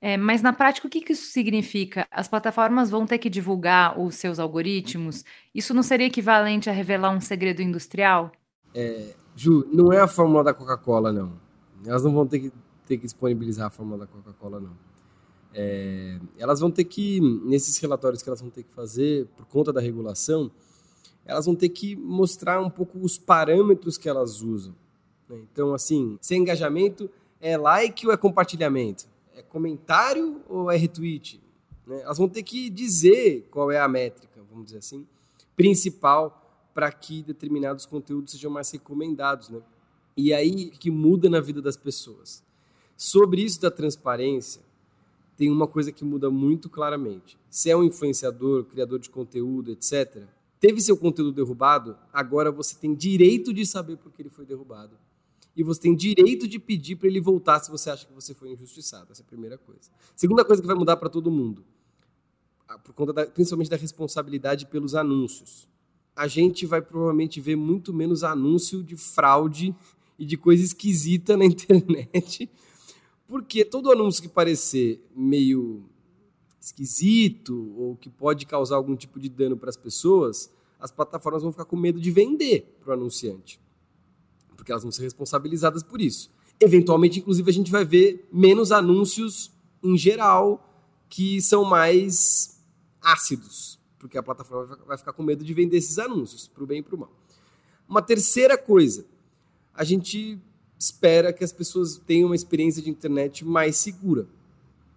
É, 0.00 0.16
mas 0.16 0.40
na 0.40 0.52
prática, 0.52 0.86
o 0.86 0.90
que, 0.90 1.02
que 1.02 1.12
isso 1.12 1.30
significa? 1.30 2.06
As 2.10 2.26
plataformas 2.26 2.88
vão 2.88 3.06
ter 3.06 3.18
que 3.18 3.28
divulgar 3.28 4.00
os 4.00 4.14
seus 4.14 4.38
algoritmos? 4.38 5.24
Isso 5.54 5.74
não 5.74 5.82
seria 5.82 6.06
equivalente 6.06 6.70
a 6.70 6.72
revelar 6.72 7.10
um 7.10 7.20
segredo 7.20 7.60
industrial? 7.60 8.32
É, 8.74 9.14
Ju, 9.36 9.66
não 9.70 9.92
é 9.92 10.00
a 10.00 10.08
fórmula 10.08 10.42
da 10.42 10.54
Coca-Cola, 10.54 11.12
não. 11.12 11.32
Elas 11.84 12.02
não 12.02 12.12
vão 12.12 12.26
ter 12.26 12.40
que, 12.40 12.52
ter 12.86 12.96
que 12.96 13.04
disponibilizar 13.04 13.66
a 13.66 13.70
fórmula 13.70 13.98
da 13.98 14.06
Coca-Cola, 14.06 14.58
não. 14.58 14.72
É, 15.52 16.18
elas 16.38 16.60
vão 16.60 16.70
ter 16.70 16.84
que, 16.84 17.20
nesses 17.44 17.76
relatórios 17.78 18.22
que 18.22 18.28
elas 18.28 18.40
vão 18.40 18.50
ter 18.50 18.62
que 18.62 18.72
fazer, 18.72 19.26
por 19.36 19.44
conta 19.46 19.72
da 19.72 19.80
regulação, 19.80 20.50
elas 21.26 21.44
vão 21.44 21.54
ter 21.54 21.68
que 21.68 21.94
mostrar 21.96 22.60
um 22.60 22.70
pouco 22.70 22.98
os 22.98 23.18
parâmetros 23.18 23.98
que 23.98 24.08
elas 24.08 24.40
usam. 24.40 24.74
Né? 25.28 25.40
Então, 25.52 25.74
assim, 25.74 26.16
se 26.22 26.34
é 26.34 26.36
engajamento, 26.38 27.10
é 27.40 27.56
like 27.56 28.06
ou 28.06 28.12
é 28.12 28.16
compartilhamento? 28.16 29.09
É 29.40 29.42
comentário 29.42 30.42
ou 30.48 30.70
é 30.70 30.76
retweet? 30.76 31.40
Né? 31.86 32.02
Elas 32.02 32.18
vão 32.18 32.28
ter 32.28 32.42
que 32.42 32.70
dizer 32.70 33.48
qual 33.50 33.70
é 33.70 33.80
a 33.80 33.88
métrica, 33.88 34.42
vamos 34.48 34.66
dizer 34.66 34.78
assim, 34.78 35.06
principal 35.56 36.70
para 36.72 36.92
que 36.92 37.22
determinados 37.22 37.86
conteúdos 37.86 38.32
sejam 38.32 38.50
mais 38.50 38.70
recomendados. 38.70 39.48
Né? 39.48 39.60
E 40.16 40.32
aí 40.32 40.70
que 40.70 40.90
muda 40.90 41.28
na 41.28 41.40
vida 41.40 41.60
das 41.60 41.76
pessoas. 41.76 42.44
Sobre 42.96 43.42
isso 43.42 43.60
da 43.60 43.70
transparência, 43.70 44.62
tem 45.36 45.50
uma 45.50 45.66
coisa 45.66 45.90
que 45.90 46.04
muda 46.04 46.30
muito 46.30 46.68
claramente. 46.68 47.38
Se 47.48 47.70
é 47.70 47.76
um 47.76 47.82
influenciador, 47.82 48.64
criador 48.64 48.98
de 48.98 49.08
conteúdo, 49.08 49.70
etc., 49.72 50.24
teve 50.60 50.82
seu 50.82 50.96
conteúdo 50.96 51.32
derrubado, 51.32 51.96
agora 52.12 52.52
você 52.52 52.76
tem 52.76 52.94
direito 52.94 53.54
de 53.54 53.64
saber 53.64 53.96
por 53.96 54.12
que 54.12 54.20
ele 54.20 54.28
foi 54.28 54.44
derrubado 54.44 54.98
e 55.56 55.62
você 55.62 55.80
tem 55.80 55.94
direito 55.94 56.46
de 56.46 56.58
pedir 56.58 56.96
para 56.96 57.08
ele 57.08 57.20
voltar 57.20 57.60
se 57.60 57.70
você 57.70 57.90
acha 57.90 58.06
que 58.06 58.12
você 58.12 58.34
foi 58.34 58.50
injustiçado. 58.50 59.10
Essa 59.10 59.22
é 59.22 59.24
a 59.24 59.26
primeira 59.26 59.58
coisa. 59.58 59.90
Segunda 60.14 60.44
coisa 60.44 60.62
que 60.62 60.68
vai 60.68 60.76
mudar 60.76 60.96
para 60.96 61.08
todo 61.08 61.30
mundo, 61.30 61.64
por 62.84 62.94
conta 62.94 63.12
da, 63.12 63.26
principalmente 63.26 63.70
da 63.70 63.76
responsabilidade 63.76 64.66
pelos 64.66 64.94
anúncios. 64.94 65.68
A 66.14 66.26
gente 66.26 66.66
vai 66.66 66.80
provavelmente 66.80 67.40
ver 67.40 67.56
muito 67.56 67.92
menos 67.92 68.22
anúncio 68.22 68.82
de 68.82 68.96
fraude 68.96 69.74
e 70.18 70.24
de 70.24 70.36
coisa 70.36 70.62
esquisita 70.62 71.36
na 71.36 71.44
internet, 71.46 72.48
porque 73.26 73.64
todo 73.64 73.90
anúncio 73.90 74.22
que 74.22 74.28
parecer 74.28 75.02
meio 75.14 75.84
esquisito 76.60 77.74
ou 77.76 77.96
que 77.96 78.10
pode 78.10 78.44
causar 78.44 78.76
algum 78.76 78.94
tipo 78.94 79.18
de 79.18 79.28
dano 79.28 79.56
para 79.56 79.70
as 79.70 79.76
pessoas, 79.76 80.52
as 80.78 80.92
plataformas 80.92 81.42
vão 81.42 81.50
ficar 81.50 81.64
com 81.64 81.76
medo 81.76 82.00
de 82.00 82.10
vender 82.10 82.76
para 82.80 82.90
o 82.90 82.92
anunciante 82.92 83.58
porque 84.60 84.70
elas 84.70 84.82
vão 84.82 84.92
ser 84.92 85.04
responsabilizadas 85.04 85.82
por 85.82 86.02
isso. 86.02 86.30
Eventualmente, 86.60 87.18
inclusive, 87.18 87.50
a 87.50 87.54
gente 87.54 87.70
vai 87.70 87.82
ver 87.82 88.28
menos 88.30 88.70
anúncios 88.70 89.50
em 89.82 89.96
geral 89.96 90.62
que 91.08 91.40
são 91.40 91.64
mais 91.64 92.60
ácidos, 93.00 93.78
porque 93.98 94.18
a 94.18 94.22
plataforma 94.22 94.76
vai 94.86 94.98
ficar 94.98 95.14
com 95.14 95.22
medo 95.22 95.42
de 95.42 95.54
vender 95.54 95.78
esses 95.78 95.98
anúncios, 95.98 96.46
para 96.46 96.62
o 96.62 96.66
bem 96.66 96.80
e 96.80 96.82
para 96.82 96.94
o 96.94 96.98
mal. 96.98 97.10
Uma 97.88 98.02
terceira 98.02 98.58
coisa, 98.58 99.06
a 99.72 99.82
gente 99.82 100.38
espera 100.78 101.32
que 101.32 101.42
as 101.42 101.54
pessoas 101.54 101.96
tenham 101.96 102.26
uma 102.26 102.36
experiência 102.36 102.82
de 102.82 102.90
internet 102.90 103.46
mais 103.46 103.76
segura, 103.76 104.28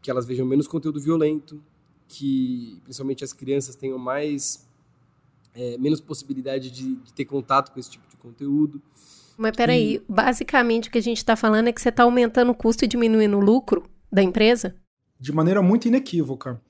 que 0.02 0.12
elas 0.12 0.26
vejam 0.26 0.46
menos 0.46 0.68
conteúdo 0.68 1.00
violento, 1.00 1.64
que 2.10 2.82
principalmente 2.84 3.24
as 3.24 3.32
crianças 3.32 3.78
tenham 3.78 3.98
mais 3.98 4.68
é, 5.56 5.78
menos 5.78 6.02
possibilidade 6.02 6.70
de, 6.70 6.96
de 6.98 7.14
ter 7.14 7.24
contato 7.24 7.72
com 7.72 7.80
esse 7.80 7.92
tipo 7.92 8.10
de 8.10 8.18
conteúdo. 8.18 8.82
Mas 9.38 9.56
peraí, 9.56 9.96
e... 9.96 10.02
basicamente 10.08 10.90
o 10.90 10.92
que 10.92 10.98
a 10.98 11.02
gente 11.02 11.18
está 11.18 11.36
falando 11.36 11.68
é 11.68 11.72
que 11.74 11.82
você 11.82 11.90
está 11.90 12.04
aumentando 12.04 12.52
o 12.52 12.56
custo 12.56 12.86
e 12.86 12.88
diminuindo 12.88 13.38
o 13.38 13.42
lucro 13.42 13.84
da 14.12 14.22
empresa? 14.22 14.76
De 15.20 15.32
maneira 15.32 15.62
muito 15.62 15.88
inequívoca. 15.88 16.62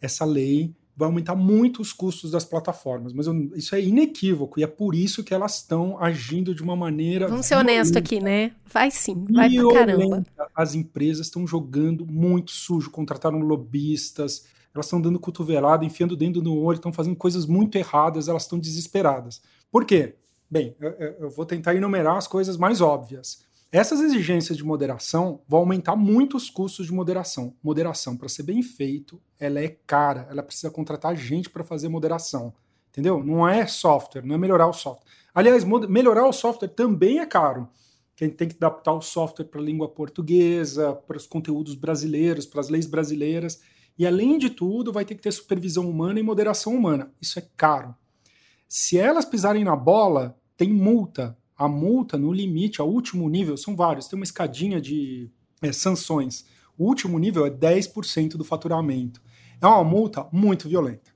Essa 0.00 0.24
lei 0.24 0.74
vai 0.96 1.06
aumentar 1.06 1.34
muito 1.34 1.80
os 1.80 1.92
custos 1.92 2.30
das 2.30 2.44
plataformas, 2.44 3.12
mas 3.12 3.26
eu, 3.26 3.34
isso 3.54 3.74
é 3.74 3.82
inequívoco 3.82 4.60
e 4.60 4.62
é 4.62 4.66
por 4.66 4.94
isso 4.94 5.24
que 5.24 5.32
elas 5.32 5.56
estão 5.56 5.98
agindo 5.98 6.54
de 6.54 6.62
uma 6.62 6.76
maneira. 6.76 7.26
Vamos 7.26 7.46
ser 7.46 7.56
honesto 7.56 7.96
aqui, 7.98 8.20
né? 8.20 8.52
Vai 8.66 8.90
sim, 8.90 9.24
vai 9.30 9.50
pra 9.50 9.72
caramba. 9.72 10.26
As 10.54 10.74
empresas 10.74 11.26
estão 11.26 11.46
jogando 11.46 12.06
muito 12.06 12.50
sujo, 12.50 12.90
contrataram 12.90 13.38
lobistas, 13.40 14.46
elas 14.74 14.86
estão 14.86 15.00
dando 15.00 15.18
cotovelada, 15.18 15.84
enfiando 15.84 16.14
dentro 16.14 16.42
do 16.42 16.54
olho, 16.54 16.76
estão 16.76 16.92
fazendo 16.92 17.16
coisas 17.16 17.46
muito 17.46 17.76
erradas, 17.76 18.28
elas 18.28 18.42
estão 18.42 18.58
desesperadas. 18.58 19.40
Por 19.70 19.86
quê? 19.86 20.16
Bem, 20.50 20.74
eu, 20.80 20.90
eu 20.90 21.30
vou 21.30 21.46
tentar 21.46 21.74
enumerar 21.74 22.16
as 22.16 22.26
coisas 22.26 22.56
mais 22.56 22.80
óbvias. 22.80 23.44
Essas 23.72 24.00
exigências 24.00 24.58
de 24.58 24.64
moderação 24.64 25.42
vão 25.46 25.60
aumentar 25.60 25.94
muito 25.94 26.36
os 26.36 26.50
custos 26.50 26.86
de 26.86 26.92
moderação. 26.92 27.54
Moderação, 27.62 28.16
para 28.16 28.28
ser 28.28 28.42
bem 28.42 28.60
feito, 28.62 29.22
ela 29.38 29.60
é 29.60 29.68
cara, 29.86 30.26
ela 30.28 30.42
precisa 30.42 30.72
contratar 30.72 31.14
gente 31.14 31.48
para 31.48 31.62
fazer 31.62 31.88
moderação. 31.88 32.52
Entendeu? 32.88 33.22
Não 33.22 33.48
é 33.48 33.64
software, 33.68 34.26
não 34.26 34.34
é 34.34 34.38
melhorar 34.38 34.66
o 34.66 34.72
software. 34.72 35.06
Aliás, 35.32 35.64
melhorar 35.64 36.26
o 36.26 36.32
software 36.32 36.66
também 36.66 37.20
é 37.20 37.26
caro. 37.26 37.68
Quem 38.16 38.28
tem 38.28 38.48
que 38.48 38.56
adaptar 38.56 38.92
o 38.92 39.00
software 39.00 39.44
para 39.44 39.60
a 39.60 39.64
língua 39.64 39.88
portuguesa, 39.88 40.92
para 40.92 41.16
os 41.16 41.26
conteúdos 41.26 41.76
brasileiros, 41.76 42.46
para 42.46 42.60
as 42.60 42.68
leis 42.68 42.86
brasileiras. 42.86 43.62
E 43.96 44.04
além 44.04 44.36
de 44.36 44.50
tudo, 44.50 44.92
vai 44.92 45.04
ter 45.04 45.14
que 45.14 45.22
ter 45.22 45.32
supervisão 45.32 45.88
humana 45.88 46.18
e 46.18 46.24
moderação 46.24 46.74
humana. 46.74 47.12
Isso 47.20 47.38
é 47.38 47.46
caro. 47.56 47.94
Se 48.68 48.98
elas 48.98 49.24
pisarem 49.24 49.62
na 49.62 49.76
bola, 49.76 50.36
tem 50.60 50.70
multa. 50.70 51.34
A 51.56 51.66
multa 51.66 52.18
no 52.18 52.30
limite, 52.30 52.82
ao 52.82 52.90
último 52.90 53.26
nível, 53.30 53.56
são 53.56 53.74
vários, 53.74 54.08
tem 54.08 54.18
uma 54.18 54.24
escadinha 54.24 54.78
de 54.78 55.30
é, 55.62 55.72
sanções. 55.72 56.44
O 56.76 56.84
último 56.84 57.18
nível 57.18 57.46
é 57.46 57.50
10% 57.50 58.32
do 58.32 58.44
faturamento. 58.44 59.22
É 59.58 59.66
uma 59.66 59.82
multa 59.82 60.26
muito 60.30 60.68
violenta. 60.68 61.10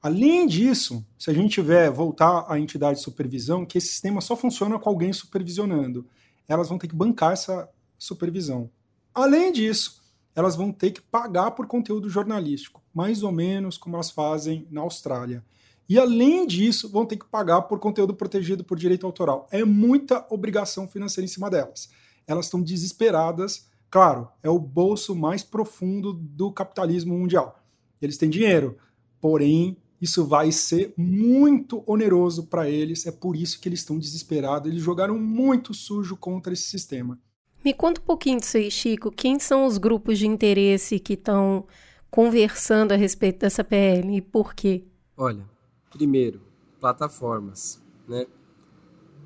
Além 0.00 0.46
disso, 0.46 1.04
se 1.18 1.28
a 1.28 1.34
gente 1.34 1.54
tiver 1.54 1.90
voltar 1.90 2.46
à 2.48 2.56
entidade 2.56 2.98
de 2.98 3.04
supervisão, 3.04 3.66
que 3.66 3.78
esse 3.78 3.88
sistema 3.88 4.20
só 4.20 4.36
funciona 4.36 4.78
com 4.78 4.88
alguém 4.88 5.12
supervisionando, 5.12 6.06
elas 6.46 6.68
vão 6.68 6.78
ter 6.78 6.86
que 6.86 6.94
bancar 6.94 7.32
essa 7.32 7.68
supervisão. 7.98 8.70
Além 9.12 9.52
disso, 9.52 10.02
elas 10.36 10.54
vão 10.54 10.70
ter 10.70 10.92
que 10.92 11.00
pagar 11.00 11.50
por 11.50 11.66
conteúdo 11.66 12.08
jornalístico, 12.08 12.80
mais 12.94 13.24
ou 13.24 13.32
menos 13.32 13.76
como 13.76 13.96
elas 13.96 14.10
fazem 14.12 14.68
na 14.70 14.82
Austrália. 14.82 15.44
E 15.88 15.98
além 15.98 16.46
disso, 16.46 16.88
vão 16.88 17.04
ter 17.04 17.16
que 17.16 17.26
pagar 17.26 17.62
por 17.62 17.78
conteúdo 17.78 18.14
protegido 18.14 18.64
por 18.64 18.78
direito 18.78 19.06
autoral. 19.06 19.46
É 19.50 19.64
muita 19.64 20.26
obrigação 20.30 20.88
financeira 20.88 21.24
em 21.24 21.28
cima 21.28 21.50
delas. 21.50 21.90
Elas 22.26 22.46
estão 22.46 22.62
desesperadas. 22.62 23.68
Claro, 23.90 24.28
é 24.42 24.48
o 24.48 24.58
bolso 24.58 25.14
mais 25.14 25.42
profundo 25.42 26.12
do 26.12 26.50
capitalismo 26.50 27.18
mundial. 27.18 27.60
Eles 28.00 28.16
têm 28.16 28.30
dinheiro, 28.30 28.78
porém 29.20 29.76
isso 30.00 30.26
vai 30.26 30.50
ser 30.50 30.92
muito 30.96 31.84
oneroso 31.86 32.46
para 32.46 32.68
eles. 32.68 33.06
É 33.06 33.12
por 33.12 33.36
isso 33.36 33.60
que 33.60 33.68
eles 33.68 33.80
estão 33.80 33.98
desesperados. 33.98 34.68
Eles 34.68 34.82
jogaram 34.82 35.18
muito 35.18 35.72
sujo 35.72 36.16
contra 36.16 36.52
esse 36.52 36.64
sistema. 36.64 37.20
Me 37.64 37.72
conta 37.72 38.00
um 38.00 38.04
pouquinho 38.04 38.40
disso 38.40 38.56
aí, 38.56 38.70
Chico. 38.70 39.12
Quem 39.12 39.38
são 39.38 39.64
os 39.64 39.78
grupos 39.78 40.18
de 40.18 40.26
interesse 40.26 40.98
que 40.98 41.12
estão 41.12 41.64
conversando 42.10 42.92
a 42.92 42.96
respeito 42.96 43.40
dessa 43.40 43.62
PL 43.62 44.16
e 44.16 44.20
por 44.20 44.54
quê? 44.54 44.84
Olha, 45.16 45.48
primeiro, 45.92 46.40
plataformas, 46.80 47.80
né? 48.08 48.26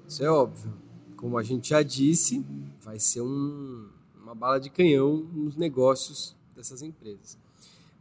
Isso 0.07 0.23
é 0.23 0.31
óbvio. 0.31 0.73
Como 1.17 1.39
a 1.39 1.43
gente 1.43 1.71
já 1.71 1.83
disse, 1.83 2.45
vai 2.83 2.99
ser 2.99 3.23
um, 3.23 3.89
uma 4.21 4.35
bala 4.35 4.61
de 4.61 4.69
canhão 4.69 5.17
nos 5.33 5.57
negócios 5.57 6.37
dessas 6.55 6.83
empresas. 6.83 7.39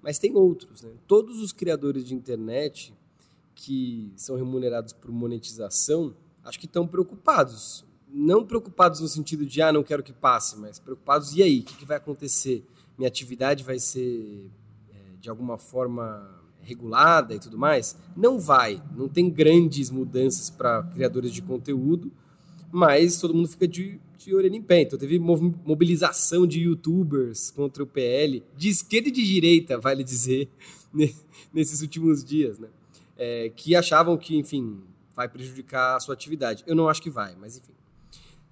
Mas 0.02 0.20
tem 0.20 0.36
outros, 0.36 0.82
né? 0.82 0.92
Todos 1.08 1.40
os 1.42 1.54
criadores 1.54 2.06
de 2.06 2.14
internet 2.14 2.94
que 3.56 4.12
são 4.18 4.36
remunerados 4.36 4.92
por 4.92 5.12
monetização, 5.12 6.14
acho 6.44 6.60
que 6.60 6.66
estão 6.66 6.86
preocupados. 6.86 7.86
Não 8.08 8.46
preocupados 8.46 9.00
no 9.00 9.08
sentido 9.08 9.46
de, 9.46 9.62
ah, 9.62 9.72
não 9.72 9.84
quero 9.84 10.04
que 10.04 10.14
passe, 10.14 10.58
mas 10.58 10.78
preocupados, 10.78 11.34
e 11.36 11.42
aí, 11.42 11.60
o 11.60 11.64
que, 11.64 11.76
que 11.78 11.86
vai 11.86 11.98
acontecer? 11.98 12.64
Minha 12.98 13.08
atividade 13.08 13.64
vai 13.64 13.80
ser, 13.80 14.50
é, 14.90 15.18
de 15.20 15.30
alguma 15.30 15.58
forma, 15.58 16.45
regulada 16.66 17.34
e 17.34 17.40
tudo 17.40 17.58
mais? 17.58 17.96
Não 18.18 18.38
vai. 18.40 18.82
Não 18.98 19.08
tem 19.08 19.30
grandes 19.30 19.90
mudanças 19.90 20.50
para 20.50 20.84
criadores 20.84 21.32
de 21.32 21.42
conteúdo, 21.42 22.12
mas 22.72 23.20
todo 23.20 23.34
mundo 23.34 23.48
fica 23.48 23.68
de 23.68 24.00
de 24.26 24.36
orelha 24.36 24.56
em 24.56 24.62
pé. 24.62 24.82
Então 24.82 24.98
teve 24.98 25.20
mobilização 25.20 26.48
de 26.48 26.62
youtubers 26.62 27.52
contra 27.52 27.84
o 27.84 27.88
PL, 27.88 28.44
de 28.58 28.70
esquerda 28.70 29.10
e 29.10 29.12
de 29.12 29.24
direita, 29.24 29.78
vale 29.78 30.04
dizer, 30.04 30.50
nesses 31.54 31.82
últimos 31.82 32.24
dias, 32.24 32.58
né? 32.60 32.68
É, 33.18 33.50
que 33.56 33.76
achavam 33.76 34.18
que, 34.18 34.36
enfim, 34.36 34.82
vai 35.16 35.30
prejudicar 35.30 35.96
a 35.96 36.00
sua 36.00 36.14
atividade. 36.14 36.64
Eu 36.68 36.76
não 36.76 36.90
acho 36.90 37.02
que 37.02 37.10
vai, 37.10 37.36
mas 37.40 37.58
enfim. 37.58 37.72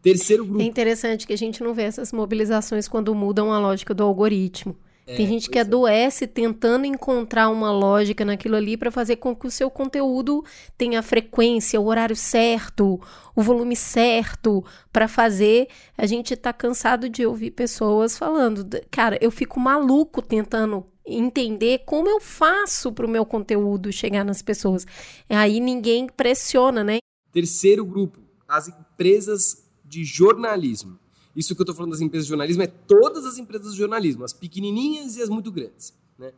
Terceiro 0.01 0.45
grupo. 0.45 0.61
É 0.61 0.65
interessante 0.65 1.25
que 1.25 1.33
a 1.33 1.37
gente 1.37 1.63
não 1.63 1.73
vê 1.73 1.83
essas 1.83 2.11
mobilizações 2.11 2.87
quando 2.87 3.13
mudam 3.15 3.51
a 3.51 3.59
lógica 3.59 3.93
do 3.93 4.03
algoritmo. 4.03 4.75
É, 5.05 5.17
Tem 5.17 5.27
gente 5.27 5.49
que 5.49 5.57
é. 5.57 5.61
adoece 5.61 6.25
tentando 6.25 6.85
encontrar 6.85 7.49
uma 7.49 7.71
lógica 7.71 8.23
naquilo 8.23 8.55
ali 8.55 8.77
para 8.77 8.89
fazer 8.89 9.17
com 9.17 9.35
que 9.35 9.45
o 9.45 9.51
seu 9.51 9.69
conteúdo 9.69 10.43
tenha 10.77 10.99
a 10.99 11.03
frequência, 11.03 11.79
o 11.79 11.85
horário 11.85 12.15
certo, 12.15 12.99
o 13.35 13.41
volume 13.41 13.75
certo 13.75 14.63
para 14.91 15.07
fazer. 15.07 15.67
A 15.97 16.05
gente 16.05 16.33
está 16.33 16.53
cansado 16.53 17.09
de 17.09 17.25
ouvir 17.25 17.51
pessoas 17.51 18.17
falando, 18.17 18.65
cara, 18.89 19.17
eu 19.21 19.29
fico 19.29 19.59
maluco 19.59 20.21
tentando 20.21 20.85
entender 21.05 21.83
como 21.85 22.07
eu 22.07 22.21
faço 22.21 22.91
para 22.93 23.05
o 23.05 23.09
meu 23.09 23.25
conteúdo 23.25 23.91
chegar 23.91 24.23
nas 24.23 24.41
pessoas. 24.41 24.85
Aí 25.27 25.59
ninguém 25.59 26.07
pressiona, 26.07 26.81
né? 26.81 26.99
Terceiro 27.31 27.83
grupo, 27.83 28.19
as 28.47 28.69
empresas 28.69 29.67
de 29.83 30.05
jornalismo. 30.05 30.97
Isso 31.35 31.55
que 31.55 31.61
eu 31.61 31.63
estou 31.63 31.75
falando 31.75 31.91
das 31.91 32.01
empresas 32.01 32.25
de 32.25 32.29
jornalismo 32.29 32.63
é 32.63 32.67
todas 32.67 33.25
as 33.25 33.37
empresas 33.37 33.73
de 33.73 33.77
jornalismo, 33.79 34.23
as 34.23 34.33
pequenininhas 34.33 35.15
e 35.17 35.21
as 35.21 35.29
muito 35.29 35.51
grandes. 35.51 35.93
Né? 36.17 36.31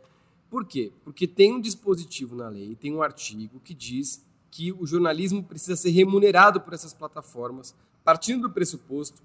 Por 0.49 0.65
quê? 0.65 0.91
Porque 1.03 1.27
tem 1.27 1.53
um 1.53 1.59
dispositivo 1.59 2.35
na 2.35 2.47
lei, 2.47 2.75
tem 2.75 2.93
um 2.93 3.01
artigo 3.01 3.59
que 3.59 3.73
diz 3.73 4.23
que 4.49 4.71
o 4.71 4.85
jornalismo 4.85 5.43
precisa 5.43 5.75
ser 5.75 5.89
remunerado 5.89 6.61
por 6.61 6.73
essas 6.73 6.93
plataformas, 6.93 7.75
partindo 8.03 8.43
do 8.43 8.53
pressuposto 8.53 9.21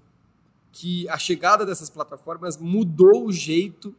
que 0.73 1.07
a 1.07 1.17
chegada 1.17 1.65
dessas 1.65 1.89
plataformas 1.89 2.57
mudou 2.57 3.25
o 3.25 3.31
jeito 3.31 3.95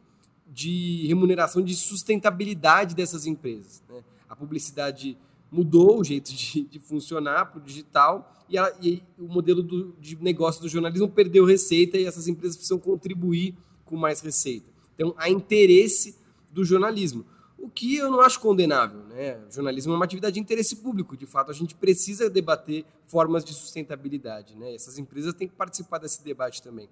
de 0.47 1.07
remuneração, 1.07 1.63
de 1.63 1.75
sustentabilidade 1.75 2.93
dessas 2.93 3.25
empresas. 3.25 3.81
Né? 3.89 4.03
A 4.29 4.35
publicidade 4.35 5.17
mudou 5.53 5.99
o 5.99 6.03
jeito 6.03 6.33
de, 6.33 6.63
de 6.63 6.79
funcionar 6.79 7.45
para 7.45 7.59
o 7.59 7.61
digital 7.61 8.33
e, 8.49 8.57
e, 8.81 9.03
o 9.19 9.27
modelo 9.27 9.61
do, 9.61 9.93
de 9.99 10.15
negócio 10.15 10.59
do 10.61 10.67
jornalismo 10.67 11.07
perdeu 11.07 11.45
receita 11.45 11.95
e 11.95 12.05
essas 12.05 12.27
empresas 12.27 12.55
precisam 12.55 12.79
contribuir 12.79 13.55
com 13.85 13.95
mais 13.95 14.19
receita. 14.19 14.65
Então, 14.95 15.13
há 15.15 15.29
interesse 15.29 16.17
do 16.51 16.63
jornalismo, 16.63 17.23
o 17.57 17.69
que 17.69 17.95
eu 17.95 18.09
não 18.09 18.19
acho 18.19 18.39
condenável. 18.39 19.03
Né? 19.03 19.37
O 19.47 19.51
jornalismo 19.51 19.93
é 19.93 19.95
uma 19.95 20.05
atividade 20.05 20.33
de 20.33 20.39
interesse 20.39 20.77
público, 20.77 21.15
de 21.15 21.27
fato, 21.27 21.51
a 21.51 21.53
gente 21.53 21.75
precisa 21.75 22.29
debater 22.29 22.83
formas 23.05 23.45
de 23.45 23.53
sustentabilidade. 23.53 24.55
Né? 24.55 24.73
Essas 24.73 24.97
empresas 24.97 25.35
têm 25.35 25.47
que 25.47 25.55
participar 25.55 25.99
desse 25.99 26.23
debate 26.23 26.63
também, 26.63 26.89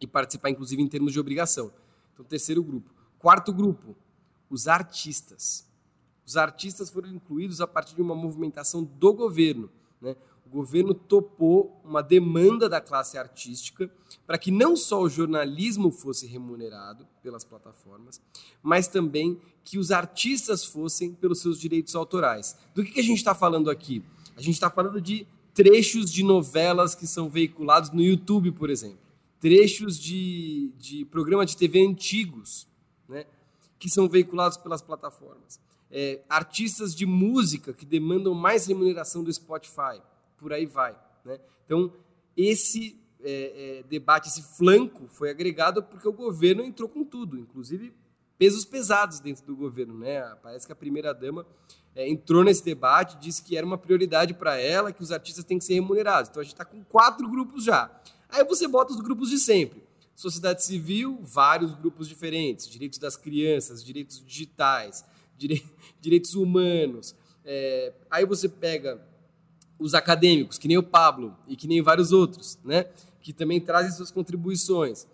e 0.00 0.06
participar, 0.06 0.50
inclusive, 0.50 0.80
em 0.80 0.88
termos 0.88 1.12
de 1.12 1.18
obrigação. 1.18 1.72
Então, 2.12 2.24
terceiro 2.24 2.62
grupo. 2.62 2.90
Quarto 3.18 3.52
grupo, 3.52 3.96
os 4.48 4.68
artistas. 4.68 5.66
Os 6.26 6.36
artistas 6.36 6.88
foram 6.90 7.10
incluídos 7.10 7.60
a 7.60 7.66
partir 7.66 7.94
de 7.94 8.02
uma 8.02 8.14
movimentação 8.14 8.84
do 8.84 9.12
governo. 9.12 9.68
Né? 10.00 10.16
O 10.46 10.50
governo 10.50 10.94
topou 10.94 11.80
uma 11.84 12.02
demanda 12.02 12.68
da 12.68 12.80
classe 12.80 13.18
artística 13.18 13.90
para 14.26 14.38
que 14.38 14.50
não 14.50 14.76
só 14.76 15.00
o 15.00 15.08
jornalismo 15.08 15.90
fosse 15.90 16.26
remunerado 16.26 17.06
pelas 17.22 17.44
plataformas, 17.44 18.20
mas 18.62 18.86
também 18.86 19.40
que 19.64 19.78
os 19.78 19.90
artistas 19.90 20.64
fossem 20.64 21.12
pelos 21.12 21.40
seus 21.40 21.58
direitos 21.58 21.94
autorais. 21.94 22.56
Do 22.74 22.84
que, 22.84 22.92
que 22.92 23.00
a 23.00 23.04
gente 23.04 23.18
está 23.18 23.34
falando 23.34 23.70
aqui? 23.70 24.02
A 24.36 24.40
gente 24.40 24.54
está 24.54 24.70
falando 24.70 25.00
de 25.00 25.26
trechos 25.54 26.10
de 26.10 26.22
novelas 26.22 26.94
que 26.94 27.06
são 27.06 27.28
veiculados 27.28 27.90
no 27.90 28.00
YouTube, 28.00 28.52
por 28.52 28.70
exemplo. 28.70 29.00
Trechos 29.40 29.98
de, 29.98 30.72
de 30.78 31.04
programas 31.06 31.50
de 31.50 31.56
TV 31.56 31.84
antigos, 31.84 32.68
né, 33.08 33.26
que 33.78 33.90
são 33.90 34.08
veiculados 34.08 34.56
pelas 34.56 34.80
plataformas 34.80 35.60
é, 35.92 36.20
artistas 36.28 36.94
de 36.94 37.04
música 37.04 37.72
que 37.72 37.84
demandam 37.84 38.34
mais 38.34 38.66
remuneração 38.66 39.22
do 39.22 39.32
Spotify, 39.32 40.00
por 40.38 40.52
aí 40.52 40.64
vai. 40.64 40.96
Né? 41.24 41.38
Então, 41.66 41.92
esse 42.36 42.98
é, 43.22 43.80
é, 43.80 43.82
debate, 43.84 44.28
esse 44.28 44.42
flanco 44.56 45.06
foi 45.08 45.30
agregado 45.30 45.82
porque 45.82 46.08
o 46.08 46.12
governo 46.12 46.64
entrou 46.64 46.88
com 46.88 47.04
tudo, 47.04 47.38
inclusive 47.38 47.92
pesos 48.38 48.64
pesados 48.64 49.20
dentro 49.20 49.44
do 49.46 49.54
governo. 49.54 49.98
Né? 49.98 50.20
Parece 50.42 50.66
que 50.66 50.72
a 50.72 50.76
primeira-dama 50.76 51.46
é, 51.94 52.08
entrou 52.08 52.42
nesse 52.42 52.64
debate, 52.64 53.18
disse 53.18 53.42
que 53.42 53.56
era 53.56 53.64
uma 53.64 53.78
prioridade 53.78 54.34
para 54.34 54.58
ela, 54.58 54.90
que 54.90 55.02
os 55.02 55.12
artistas 55.12 55.44
têm 55.44 55.58
que 55.58 55.64
ser 55.64 55.74
remunerados. 55.74 56.30
Então, 56.30 56.40
a 56.40 56.42
gente 56.42 56.54
está 56.54 56.64
com 56.64 56.82
quatro 56.84 57.28
grupos 57.28 57.64
já. 57.64 57.90
Aí 58.28 58.42
você 58.44 58.66
bota 58.66 58.92
os 58.92 59.00
grupos 59.00 59.28
de 59.28 59.38
sempre. 59.38 59.82
Sociedade 60.16 60.64
civil, 60.64 61.18
vários 61.22 61.74
grupos 61.74 62.08
diferentes, 62.08 62.68
direitos 62.68 62.98
das 62.98 63.16
crianças, 63.16 63.84
direitos 63.84 64.24
digitais, 64.24 65.04
direitos 66.00 66.34
humanos. 66.34 67.14
É, 67.44 67.92
aí 68.10 68.24
você 68.24 68.48
pega 68.48 69.00
os 69.78 69.94
acadêmicos, 69.94 70.58
que 70.58 70.68
nem 70.68 70.78
o 70.78 70.82
Pablo 70.82 71.36
e 71.48 71.56
que 71.56 71.66
nem 71.66 71.82
vários 71.82 72.12
outros, 72.12 72.58
né? 72.64 72.86
Que 73.20 73.32
também 73.32 73.60
trazem 73.60 73.90
suas 73.92 74.10
contribuições. 74.10 75.06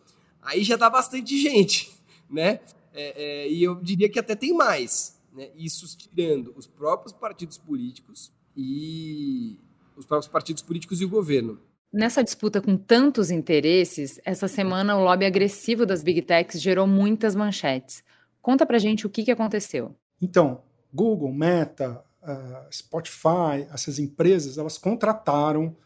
Aí 0.42 0.62
já 0.62 0.76
dá 0.76 0.90
bastante 0.90 1.36
gente, 1.40 1.90
né? 2.30 2.60
É, 2.92 3.44
é, 3.44 3.50
e 3.50 3.62
eu 3.62 3.76
diria 3.76 4.08
que 4.08 4.18
até 4.18 4.34
tem 4.34 4.52
mais, 4.52 5.18
né? 5.32 5.50
Isso 5.56 5.96
tirando 5.96 6.52
os 6.56 6.66
próprios 6.66 7.12
partidos 7.12 7.56
políticos 7.56 8.32
e 8.56 9.58
os 9.96 10.04
próprios 10.04 10.30
partidos 10.30 10.62
políticos 10.62 11.00
e 11.00 11.04
o 11.04 11.08
governo. 11.08 11.58
Nessa 11.92 12.22
disputa 12.22 12.60
com 12.60 12.76
tantos 12.76 13.30
interesses, 13.30 14.20
essa 14.22 14.46
semana 14.46 14.96
o 14.96 15.02
lobby 15.02 15.24
agressivo 15.24 15.86
das 15.86 16.02
big 16.02 16.20
techs 16.20 16.60
gerou 16.60 16.86
muitas 16.86 17.34
manchetes. 17.34 18.04
Conta 18.42 18.66
pra 18.66 18.78
gente 18.78 19.06
o 19.06 19.10
que, 19.10 19.24
que 19.24 19.30
aconteceu. 19.30 19.96
Então, 20.20 20.62
Google, 20.92 21.32
Meta, 21.32 22.02
uh, 22.22 22.72
Spotify, 22.72 23.66
essas 23.72 23.98
empresas, 23.98 24.58
elas 24.58 24.78
contrataram 24.78 25.76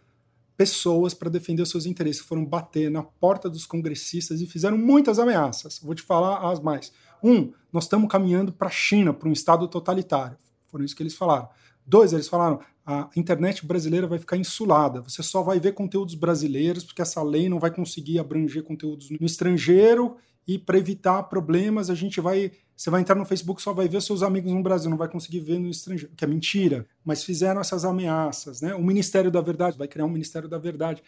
pessoas 0.56 1.14
para 1.14 1.30
defender 1.30 1.62
os 1.62 1.70
seus 1.70 1.86
interesses, 1.86 2.22
foram 2.22 2.44
bater 2.44 2.90
na 2.90 3.02
porta 3.02 3.48
dos 3.48 3.66
congressistas 3.66 4.40
e 4.40 4.46
fizeram 4.46 4.78
muitas 4.78 5.18
ameaças. 5.18 5.80
Vou 5.82 5.94
te 5.94 6.02
falar 6.02 6.50
as 6.50 6.60
mais. 6.60 6.92
Um, 7.22 7.52
nós 7.72 7.84
estamos 7.84 8.10
caminhando 8.10 8.52
para 8.52 8.68
a 8.68 8.70
China, 8.70 9.12
para 9.12 9.28
um 9.28 9.32
Estado 9.32 9.66
totalitário. 9.66 10.36
Foram 10.68 10.84
isso 10.84 10.94
que 10.94 11.02
eles 11.02 11.14
falaram. 11.14 11.48
Dois, 11.84 12.12
eles 12.12 12.28
falaram: 12.28 12.60
a 12.84 13.08
internet 13.16 13.66
brasileira 13.66 14.06
vai 14.06 14.18
ficar 14.18 14.36
insulada. 14.36 15.00
Você 15.02 15.22
só 15.22 15.42
vai 15.42 15.58
ver 15.58 15.72
conteúdos 15.72 16.14
brasileiros, 16.14 16.84
porque 16.84 17.02
essa 17.02 17.22
lei 17.22 17.48
não 17.48 17.58
vai 17.58 17.70
conseguir 17.70 18.18
abranger 18.18 18.62
conteúdos 18.62 19.10
no 19.10 19.26
estrangeiro 19.26 20.16
e 20.46 20.58
para 20.58 20.78
evitar 20.78 21.22
problemas 21.24 21.88
a 21.90 21.94
gente 21.94 22.20
vai 22.20 22.52
você 22.76 22.90
vai 22.90 23.00
entrar 23.00 23.14
no 23.14 23.24
Facebook 23.24 23.62
só 23.62 23.72
vai 23.72 23.86
ver 23.86 24.02
seus 24.02 24.24
amigos 24.24 24.52
no 24.52 24.62
Brasil, 24.62 24.90
não 24.90 24.96
vai 24.96 25.08
conseguir 25.08 25.38
ver 25.38 25.58
no 25.58 25.68
estrangeiro, 25.68 26.12
que 26.16 26.24
é 26.24 26.26
mentira. 26.26 26.84
Mas 27.04 27.22
fizeram 27.22 27.60
essas 27.60 27.84
ameaças, 27.84 28.60
né? 28.60 28.74
O 28.74 28.82
Ministério 28.82 29.30
da 29.30 29.40
Verdade 29.40 29.78
vai 29.78 29.86
criar 29.86 30.04
um 30.04 30.10
Ministério 30.10 30.48
da 30.48 30.58
Verdade. 30.58 31.00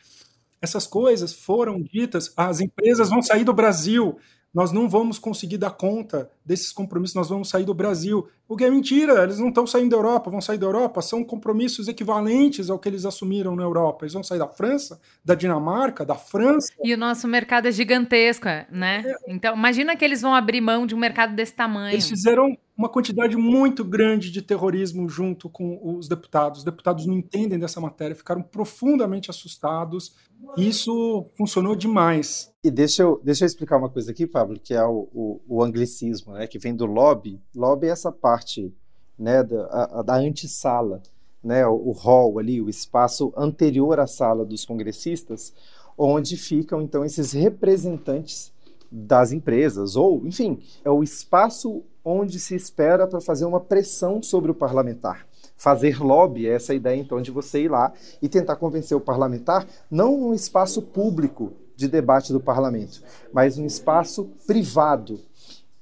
Essas 0.62 0.86
coisas 0.86 1.32
foram 1.32 1.82
ditas, 1.82 2.32
as 2.36 2.60
empresas 2.60 3.10
vão 3.10 3.20
sair 3.20 3.42
do 3.42 3.52
Brasil, 3.52 4.16
nós 4.54 4.70
não 4.70 4.88
vamos 4.88 5.18
conseguir 5.18 5.58
dar 5.58 5.72
conta 5.72 6.30
desses 6.44 6.72
compromissos, 6.72 7.16
nós 7.16 7.28
vamos 7.28 7.48
sair 7.48 7.64
do 7.64 7.74
Brasil. 7.74 8.28
O 8.48 8.56
que 8.56 8.64
é 8.64 8.70
mentira, 8.70 9.24
eles 9.24 9.38
não 9.38 9.48
estão 9.48 9.66
saindo 9.66 9.90
da 9.90 9.96
Europa, 9.96 10.30
vão 10.30 10.40
sair 10.40 10.58
da 10.58 10.66
Europa, 10.66 11.02
são 11.02 11.24
compromissos 11.24 11.88
equivalentes 11.88 12.70
ao 12.70 12.78
que 12.78 12.88
eles 12.88 13.04
assumiram 13.04 13.56
na 13.56 13.64
Europa. 13.64 14.04
Eles 14.04 14.12
vão 14.12 14.22
sair 14.22 14.38
da 14.38 14.46
França, 14.46 15.00
da 15.24 15.34
Dinamarca, 15.34 16.04
da 16.04 16.14
França. 16.14 16.72
E 16.84 16.94
o 16.94 16.98
nosso 16.98 17.26
mercado 17.26 17.66
é 17.66 17.72
gigantesco, 17.72 18.46
né? 18.70 19.02
É. 19.04 19.32
Então, 19.32 19.56
imagina 19.56 19.96
que 19.96 20.04
eles 20.04 20.22
vão 20.22 20.34
abrir 20.34 20.60
mão 20.60 20.86
de 20.86 20.94
um 20.94 20.98
mercado 20.98 21.34
desse 21.34 21.54
tamanho. 21.54 21.94
Eles 21.94 22.08
fizeram 22.08 22.56
uma 22.76 22.88
quantidade 22.88 23.36
muito 23.36 23.84
grande 23.84 24.30
de 24.30 24.42
terrorismo 24.42 25.08
junto 25.08 25.48
com 25.48 25.96
os 25.96 26.08
deputados. 26.08 26.58
Os 26.58 26.64
deputados 26.64 27.06
não 27.06 27.14
entendem 27.14 27.58
dessa 27.58 27.80
matéria, 27.80 28.14
ficaram 28.14 28.42
profundamente 28.42 29.30
assustados. 29.30 30.14
Isso 30.56 31.26
funcionou 31.36 31.74
demais. 31.74 32.52
E 32.62 32.70
deixa 32.70 33.02
eu, 33.02 33.20
deixa 33.22 33.44
eu 33.44 33.46
explicar 33.46 33.76
uma 33.76 33.90
coisa 33.90 34.10
aqui, 34.10 34.26
Pablo, 34.26 34.58
que 34.58 34.74
é 34.74 34.84
o, 34.84 35.08
o, 35.12 35.40
o 35.48 35.62
anglicismo, 35.62 36.32
né, 36.32 36.46
que 36.46 36.58
vem 36.58 36.74
do 36.74 36.86
lobby. 36.86 37.40
Lobby 37.54 37.88
é 37.88 37.90
essa 37.90 38.10
parte 38.10 38.72
né, 39.18 39.42
da, 39.42 39.66
a, 39.66 40.02
da 40.02 40.16
antessala, 40.16 41.02
né, 41.42 41.66
o, 41.66 41.88
o 41.88 41.92
hall 41.92 42.38
ali, 42.38 42.60
o 42.60 42.68
espaço 42.68 43.32
anterior 43.36 44.00
à 44.00 44.06
sala 44.06 44.44
dos 44.44 44.64
congressistas, 44.64 45.52
onde 45.96 46.36
ficam 46.36 46.82
então 46.82 47.04
esses 47.04 47.32
representantes 47.32 48.52
das 48.90 49.32
empresas, 49.32 49.96
ou, 49.96 50.24
enfim, 50.26 50.62
é 50.84 50.90
o 50.90 51.02
espaço 51.02 51.82
onde 52.04 52.38
se 52.38 52.54
espera 52.54 53.06
para 53.06 53.20
fazer 53.20 53.44
uma 53.44 53.60
pressão 53.60 54.22
sobre 54.22 54.50
o 54.50 54.54
parlamentar. 54.54 55.26
Fazer 55.56 56.02
lobby, 56.02 56.48
essa 56.48 56.72
é 56.72 56.76
ideia 56.76 57.00
então 57.00 57.20
de 57.20 57.30
você 57.30 57.62
ir 57.62 57.70
lá 57.70 57.92
e 58.20 58.28
tentar 58.28 58.56
convencer 58.56 58.96
o 58.96 59.00
parlamentar, 59.00 59.66
não 59.90 60.18
num 60.18 60.34
espaço 60.34 60.82
público 60.82 61.52
de 61.76 61.88
debate 61.88 62.32
do 62.32 62.40
parlamento, 62.40 63.02
mas 63.32 63.56
num 63.56 63.66
espaço 63.66 64.30
privado. 64.46 65.20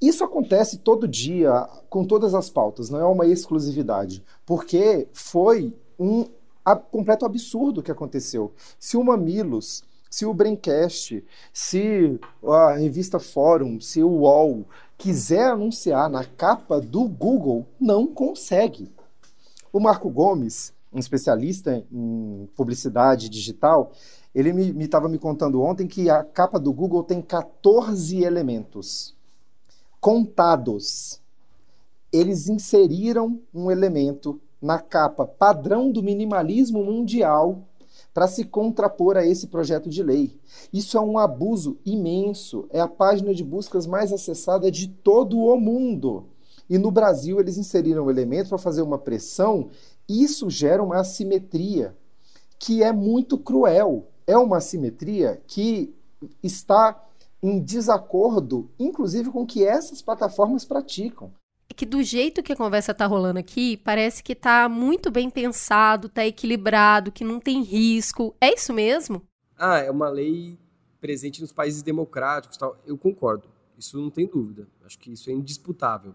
Isso 0.00 0.24
acontece 0.24 0.78
todo 0.78 1.08
dia, 1.08 1.68
com 1.88 2.04
todas 2.04 2.34
as 2.34 2.50
pautas, 2.50 2.90
não 2.90 3.00
é 3.00 3.04
uma 3.04 3.26
exclusividade, 3.26 4.22
porque 4.44 5.08
foi 5.12 5.72
um 5.98 6.26
completo 6.90 7.24
absurdo 7.24 7.82
que 7.82 7.90
aconteceu. 7.90 8.52
Se 8.78 8.96
o 8.96 9.04
Mamilos 9.04 9.84
se 10.12 10.26
o 10.26 10.34
Braincast, 10.34 11.24
se 11.54 12.20
a 12.44 12.74
revista 12.74 13.18
Fórum, 13.18 13.80
se 13.80 14.02
o 14.02 14.10
UOL 14.10 14.66
quiser 14.98 15.52
anunciar 15.52 16.10
na 16.10 16.22
capa 16.22 16.78
do 16.78 17.08
Google, 17.08 17.66
não 17.80 18.06
consegue. 18.06 18.92
O 19.72 19.80
Marco 19.80 20.10
Gomes, 20.10 20.74
um 20.92 20.98
especialista 20.98 21.82
em 21.90 22.46
publicidade 22.54 23.30
digital, 23.30 23.92
ele 24.34 24.52
me 24.52 24.84
estava 24.84 25.06
me, 25.08 25.12
me 25.12 25.18
contando 25.18 25.62
ontem 25.62 25.86
que 25.86 26.10
a 26.10 26.22
capa 26.22 26.58
do 26.58 26.72
Google 26.72 27.02
tem 27.02 27.22
14 27.22 28.22
elementos 28.22 29.14
contados. 29.98 31.20
Eles 32.12 32.48
inseriram 32.48 33.40
um 33.54 33.70
elemento 33.70 34.38
na 34.60 34.78
capa 34.78 35.26
padrão 35.26 35.90
do 35.90 36.02
minimalismo 36.02 36.84
mundial 36.84 37.62
para 38.12 38.28
se 38.28 38.44
contrapor 38.44 39.16
a 39.16 39.24
esse 39.24 39.46
projeto 39.46 39.88
de 39.88 40.02
lei. 40.02 40.38
Isso 40.72 40.98
é 40.98 41.00
um 41.00 41.16
abuso 41.16 41.78
imenso. 41.84 42.66
É 42.70 42.80
a 42.80 42.88
página 42.88 43.34
de 43.34 43.42
buscas 43.42 43.86
mais 43.86 44.12
acessada 44.12 44.70
de 44.70 44.86
todo 44.86 45.38
o 45.38 45.58
mundo. 45.58 46.26
E 46.68 46.78
no 46.78 46.90
Brasil 46.90 47.38
eles 47.40 47.56
inseriram 47.56 48.06
um 48.06 48.10
elemento 48.10 48.48
para 48.48 48.58
fazer 48.58 48.82
uma 48.82 48.98
pressão. 48.98 49.70
Isso 50.08 50.48
gera 50.48 50.82
uma 50.82 51.00
assimetria 51.00 51.94
que 52.58 52.82
é 52.82 52.92
muito 52.92 53.38
cruel. 53.38 54.08
É 54.26 54.36
uma 54.36 54.58
assimetria 54.58 55.40
que 55.46 55.94
está 56.42 57.04
em 57.42 57.58
desacordo, 57.58 58.70
inclusive, 58.78 59.30
com 59.30 59.42
o 59.42 59.46
que 59.46 59.64
essas 59.64 60.00
plataformas 60.00 60.64
praticam 60.64 61.32
que 61.72 61.86
do 61.86 62.02
jeito 62.02 62.42
que 62.42 62.52
a 62.52 62.56
conversa 62.56 62.94
tá 62.94 63.06
rolando 63.06 63.38
aqui, 63.38 63.76
parece 63.78 64.22
que 64.22 64.34
tá 64.34 64.68
muito 64.68 65.10
bem 65.10 65.30
pensado, 65.30 66.08
tá 66.08 66.24
equilibrado, 66.24 67.10
que 67.10 67.24
não 67.24 67.40
tem 67.40 67.62
risco. 67.62 68.34
É 68.40 68.54
isso 68.54 68.72
mesmo? 68.72 69.22
Ah, 69.56 69.78
é 69.78 69.90
uma 69.90 70.08
lei 70.08 70.58
presente 71.00 71.40
nos 71.40 71.52
países 71.52 71.82
democráticos, 71.82 72.56
tal. 72.56 72.76
Eu 72.86 72.96
concordo. 72.96 73.48
Isso 73.76 74.00
não 74.00 74.10
tem 74.10 74.26
dúvida. 74.26 74.68
Acho 74.84 74.98
que 74.98 75.12
isso 75.12 75.30
é 75.30 75.32
indisputável. 75.32 76.14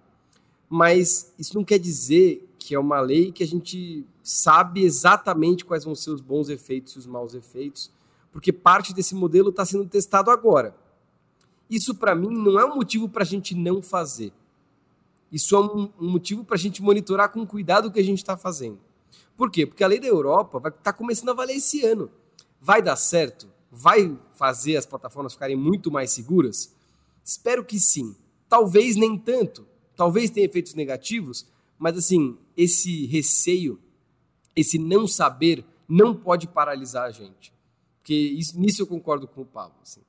Mas 0.70 1.34
isso 1.38 1.56
não 1.56 1.64
quer 1.64 1.80
dizer 1.80 2.48
que 2.58 2.76
é 2.76 2.80
uma 2.80 3.00
lei 3.00 3.32
que 3.32 3.44
a 3.44 3.48
gente 3.48 4.06
sabe 4.22 4.84
exatamente 4.84 5.64
quais 5.64 5.86
vão 5.86 5.96
ser 5.96 6.12
os 6.12 6.22
bons 6.22 6.50
efeitos 6.50 6.94
e 6.94 7.00
os 7.00 7.06
maus 7.06 7.34
efeitos, 7.34 7.92
porque 8.32 8.52
parte 8.52 8.94
desse 8.94 9.16
modelo 9.16 9.50
está 9.50 9.66
sendo 9.66 9.86
testado 9.86 10.30
agora. 10.30 10.76
Isso, 11.70 11.96
para 11.96 12.16
mim, 12.16 12.30
não 12.30 12.60
é 12.60 12.66
um 12.66 12.76
motivo 12.76 13.10
para 13.10 13.24
a 13.24 13.26
gente 13.26 13.56
não 13.56 13.82
fazer. 13.82 14.34
Isso 15.32 15.56
é 15.56 15.60
um, 15.60 15.90
um 16.00 16.10
motivo 16.10 16.44
para 16.44 16.56
a 16.56 16.60
gente 16.60 16.82
monitorar 16.82 17.30
com 17.30 17.46
cuidado 17.46 17.88
o 17.88 17.92
que 17.92 18.00
a 18.00 18.04
gente 18.04 18.20
está 18.20 18.38
fazendo. 18.38 18.80
Por 19.36 19.52
quê? 19.52 19.66
Porque 19.66 19.84
a 19.84 19.88
lei 19.88 20.00
da 20.00 20.08
Europa 20.08 20.60
vai 20.60 20.72
estar 20.72 20.92
tá 20.92 20.94
começando 20.94 21.30
a 21.30 21.34
valer 21.34 21.58
esse 21.58 21.84
ano. 21.86 22.10
Vai 22.62 22.82
dar 22.82 22.96
certo? 22.96 23.48
Vai 23.72 24.18
fazer 24.32 24.78
as 24.78 24.86
plataformas 24.86 25.34
ficarem 25.34 25.56
muito 25.56 25.92
mais 25.92 26.12
seguras? 26.12 26.74
Espero 27.24 27.64
que 27.64 27.80
sim. 27.80 28.16
Talvez 28.48 28.96
nem 28.96 29.18
tanto. 29.18 29.67
Talvez 29.98 30.30
tenha 30.30 30.46
efeitos 30.46 30.76
negativos, 30.76 31.46
mas 31.78 31.98
assim, 31.98 32.38
esse 32.56 33.08
receio, 33.08 33.80
esse 34.56 34.78
não 34.78 35.08
saber, 35.08 35.66
não 35.90 36.16
pode 36.16 36.48
paralisar 36.48 37.06
a 37.06 37.12
gente. 37.12 37.52
Porque 37.98 38.14
isso, 38.14 38.58
nisso 38.58 38.84
eu 38.84 38.88
concordo 38.88 39.28
com 39.28 39.42
o 39.42 39.46
Pablo. 39.46 39.76
Assim. 39.82 40.02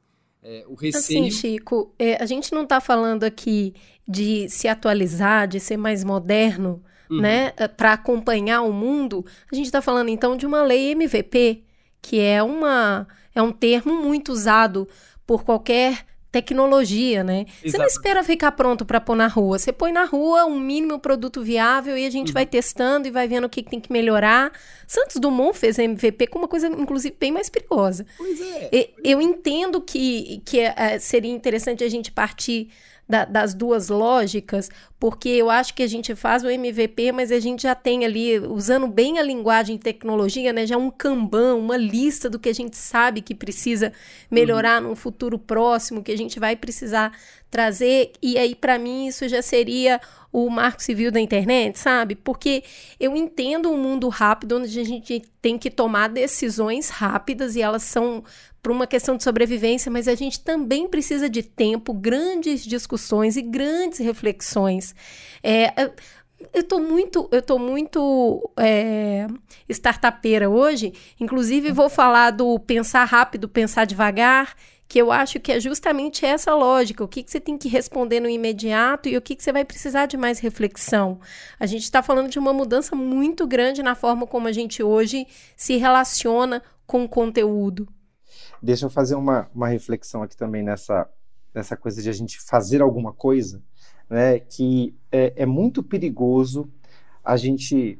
É, 0.43 0.64
o 0.68 0.74
receio. 0.74 1.26
Assim, 1.26 1.30
Chico, 1.30 1.93
é, 1.99 2.22
a 2.22 2.26
gente 2.26 2.53
não 2.53 2.62
está 2.62 2.80
falando 2.80 3.24
aqui 3.24 3.74
de 4.07 4.49
se 4.49 4.68
atualizar, 4.68 5.49
de 5.49 5.59
ser 5.59 5.76
mais 5.76 6.05
moderno, 6.05 6.82
uhum. 7.11 7.20
né, 7.20 7.53
é, 7.57 7.66
para 7.66 7.95
acompanhar 7.95 8.62
o 8.62 8.72
mundo. 8.72 9.24
A 9.51 9.55
gente 9.57 9.66
está 9.66 9.82
falando 9.82 10.11
então 10.11 10.36
de 10.36 10.47
uma 10.47 10.62
lei 10.62 10.93
MVP, 10.93 11.64
que 12.01 12.20
é 12.20 12.43
uma 12.43 13.09
é 13.34 13.43
um 13.43 13.53
termo 13.53 14.03
muito 14.03 14.32
usado 14.32 14.86
por 15.26 15.45
qualquer 15.45 16.05
tecnologia, 16.31 17.24
né? 17.24 17.47
Exato. 17.49 17.70
Você 17.70 17.79
não 17.79 17.87
espera 17.87 18.22
ficar 18.22 18.53
pronto 18.53 18.85
para 18.85 19.01
pôr 19.01 19.16
na 19.16 19.26
rua. 19.26 19.59
Você 19.59 19.72
põe 19.72 19.93
na 19.93 20.05
rua 20.05 20.45
um 20.45 20.59
mínimo 20.59 20.99
produto 20.99 21.43
viável 21.43 21.97
e 21.97 22.05
a 22.05 22.11
gente 22.11 22.29
uhum. 22.29 22.35
vai 22.35 22.47
testando 22.47 23.09
e 23.09 23.11
vai 23.11 23.26
vendo 23.26 23.45
o 23.45 23.49
que, 23.49 23.62
tem 23.62 23.81
que 23.81 23.93
melhorar. 23.93 24.53
Santos 24.87 25.16
Dumont 25.16 25.57
fez 25.57 25.79
MVP 25.79 26.26
com 26.26 26.39
uma 26.39 26.49
coisa, 26.49 26.68
inclusive, 26.68 27.16
bem 27.18 27.33
mais 27.33 27.49
perigosa. 27.49 28.05
Pois 28.16 28.41
é. 28.41 28.68
E, 28.72 28.91
eu 29.03 29.22
entendo 29.22 29.81
que, 29.81 30.43
que 30.45 30.61
é, 30.61 30.99
seria 30.99 31.33
interessante 31.33 31.83
a 31.83 31.89
gente 31.89 32.12
partir 32.12 32.68
da, 33.09 33.24
das 33.24 33.55
duas 33.55 33.89
lógicas, 33.89 34.68
porque 34.99 35.28
eu 35.28 35.49
acho 35.49 35.74
que 35.74 35.82
a 35.82 35.86
gente 35.86 36.14
faz 36.14 36.42
o 36.42 36.51
MVP, 36.51 37.12
mas 37.12 37.30
a 37.30 37.38
gente 37.38 37.62
já 37.62 37.74
tem 37.74 38.05
ali, 38.05 38.38
usando 38.40 38.88
bem 38.88 39.18
a 39.18 39.22
linguagem 39.22 39.78
tecnologia, 39.78 40.53
né, 40.53 40.66
já 40.66 40.76
um 40.76 40.90
Kanban, 40.90 41.55
uma 41.55 41.76
lista 41.76 42.28
do 42.28 42.38
que 42.38 42.49
a 42.49 42.55
gente 42.55 42.76
sabe 42.76 43.22
que 43.22 43.34
precisa 43.34 43.92
melhorar 44.28 44.82
uhum. 44.82 44.88
num 44.88 44.96
futuro 44.96 45.38
próximo, 45.38 46.03
que 46.03 46.11
a 46.11 46.18
gente 46.18 46.40
vai 46.40 46.57
precisar 46.57 47.12
trazer, 47.49 48.12
e 48.20 48.36
aí 48.36 48.55
para 48.55 48.78
mim 48.78 49.07
isso 49.07 49.26
já 49.28 49.40
seria 49.40 50.01
o 50.30 50.51
marco 50.51 50.82
civil 50.82 51.11
da 51.11 51.20
internet, 51.20 51.78
sabe? 51.78 52.14
Porque 52.14 52.62
eu 53.01 53.16
entendo 53.16 53.70
um 53.70 53.78
mundo 53.78 54.09
rápido 54.09 54.59
onde 54.59 54.78
a 54.78 54.84
gente 54.84 55.22
tem 55.40 55.57
que 55.57 55.70
tomar 55.70 56.09
decisões 56.09 56.90
rápidas 56.90 57.57
e 57.57 57.62
elas 57.62 57.82
são 57.82 58.22
por 58.62 58.72
uma 58.72 58.86
questão 58.86 59.16
de 59.16 59.22
sobrevivência, 59.24 59.90
mas 59.90 60.09
a 60.09 60.14
gente 60.14 60.40
também 60.40 60.88
precisa 60.88 61.28
de 61.28 61.42
tempo, 61.42 61.94
grandes 61.94 62.64
discussões 62.64 63.36
e 63.36 63.42
grandes 63.42 63.99
reflexões. 63.99 64.88
É, 65.43 65.91
eu 66.53 66.62
tô 66.62 66.78
muito, 66.78 67.28
eu 67.32 67.43
tô 67.43 67.59
muito 67.59 68.51
é, 68.57 69.26
startupeira 69.68 70.49
hoje. 70.49 70.93
Inclusive, 71.18 71.72
vou 71.72 71.91
falar 71.91 72.30
do 72.30 72.59
pensar 72.59 73.05
rápido, 73.05 73.49
pensar 73.49 73.84
devagar, 73.84 74.55
que 74.86 74.99
eu 74.99 75.12
acho 75.12 75.39
que 75.39 75.53
é 75.53 75.61
justamente 75.61 76.24
essa 76.24 76.55
lógica. 76.55 77.05
O 77.05 77.09
que, 77.09 77.22
que 77.22 77.30
você 77.30 77.41
tem 77.41 77.59
que 77.59 77.68
responder 77.68 78.20
no 78.20 78.28
imediato 78.28 79.09
e 79.09 79.16
o 79.16 79.20
que, 79.22 79.36
que 79.36 79.43
você 79.43 79.53
vai 79.53 79.64
precisar 79.64 80.07
de 80.07 80.16
mais 80.16 80.39
reflexão. 80.39 81.20
A 81.61 81.66
gente 81.66 81.82
está 81.82 82.03
falando 82.03 82.30
de 82.30 82.39
uma 82.39 82.53
mudança 82.53 82.97
muito 82.97 83.47
grande 83.47 83.82
na 83.82 83.95
forma 83.95 84.26
como 84.26 84.49
a 84.49 84.53
gente 84.53 84.82
hoje 84.82 85.26
se 85.57 85.76
relaciona 85.76 86.62
com 86.86 87.05
o 87.05 87.09
conteúdo. 87.09 87.86
Deixa 88.62 88.86
eu 88.86 88.91
fazer 88.91 89.14
uma, 89.14 89.49
uma 89.55 89.68
reflexão 89.68 90.22
aqui 90.22 90.36
também 90.36 90.62
nessa, 90.62 91.09
nessa 91.55 91.76
coisa 91.76 92.01
de 92.03 92.09
a 92.09 92.12
gente 92.12 92.41
fazer 92.41 92.80
alguma 92.80 93.12
coisa, 93.12 93.62
né? 94.09 94.39
Que 94.39 94.95
é, 95.13 95.33
é 95.37 95.47
muito 95.47 95.83
perigoso 95.83 96.69
a 97.25 97.37
gente 97.37 97.99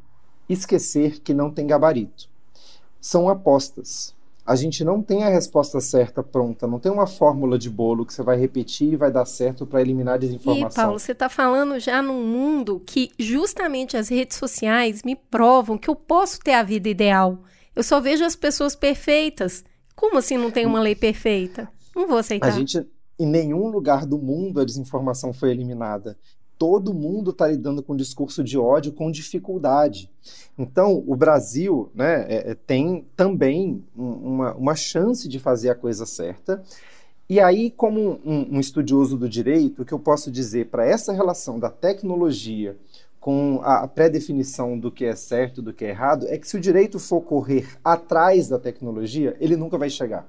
esquecer 0.49 1.21
que 1.21 1.35
não 1.35 1.51
tem 1.51 1.67
gabarito. 1.67 2.29
São 3.01 3.29
apostas. 3.29 4.15
a 4.49 4.57
gente 4.57 4.83
não 4.83 5.03
tem 5.03 5.25
a 5.25 5.29
resposta 5.29 5.79
certa 5.79 6.23
pronta, 6.23 6.67
não 6.67 6.79
tem 6.81 6.91
uma 6.91 7.07
fórmula 7.07 7.59
de 7.59 7.69
bolo 7.69 8.07
que 8.07 8.15
você 8.15 8.23
vai 8.23 8.39
repetir 8.39 8.95
e 8.95 8.97
vai 8.97 9.13
dar 9.13 9.27
certo 9.27 9.67
para 9.67 9.83
eliminar 9.83 10.19
desinformação. 10.19 10.71
E, 10.71 10.75
Paulo, 10.87 10.99
você 10.99 11.13
está 11.13 11.29
falando 11.29 11.79
já 11.79 12.01
num 12.01 12.25
mundo 12.27 12.83
que 12.87 13.11
justamente 13.19 13.95
as 13.95 14.09
redes 14.09 14.39
sociais 14.39 15.03
me 15.03 15.15
provam 15.15 15.77
que 15.77 15.91
eu 15.91 15.95
posso 15.95 16.41
ter 16.41 16.55
a 16.55 16.63
vida 16.63 16.89
ideal. 16.89 17.41
Eu 17.77 17.83
só 17.83 18.01
vejo 18.01 18.25
as 18.25 18.35
pessoas 18.35 18.75
perfeitas. 18.75 19.63
Como 19.95 20.17
assim 20.17 20.39
não 20.39 20.51
tem 20.51 20.65
uma 20.65 20.81
lei 20.81 20.95
perfeita? 20.95 21.69
Não 21.95 22.09
vou 22.09 22.17
aceitar. 22.17 22.49
A 22.49 22.51
gente, 22.51 22.87
em 23.19 23.27
nenhum 23.27 23.69
lugar 23.69 24.07
do 24.07 24.19
mundo 24.19 24.61
a 24.61 24.64
desinformação 24.64 25.33
foi 25.33 25.51
eliminada 25.51 26.16
todo 26.59 26.93
mundo 26.93 27.31
está 27.31 27.47
lidando 27.47 27.83
com 27.83 27.97
discurso 27.97 28.43
de 28.43 28.59
ódio 28.59 28.93
com 28.93 29.11
dificuldade. 29.11 30.11
Então, 30.59 31.03
o 31.07 31.14
Brasil 31.14 31.91
né, 31.95 32.27
é, 32.29 32.51
é 32.51 32.55
tem 32.55 33.07
também 33.16 33.85
uma, 33.97 34.55
uma 34.55 34.75
chance 34.75 35.29
de 35.29 35.39
fazer 35.39 35.71
a 35.71 35.75
coisa 35.75 36.05
certa. 36.05 36.62
E 37.31 37.39
aí, 37.39 37.71
como 37.71 38.21
um, 38.25 38.57
um 38.57 38.61
estudioso 38.61 39.16
do 39.16 39.29
direito, 39.29 39.83
o 39.83 39.85
que 39.85 39.93
eu 39.93 39.99
posso 39.99 40.31
dizer 40.31 40.66
para 40.66 40.85
essa 40.85 41.12
relação 41.12 41.61
da 41.61 41.71
tecnologia 41.71 42.77
com 43.21 43.61
a 43.62 43.87
pré-definição 43.87 44.79
do 44.79 44.91
que 44.91 45.05
é 45.05 45.14
certo 45.14 45.61
e 45.61 45.64
do 45.64 45.73
que 45.73 45.85
é 45.85 45.91
errado 45.91 46.27
é 46.29 46.39
que 46.39 46.49
se 46.49 46.57
o 46.57 46.61
direito 46.61 46.99
for 46.99 47.21
correr 47.21 47.69
atrás 47.85 48.49
da 48.49 48.59
tecnologia, 48.59 49.37
ele 49.39 49.57
nunca 49.57 49.77
vai 49.77 49.91
chegar. 49.91 50.29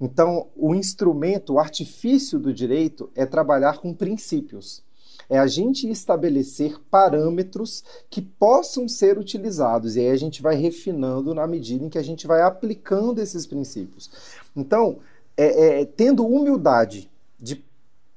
Então, 0.00 0.46
o 0.56 0.74
instrumento, 0.74 1.54
o 1.54 1.58
artifício 1.58 2.38
do 2.38 2.54
direito 2.54 3.10
é 3.14 3.26
trabalhar 3.26 3.78
com 3.78 3.92
princípios 3.92 4.82
é 5.30 5.38
a 5.38 5.46
gente 5.46 5.88
estabelecer 5.88 6.76
parâmetros 6.90 7.84
que 8.10 8.20
possam 8.20 8.88
ser 8.88 9.16
utilizados. 9.16 9.94
E 9.94 10.00
aí 10.00 10.10
a 10.10 10.16
gente 10.16 10.42
vai 10.42 10.56
refinando 10.56 11.32
na 11.32 11.46
medida 11.46 11.84
em 11.84 11.88
que 11.88 11.98
a 11.98 12.02
gente 12.02 12.26
vai 12.26 12.42
aplicando 12.42 13.20
esses 13.20 13.46
princípios. 13.46 14.10
Então, 14.56 14.98
é, 15.36 15.82
é, 15.82 15.84
tendo 15.84 16.26
humildade 16.26 17.08
de 17.38 17.64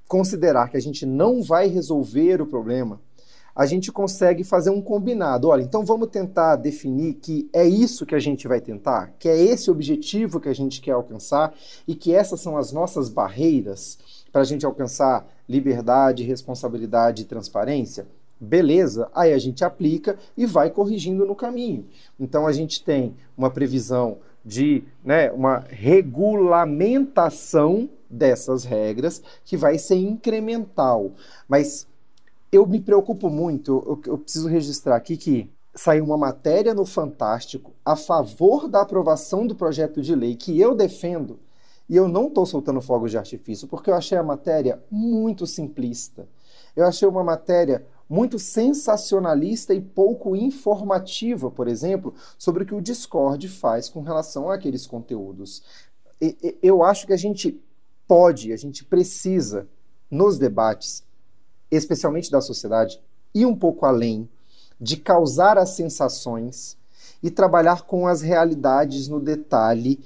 considerar 0.08 0.70
que 0.70 0.78
a 0.78 0.82
gente 0.82 1.06
não 1.06 1.44
vai 1.44 1.68
resolver 1.68 2.42
o 2.42 2.48
problema, 2.48 3.00
a 3.56 3.66
gente 3.66 3.91
consegue 3.91 4.43
fazer 4.43 4.70
um 4.70 4.82
combinado. 4.82 5.49
Olha, 5.49 5.62
então 5.62 5.86
vamos 5.86 6.10
tentar 6.10 6.56
definir 6.56 7.16
que 7.16 7.49
é 7.54 7.66
isso 7.66 8.06
que 8.06 8.16
a 8.16 8.20
gente 8.20 8.47
vai 8.47 8.60
tentar, 8.60 9.14
que 9.20 9.30
é 9.30 9.38
esse 9.38 9.70
objetivo 9.70 10.39
que 10.39 10.49
a 10.49 10.56
gente 10.56 10.82
quer 10.82 10.91
alcançar 10.91 11.54
e 11.88 11.93
que 11.93 12.14
essas 12.14 12.41
são 12.41 12.58
as 12.58 12.72
nossas 12.72 13.10
barreiras 13.10 13.97
para 14.32 14.41
a 14.41 14.45
gente 14.45 14.66
alcançar 14.66 15.28
liberdade, 15.47 16.24
responsabilidade 16.24 17.22
e 17.22 17.26
transparência? 17.26 18.08
Beleza, 18.39 19.10
aí 19.14 19.32
a 19.32 19.38
gente 19.38 19.64
aplica 19.64 20.18
e 20.36 20.45
vai 20.45 20.70
corrigindo 20.70 21.26
no 21.26 21.36
caminho. 21.36 21.86
Então 22.20 22.47
a 22.47 22.51
gente 22.51 22.84
tem 22.84 23.16
uma 23.38 23.49
previsão 23.49 24.18
de 24.43 24.84
né, 25.04 25.32
uma 25.32 25.64
regulamentação 25.70 27.89
dessas 28.10 28.66
regras 28.66 29.24
que 29.45 29.56
vai 29.56 29.78
ser 29.78 29.95
incremental. 29.95 31.12
Mas 31.47 31.88
eu 32.54 32.66
me 32.68 32.80
preocupo 32.80 33.30
muito, 33.30 33.84
eu, 33.86 34.14
eu 34.14 34.18
preciso 34.18 34.47
registrar 34.47 34.95
aqui 34.95 35.18
que 35.18 35.51
saiu 35.76 36.06
uma 36.06 36.18
matéria 36.18 36.74
no 36.74 36.86
Fantástico 36.86 37.74
a 37.84 37.95
favor 37.95 38.68
da 38.68 38.82
aprovação 38.82 39.47
do 39.47 39.56
projeto 39.56 40.01
de 40.01 40.14
lei 40.14 40.36
que 40.36 40.60
eu 40.60 40.76
defendo 40.76 41.39
e 41.89 41.95
eu 41.95 42.08
não 42.08 42.28
estou 42.28 42.45
soltando 42.45 42.82
fogos 42.82 43.12
de 43.12 43.18
artifício, 43.18 43.68
porque 43.68 43.89
eu 43.89 43.95
achei 43.95 44.18
a 44.18 44.24
matéria 44.24 44.82
muito 44.89 45.45
simplista. 45.45 46.28
Eu 46.76 46.86
achei 46.86 47.08
uma 47.08 47.24
matéria 47.24 47.86
muito 48.10 48.39
sensacionalista 48.39 49.74
e 49.74 49.82
pouco 49.82 50.36
informativa, 50.36 51.51
por 51.51 51.68
exemplo, 51.68 52.14
sobre 52.38 52.64
o 52.64 52.66
que 52.66 52.76
o 52.76 52.82
Discord 52.82 53.47
faz 53.49 53.89
com 53.89 54.01
relação 54.01 54.49
àqueles 54.49 54.88
conteúdos. 54.88 55.62
E, 56.22 56.58
eu 56.62 56.84
acho 56.84 57.06
que 57.06 57.14
a 57.14 57.18
gente 57.18 57.60
pode, 58.08 58.54
a 58.54 58.58
gente 58.58 58.86
precisa, 58.86 59.68
nos 60.10 60.38
debates, 60.38 61.04
especialmente 61.76 62.32
da 62.32 62.42
sociedade, 62.42 63.00
ir 63.34 63.46
um 63.46 63.56
pouco 63.56 63.86
além 63.86 64.30
de 64.80 64.98
causar 64.98 65.58
as 65.58 65.70
sensações 65.70 66.78
e 67.22 67.32
trabalhar 67.32 67.84
com 67.84 68.06
as 68.08 68.22
realidades 68.22 69.08
no 69.08 69.20
detalhe 69.20 70.00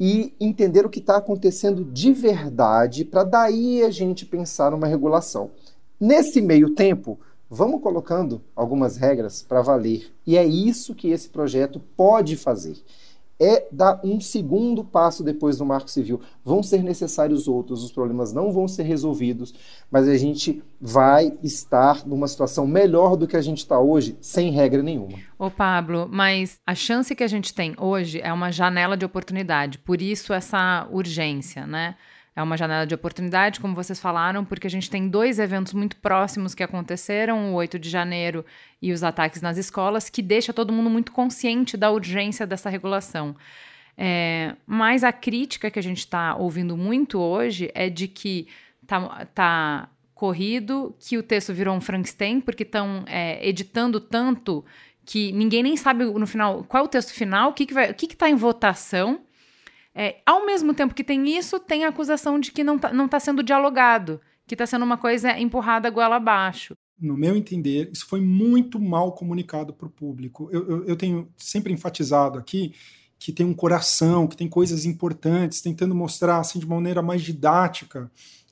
e 0.00 0.34
entender 0.40 0.84
o 0.84 0.90
que 0.90 0.98
está 0.98 1.16
acontecendo 1.16 1.84
de 1.84 2.12
verdade, 2.12 3.04
para 3.04 3.22
daí 3.24 3.84
a 3.84 3.90
gente 3.90 4.26
pensar 4.26 4.70
numa 4.70 4.86
regulação. 4.86 5.50
Nesse 6.00 6.40
meio 6.40 6.74
tempo, 6.74 7.20
vamos 7.48 7.82
colocando 7.82 8.42
algumas 8.56 8.96
regras 8.96 9.42
para 9.42 9.62
valer. 9.62 10.12
E 10.26 10.36
é 10.36 10.44
isso 10.44 10.94
que 10.94 11.10
esse 11.10 11.28
projeto 11.28 11.80
pode 11.96 12.36
fazer 12.36 12.76
é 13.42 13.66
dar 13.72 14.00
um 14.04 14.20
segundo 14.20 14.84
passo 14.84 15.24
depois 15.24 15.58
do 15.58 15.66
Marco 15.66 15.90
Civil. 15.90 16.20
Vão 16.44 16.62
ser 16.62 16.82
necessários 16.82 17.48
outros, 17.48 17.82
os 17.82 17.90
problemas 17.90 18.32
não 18.32 18.52
vão 18.52 18.68
ser 18.68 18.84
resolvidos, 18.84 19.52
mas 19.90 20.08
a 20.08 20.16
gente 20.16 20.62
vai 20.80 21.36
estar 21.42 22.06
numa 22.06 22.28
situação 22.28 22.66
melhor 22.66 23.16
do 23.16 23.26
que 23.26 23.36
a 23.36 23.42
gente 23.42 23.58
está 23.58 23.80
hoje, 23.80 24.16
sem 24.20 24.50
regra 24.50 24.82
nenhuma. 24.82 25.18
Ô 25.36 25.50
Pablo, 25.50 26.08
mas 26.10 26.60
a 26.64 26.74
chance 26.74 27.14
que 27.14 27.24
a 27.24 27.28
gente 27.28 27.52
tem 27.52 27.74
hoje 27.78 28.20
é 28.20 28.32
uma 28.32 28.52
janela 28.52 28.96
de 28.96 29.04
oportunidade, 29.04 29.78
por 29.78 30.00
isso 30.00 30.32
essa 30.32 30.86
urgência, 30.92 31.66
né? 31.66 31.96
É 32.34 32.42
uma 32.42 32.56
janela 32.56 32.86
de 32.86 32.94
oportunidade, 32.94 33.60
como 33.60 33.74
vocês 33.74 34.00
falaram, 34.00 34.44
porque 34.44 34.66
a 34.66 34.70
gente 34.70 34.88
tem 34.88 35.06
dois 35.06 35.38
eventos 35.38 35.74
muito 35.74 35.96
próximos 35.96 36.54
que 36.54 36.62
aconteceram, 36.62 37.52
o 37.52 37.54
8 37.54 37.78
de 37.78 37.90
janeiro 37.90 38.44
e 38.80 38.90
os 38.90 39.02
ataques 39.02 39.42
nas 39.42 39.58
escolas, 39.58 40.08
que 40.08 40.22
deixa 40.22 40.52
todo 40.52 40.72
mundo 40.72 40.88
muito 40.88 41.12
consciente 41.12 41.76
da 41.76 41.90
urgência 41.90 42.46
dessa 42.46 42.70
regulação. 42.70 43.36
É, 43.98 44.56
mas 44.66 45.04
a 45.04 45.12
crítica 45.12 45.70
que 45.70 45.78
a 45.78 45.82
gente 45.82 45.98
está 45.98 46.34
ouvindo 46.34 46.76
muito 46.76 47.20
hoje 47.20 47.70
é 47.74 47.90
de 47.90 48.08
que 48.08 48.48
tá, 48.86 49.26
tá 49.34 49.88
corrido, 50.14 50.94
que 50.98 51.18
o 51.18 51.22
texto 51.22 51.52
virou 51.52 51.76
um 51.76 51.80
Frankenstein, 51.80 52.40
porque 52.40 52.62
estão 52.62 53.04
é, 53.06 53.46
editando 53.46 54.00
tanto 54.00 54.64
que 55.04 55.32
ninguém 55.32 55.62
nem 55.62 55.76
sabe 55.76 56.04
no 56.04 56.26
final 56.26 56.64
qual 56.64 56.84
é 56.84 56.86
o 56.86 56.88
texto 56.88 57.12
final, 57.12 57.50
o 57.50 57.52
que, 57.52 57.66
que, 57.66 57.74
o 57.74 57.94
que 57.94 58.06
está 58.06 58.30
em 58.30 58.36
votação. 58.36 59.20
É, 59.94 60.16
ao 60.24 60.46
mesmo 60.46 60.72
tempo 60.72 60.94
que 60.94 61.04
tem 61.04 61.36
isso, 61.36 61.58
tem 61.60 61.84
a 61.84 61.88
acusação 61.88 62.38
de 62.38 62.50
que 62.50 62.64
não 62.64 62.76
está 62.76 62.92
não 62.92 63.06
tá 63.06 63.20
sendo 63.20 63.42
dialogado, 63.42 64.20
que 64.46 64.54
está 64.54 64.66
sendo 64.66 64.84
uma 64.84 64.96
coisa 64.96 65.38
empurrada 65.38 65.90
goela 65.90 66.16
abaixo. 66.16 66.74
No 66.98 67.16
meu 67.16 67.36
entender, 67.36 67.90
isso 67.92 68.06
foi 68.06 68.20
muito 68.20 68.78
mal 68.80 69.12
comunicado 69.12 69.72
para 69.72 69.86
o 69.86 69.90
público. 69.90 70.48
Eu, 70.52 70.68
eu, 70.68 70.84
eu 70.84 70.96
tenho 70.96 71.28
sempre 71.36 71.72
enfatizado 71.72 72.38
aqui 72.38 72.72
que 73.18 73.32
tem 73.32 73.46
um 73.46 73.54
coração, 73.54 74.26
que 74.26 74.36
tem 74.36 74.48
coisas 74.48 74.84
importantes, 74.84 75.60
tentando 75.60 75.94
mostrar 75.94 76.38
assim 76.38 76.58
de 76.58 76.66
maneira 76.66 77.00
mais 77.00 77.22
didática. 77.22 78.10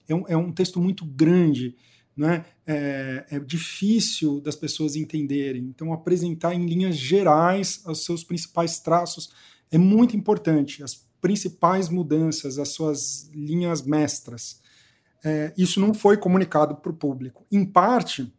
É 0.08 0.14
um, 0.14 0.24
é 0.28 0.36
um 0.36 0.52
texto 0.52 0.80
muito 0.80 1.04
grande, 1.04 1.76
né? 2.16 2.44
É, 2.66 3.26
é, 3.30 3.40
difícil 3.40 4.40
das 4.40 4.54
pessoas 4.54 4.94
entenderem. 4.94 5.62
Então, 5.64 5.92
apresentar 5.92 6.54
em 6.54 6.66
linhas 6.66 6.96
gerais 6.96 7.82
os 7.86 8.04
seus 8.04 8.22
principais 8.22 8.78
traços 8.78 9.32
é 9.72 9.78
muito 9.78 10.16
importante. 10.16 10.84
As 10.84 11.04
principais 11.20 11.88
mudanças, 11.88 12.58
as 12.58 12.70
suas 12.70 13.30
linhas 13.34 13.82
mestras. 13.82 14.60
É, 15.24 15.52
isso 15.56 15.80
não 15.80 15.92
foi 15.92 16.16
comunicado 16.16 16.76
para 16.76 16.90
o 16.90 16.96
público. 16.96 17.44
Em 17.50 17.64
parte, 17.64 18.32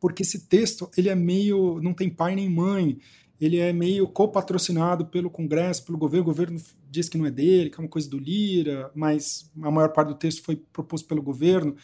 porque 0.00 0.22
esse 0.22 0.46
texto 0.46 0.90
ele 0.96 1.08
é 1.08 1.14
meio. 1.14 1.80
não 1.82 1.92
tem 1.92 2.08
pai 2.08 2.34
nem 2.34 2.48
mãe. 2.48 2.98
Ele 3.40 3.58
é 3.58 3.72
meio 3.72 4.08
copatrocinado 4.08 5.06
pelo 5.06 5.30
Congresso, 5.30 5.84
pelo 5.84 5.98
governo. 5.98 6.22
O 6.22 6.26
governo 6.26 6.60
diz 6.90 7.08
que 7.08 7.16
não 7.16 7.26
é 7.26 7.30
dele, 7.30 7.70
que 7.70 7.76
é 7.76 7.80
uma 7.80 7.88
coisa 7.88 8.10
do 8.10 8.18
Lira, 8.18 8.90
mas 8.94 9.50
a 9.62 9.70
maior 9.70 9.92
parte 9.92 10.08
do 10.08 10.14
texto 10.14 10.42
foi 10.42 10.56
proposto 10.56 11.06
pelo 11.06 11.22
governo. 11.22 11.76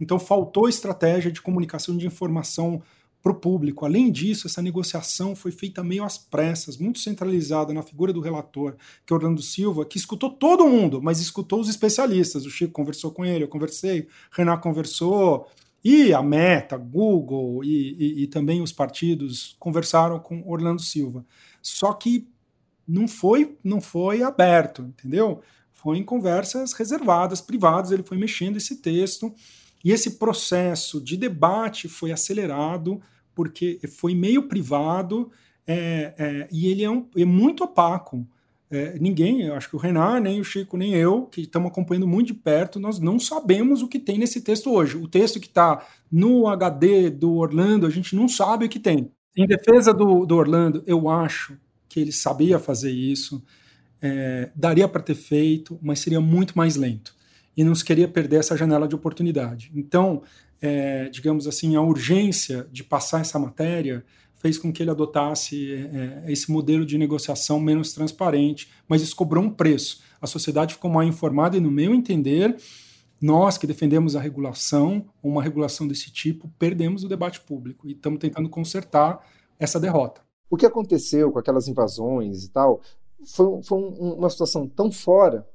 Então 0.00 0.18
faltou 0.18 0.68
estratégia 0.68 1.30
de 1.30 1.42
comunicação 1.42 1.96
de 1.96 2.06
informação 2.06 2.82
para 3.22 3.32
o 3.32 3.36
público. 3.36 3.84
Além 3.86 4.10
disso, 4.10 4.46
essa 4.46 4.60
negociação 4.60 5.36
foi 5.36 5.52
feita 5.52 5.84
meio 5.84 6.04
às 6.04 6.18
pressas, 6.18 6.76
muito 6.76 6.98
centralizada 6.98 7.72
na 7.72 7.82
figura 7.82 8.12
do 8.12 8.20
relator, 8.20 8.74
que 9.06 9.12
é 9.12 9.16
Orlando 9.16 9.40
Silva, 9.40 9.84
que 9.84 9.96
escutou 9.96 10.30
todo 10.30 10.66
mundo, 10.66 11.00
mas 11.00 11.20
escutou 11.20 11.60
os 11.60 11.68
especialistas. 11.68 12.44
O 12.44 12.50
Chico 12.50 12.72
conversou 12.72 13.12
com 13.12 13.24
ele, 13.24 13.44
eu 13.44 13.48
conversei, 13.48 14.08
Renan 14.32 14.56
conversou, 14.56 15.46
e 15.84 16.12
a 16.12 16.22
Meta, 16.22 16.76
Google 16.76 17.64
e, 17.64 17.96
e, 17.98 18.22
e 18.22 18.26
também 18.26 18.60
os 18.60 18.72
partidos 18.72 19.56
conversaram 19.58 20.18
com 20.18 20.42
Orlando 20.46 20.82
Silva. 20.82 21.24
Só 21.60 21.92
que 21.92 22.28
não 22.86 23.06
foi, 23.06 23.56
não 23.62 23.80
foi 23.80 24.22
aberto, 24.22 24.82
entendeu? 24.82 25.40
Foi 25.72 25.96
em 25.98 26.04
conversas 26.04 26.72
reservadas, 26.72 27.40
privadas, 27.40 27.90
ele 27.90 28.02
foi 28.02 28.16
mexendo 28.16 28.56
esse 28.56 28.76
texto. 28.76 29.34
E 29.84 29.90
esse 29.90 30.12
processo 30.18 31.00
de 31.00 31.16
debate 31.16 31.88
foi 31.88 32.12
acelerado 32.12 33.00
porque 33.34 33.80
foi 33.98 34.14
meio 34.14 34.48
privado 34.48 35.30
é, 35.66 36.14
é, 36.18 36.48
e 36.50 36.66
ele 36.66 36.84
é, 36.84 36.90
um, 36.90 37.08
é 37.16 37.24
muito 37.24 37.64
opaco. 37.64 38.26
É, 38.70 38.98
ninguém, 38.98 39.42
eu 39.42 39.54
acho 39.54 39.68
que 39.68 39.76
o 39.76 39.78
Renan, 39.78 40.20
nem 40.20 40.40
o 40.40 40.44
Chico, 40.44 40.76
nem 40.76 40.94
eu, 40.94 41.26
que 41.26 41.42
estamos 41.42 41.70
acompanhando 41.70 42.06
muito 42.06 42.28
de 42.28 42.34
perto, 42.34 42.80
nós 42.80 42.98
não 42.98 43.18
sabemos 43.18 43.82
o 43.82 43.88
que 43.88 43.98
tem 43.98 44.18
nesse 44.18 44.40
texto 44.40 44.70
hoje. 44.70 44.96
O 44.96 45.06
texto 45.06 45.38
que 45.38 45.46
está 45.46 45.86
no 46.10 46.48
HD 46.48 47.10
do 47.10 47.34
Orlando, 47.34 47.86
a 47.86 47.90
gente 47.90 48.16
não 48.16 48.28
sabe 48.28 48.64
o 48.64 48.68
que 48.68 48.80
tem. 48.80 49.10
Em 49.36 49.46
defesa 49.46 49.92
do, 49.92 50.24
do 50.24 50.36
Orlando, 50.36 50.82
eu 50.86 51.08
acho 51.08 51.56
que 51.88 52.00
ele 52.00 52.12
sabia 52.12 52.58
fazer 52.58 52.90
isso. 52.90 53.42
é, 54.02 54.50
daria 54.54 54.88
para 54.88 55.02
ter 55.02 55.14
feito, 55.14 55.78
mas 55.80 56.00
seria 56.00 56.20
muito 56.20 56.58
mais 56.58 56.76
lento. 56.76 57.14
E 57.56 57.64
não 57.64 57.74
se 57.74 57.84
queria 57.84 58.08
perder 58.08 58.36
essa 58.36 58.56
janela 58.56 58.88
de 58.88 58.94
oportunidade. 58.94 59.70
Então, 59.74 60.22
é, 60.60 61.08
digamos 61.08 61.46
assim, 61.46 61.76
a 61.76 61.82
urgência 61.82 62.66
de 62.70 62.84
passar 62.84 63.20
essa 63.20 63.38
matéria 63.38 64.04
fez 64.36 64.58
com 64.58 64.72
que 64.72 64.82
ele 64.82 64.90
adotasse 64.90 65.72
é, 65.72 66.24
esse 66.26 66.50
modelo 66.50 66.84
de 66.84 66.98
negociação 66.98 67.60
menos 67.60 67.92
transparente, 67.92 68.68
mas 68.88 69.00
isso 69.00 69.14
cobrou 69.14 69.44
um 69.44 69.50
preço. 69.50 70.00
A 70.20 70.26
sociedade 70.26 70.74
ficou 70.74 70.90
mal 70.90 71.04
informada 71.04 71.56
e, 71.56 71.60
no 71.60 71.70
meu 71.70 71.94
entender, 71.94 72.56
nós 73.20 73.56
que 73.56 73.68
defendemos 73.68 74.16
a 74.16 74.20
regulação, 74.20 75.06
uma 75.22 75.40
regulação 75.40 75.86
desse 75.86 76.10
tipo, 76.10 76.52
perdemos 76.58 77.04
o 77.04 77.08
debate 77.08 77.40
público 77.40 77.86
e 77.86 77.92
estamos 77.92 78.18
tentando 78.18 78.48
consertar 78.48 79.24
essa 79.60 79.78
derrota. 79.78 80.20
O 80.50 80.56
que 80.56 80.66
aconteceu 80.66 81.30
com 81.30 81.38
aquelas 81.38 81.68
invasões 81.68 82.44
e 82.44 82.50
tal 82.50 82.80
foi, 83.24 83.62
foi 83.62 83.78
um, 83.78 84.14
uma 84.14 84.28
situação 84.28 84.66
tão 84.66 84.90
fora 84.90 85.46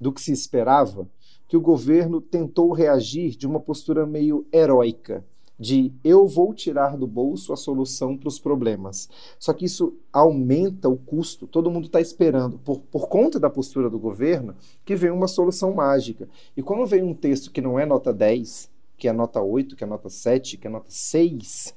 do 0.00 0.12
que 0.12 0.20
se 0.20 0.32
esperava 0.32 1.08
que 1.52 1.56
o 1.58 1.60
governo 1.60 2.18
tentou 2.18 2.72
reagir 2.72 3.36
de 3.36 3.46
uma 3.46 3.60
postura 3.60 4.06
meio 4.06 4.46
heróica 4.50 5.22
de 5.58 5.92
eu 6.02 6.26
vou 6.26 6.54
tirar 6.54 6.96
do 6.96 7.06
bolso 7.06 7.52
a 7.52 7.58
solução 7.58 8.16
para 8.16 8.28
os 8.28 8.38
problemas. 8.38 9.06
Só 9.38 9.52
que 9.52 9.66
isso 9.66 9.94
aumenta 10.10 10.88
o 10.88 10.96
custo. 10.96 11.46
Todo 11.46 11.70
mundo 11.70 11.88
está 11.88 12.00
esperando, 12.00 12.58
por, 12.58 12.78
por 12.80 13.06
conta 13.06 13.38
da 13.38 13.50
postura 13.50 13.90
do 13.90 13.98
governo, 13.98 14.54
que 14.82 14.96
venha 14.96 15.12
uma 15.12 15.28
solução 15.28 15.74
mágica. 15.74 16.26
E 16.56 16.62
quando 16.62 16.86
vem 16.86 17.02
um 17.02 17.12
texto 17.12 17.50
que 17.50 17.60
não 17.60 17.78
é 17.78 17.84
nota 17.84 18.14
10, 18.14 18.70
que 18.96 19.06
é 19.06 19.12
nota 19.12 19.42
8, 19.42 19.76
que 19.76 19.84
é 19.84 19.86
nota 19.86 20.08
7, 20.08 20.56
que 20.56 20.66
é 20.66 20.70
nota 20.70 20.90
6, 20.90 21.74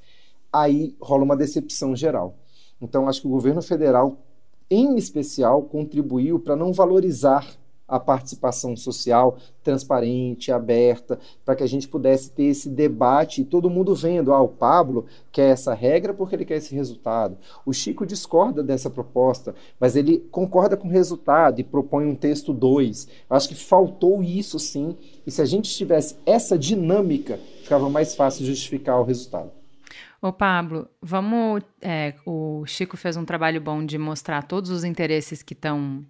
aí 0.50 0.96
rola 0.98 1.22
uma 1.22 1.36
decepção 1.36 1.94
geral. 1.94 2.34
Então, 2.80 3.06
acho 3.06 3.20
que 3.20 3.26
o 3.26 3.30
governo 3.30 3.60
federal, 3.60 4.22
em 4.70 4.96
especial, 4.96 5.64
contribuiu 5.64 6.38
para 6.40 6.56
não 6.56 6.72
valorizar 6.72 7.46
a 7.88 8.00
participação 8.00 8.76
social 8.76 9.36
transparente, 9.62 10.52
aberta, 10.52 11.18
para 11.44 11.56
que 11.56 11.62
a 11.62 11.66
gente 11.66 11.88
pudesse 11.88 12.30
ter 12.30 12.44
esse 12.44 12.68
debate 12.68 13.40
e 13.40 13.44
todo 13.44 13.70
mundo 13.70 13.94
vendo, 13.94 14.32
ah, 14.32 14.40
o 14.40 14.48
Pablo 14.48 15.06
quer 15.32 15.50
essa 15.50 15.74
regra 15.74 16.14
porque 16.14 16.36
ele 16.36 16.44
quer 16.44 16.56
esse 16.56 16.74
resultado. 16.74 17.36
O 17.64 17.72
Chico 17.72 18.06
discorda 18.06 18.62
dessa 18.62 18.88
proposta, 18.88 19.54
mas 19.80 19.96
ele 19.96 20.18
concorda 20.30 20.76
com 20.76 20.86
o 20.86 20.90
resultado 20.90 21.60
e 21.60 21.64
propõe 21.64 22.06
um 22.06 22.14
texto 22.14 22.52
2. 22.52 23.08
Acho 23.28 23.48
que 23.48 23.54
faltou 23.54 24.22
isso 24.22 24.58
sim, 24.58 24.96
e 25.26 25.30
se 25.30 25.42
a 25.42 25.44
gente 25.44 25.74
tivesse 25.74 26.16
essa 26.24 26.56
dinâmica, 26.56 27.38
ficava 27.62 27.90
mais 27.90 28.14
fácil 28.14 28.46
justificar 28.46 29.00
o 29.00 29.04
resultado. 29.04 29.50
Ô 30.22 30.32
Pablo, 30.32 30.88
vamos. 31.00 31.62
É, 31.80 32.14
o 32.24 32.64
Chico 32.66 32.96
fez 32.96 33.16
um 33.16 33.24
trabalho 33.24 33.60
bom 33.60 33.84
de 33.84 33.98
mostrar 33.98 34.42
todos 34.42 34.70
os 34.70 34.82
interesses 34.82 35.42
que 35.42 35.52
estão 35.52 36.04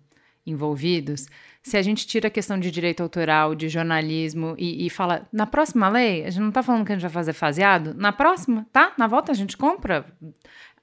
envolvidos, 0.47 1.27
se 1.63 1.77
a 1.77 1.83
gente 1.83 2.07
tira 2.07 2.29
a 2.29 2.31
questão 2.31 2.59
de 2.61 2.71
direito 2.71 3.03
autoral, 3.03 3.55
de 3.55 3.69
jornalismo 3.69 4.55
e, 4.57 4.87
e 4.87 4.91
fala, 4.91 5.27
na 5.33 5.47
próxima 5.47 5.89
lei, 5.89 6.25
a 6.25 6.31
gente 6.31 6.41
não 6.41 6.51
está 6.51 6.63
falando 6.63 6.87
que 6.87 6.93
a 6.93 6.95
gente 6.95 7.03
vai 7.03 7.11
fazer 7.11 7.33
faseado, 7.33 7.93
na 7.95 8.13
próxima, 8.13 8.65
tá? 8.73 8.93
Na 8.97 9.09
volta 9.09 9.33
a 9.33 9.35
gente 9.35 9.57
compra. 9.57 10.07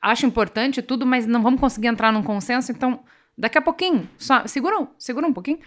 Acho 0.02 0.26
importante 0.26 0.82
tudo, 0.82 1.06
mas 1.06 1.26
não 1.26 1.42
vamos 1.42 1.62
conseguir 1.62 1.88
entrar 1.88 2.12
num 2.12 2.22
consenso, 2.22 2.72
então 2.72 3.00
daqui 3.38 3.58
a 3.58 3.62
pouquinho, 3.62 4.10
só 4.18 4.46
segura, 4.46 4.88
segura 5.00 5.26
um 5.26 5.34
pouquinho. 5.34 5.60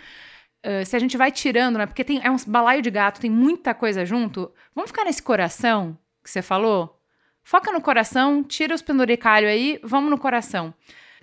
Uh, 0.64 0.84
se 0.84 0.94
a 0.94 0.98
gente 0.98 1.16
vai 1.16 1.32
tirando, 1.32 1.78
né? 1.78 1.86
Porque 1.86 2.04
tem, 2.04 2.20
é 2.22 2.30
um 2.30 2.36
balaio 2.46 2.82
de 2.82 2.90
gato, 2.90 3.20
tem 3.20 3.30
muita 3.30 3.72
coisa 3.72 4.04
junto. 4.04 4.52
Vamos 4.74 4.90
ficar 4.90 5.04
nesse 5.04 5.22
coração 5.22 5.96
que 6.22 6.30
você 6.30 6.42
falou? 6.42 7.00
Foca 7.42 7.72
no 7.72 7.80
coração, 7.80 8.42
tira 8.42 8.74
os 8.74 8.82
penduricalhos 8.82 9.48
aí, 9.48 9.80
vamos 9.82 10.10
no 10.10 10.18
coração. 10.18 10.74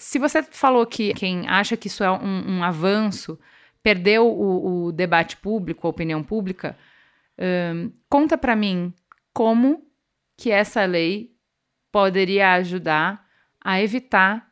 Se 0.03 0.19
você 0.19 0.43
falou 0.43 0.85
que 0.85 1.13
quem 1.13 1.47
acha 1.47 1.77
que 1.77 1.87
isso 1.87 2.03
é 2.03 2.11
um, 2.11 2.57
um 2.57 2.63
avanço 2.63 3.39
perdeu 3.81 4.27
o, 4.27 4.87
o, 4.87 4.91
debate 4.91 5.37
público, 5.37 5.87
a 5.87 5.89
opinião 5.89 6.21
pública, 6.21 6.77
um, 7.39 7.89
conta 8.09 8.37
para 8.37 8.53
mim 8.53 8.93
como 9.33 9.81
que 10.35 10.51
essa 10.51 10.83
lei 10.83 11.31
poderia 11.89 12.51
ajudar 12.55 13.25
a 13.63 13.81
evitar 13.81 14.51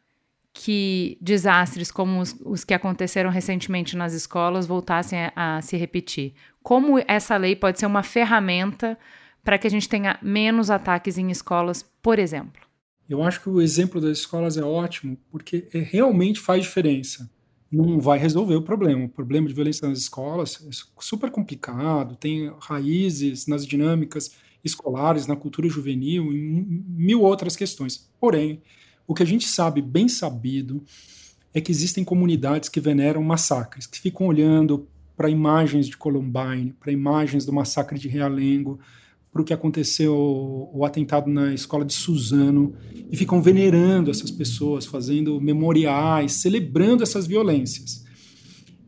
que 0.53 1.17
desastres 1.19 1.91
como 1.91 2.21
os, 2.21 2.33
os, 2.45 2.63
que 2.63 2.73
aconteceram 2.73 3.29
recentemente 3.29 3.97
nas 3.97 4.13
escolas 4.13 4.65
voltassem 4.65 5.19
a, 5.35 5.57
a, 5.57 5.61
se 5.61 5.75
repetir. 5.75 6.33
Como 6.63 6.97
essa 7.05 7.35
lei 7.35 7.57
pode 7.57 7.77
ser 7.77 7.87
uma 7.87 8.03
ferramenta 8.03 8.97
para 9.43 9.57
que 9.57 9.67
a 9.67 9.71
gente 9.71 9.89
tenha 9.89 10.17
menos 10.21 10.71
ataques 10.71 11.17
em 11.17 11.29
escolas, 11.29 11.83
por 12.01 12.19
exemplo? 12.19 12.70
Eu 13.09 13.21
acho 13.23 13.41
que 13.41 13.49
o 13.49 13.61
exemplo 13.61 13.99
das 13.99 14.19
escolas 14.19 14.57
é 14.57 14.63
ótimo, 14.63 15.17
porque 15.29 15.67
é, 15.73 15.79
realmente 15.79 16.39
faz 16.39 16.63
diferença. 16.63 17.29
Não 17.71 17.99
vai 17.99 18.17
resolver 18.17 18.55
o 18.55 18.61
problema. 18.61 19.05
O 19.05 19.09
problema 19.09 19.47
de 19.47 19.53
violência 19.53 19.87
nas 19.87 19.99
escolas 19.99 20.65
é 20.67 20.69
super 20.99 21.29
complicado, 21.29 22.15
tem 22.15 22.51
raízes 22.59 23.47
nas 23.47 23.65
dinâmicas 23.65 24.31
escolares, 24.63 25.27
na 25.27 25.35
cultura 25.35 25.67
juvenil, 25.67 26.31
e 26.31 26.37
mil 26.37 27.21
outras 27.21 27.55
questões. 27.55 28.09
Porém, 28.19 28.61
o 29.07 29.13
que 29.13 29.23
a 29.23 29.25
gente 29.25 29.47
sabe, 29.47 29.81
bem 29.81 30.07
sabido, 30.07 30.83
é 31.53 31.59
que 31.59 31.71
existem 31.71 32.03
comunidades 32.03 32.69
que 32.69 32.79
veneram 32.79 33.23
massacres, 33.23 33.85
que 33.85 33.99
ficam 33.99 34.27
olhando 34.27 34.87
para 35.17 35.29
imagens 35.29 35.87
de 35.87 35.97
Columbine, 35.97 36.73
para 36.79 36.91
imagens 36.91 37.45
do 37.45 37.53
massacre 37.53 37.99
de 37.99 38.07
Realengo, 38.07 38.79
para 39.32 39.41
o 39.41 39.45
que 39.45 39.53
aconteceu, 39.53 40.13
o 40.73 40.84
atentado 40.84 41.29
na 41.29 41.53
escola 41.53 41.86
de 41.86 41.93
Suzano, 41.93 42.73
e 43.09 43.15
ficam 43.15 43.41
venerando 43.41 44.11
essas 44.11 44.29
pessoas, 44.29 44.86
fazendo 44.86 45.39
memoriais, 45.39 46.41
celebrando 46.41 47.01
essas 47.01 47.25
violências. 47.25 48.03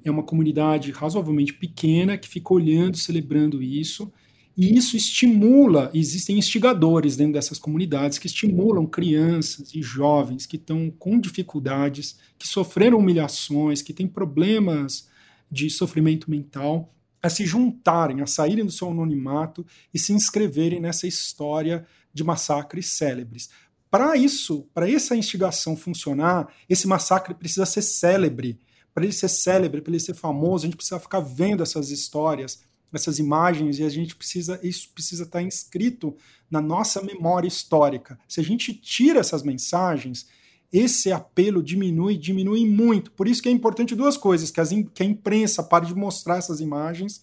É 0.03 0.11
uma 0.11 0.23
comunidade 0.23 0.91
razoavelmente 0.91 1.53
pequena 1.53 2.17
que 2.17 2.27
fica 2.27 2.53
olhando, 2.53 2.97
celebrando 2.97 3.63
isso, 3.63 4.11
e 4.55 4.77
isso 4.77 4.95
estimula, 4.95 5.89
existem 5.93 6.37
instigadores 6.37 7.15
dentro 7.15 7.33
dessas 7.33 7.57
comunidades 7.57 8.19
que 8.19 8.27
estimulam 8.27 8.85
crianças 8.85 9.73
e 9.73 9.81
jovens 9.81 10.45
que 10.45 10.57
estão 10.57 10.91
com 10.91 11.19
dificuldades, 11.19 12.17
que 12.37 12.47
sofreram 12.47 12.99
humilhações, 12.99 13.81
que 13.81 13.93
têm 13.93 14.07
problemas 14.07 15.07
de 15.49 15.69
sofrimento 15.69 16.29
mental, 16.29 16.92
a 17.23 17.29
se 17.29 17.45
juntarem, 17.45 18.21
a 18.21 18.27
saírem 18.27 18.65
do 18.65 18.71
seu 18.71 18.89
anonimato 18.89 19.65
e 19.93 19.97
se 19.97 20.11
inscreverem 20.11 20.81
nessa 20.81 21.07
história 21.07 21.87
de 22.13 22.21
massacres 22.21 22.97
célebres. 22.97 23.49
Para 23.89 24.17
isso, 24.17 24.67
para 24.73 24.91
essa 24.91 25.15
instigação 25.15 25.77
funcionar, 25.77 26.53
esse 26.67 26.85
massacre 26.85 27.33
precisa 27.33 27.65
ser 27.65 27.81
célebre. 27.81 28.59
Para 28.93 29.05
ele 29.05 29.13
ser 29.13 29.29
célebre, 29.29 29.81
para 29.81 29.91
ele 29.91 29.99
ser 29.99 30.15
famoso, 30.15 30.65
a 30.65 30.67
gente 30.67 30.75
precisa 30.75 30.99
ficar 30.99 31.21
vendo 31.21 31.63
essas 31.63 31.89
histórias, 31.91 32.61
essas 32.91 33.17
imagens, 33.19 33.79
e 33.79 33.83
a 33.83 33.89
gente 33.89 34.15
precisa, 34.15 34.59
isso 34.61 34.89
precisa 34.93 35.23
estar 35.23 35.41
inscrito 35.41 36.15
na 36.51 36.59
nossa 36.61 37.01
memória 37.01 37.47
histórica. 37.47 38.19
Se 38.27 38.39
a 38.39 38.43
gente 38.43 38.73
tira 38.73 39.19
essas 39.19 39.43
mensagens, 39.43 40.27
esse 40.73 41.11
apelo 41.11 41.61
diminui, 41.61 42.17
diminui 42.17 42.67
muito. 42.67 43.11
Por 43.11 43.27
isso 43.27 43.43
que 43.43 43.47
é 43.47 43.51
importante 43.51 43.95
duas 43.95 44.17
coisas: 44.17 44.49
que, 44.49 44.59
as, 44.59 44.71
que 44.93 45.03
a 45.03 45.05
imprensa 45.05 45.61
pare 45.61 45.85
de 45.85 45.93
mostrar 45.93 46.37
essas 46.37 46.59
imagens, 46.59 47.21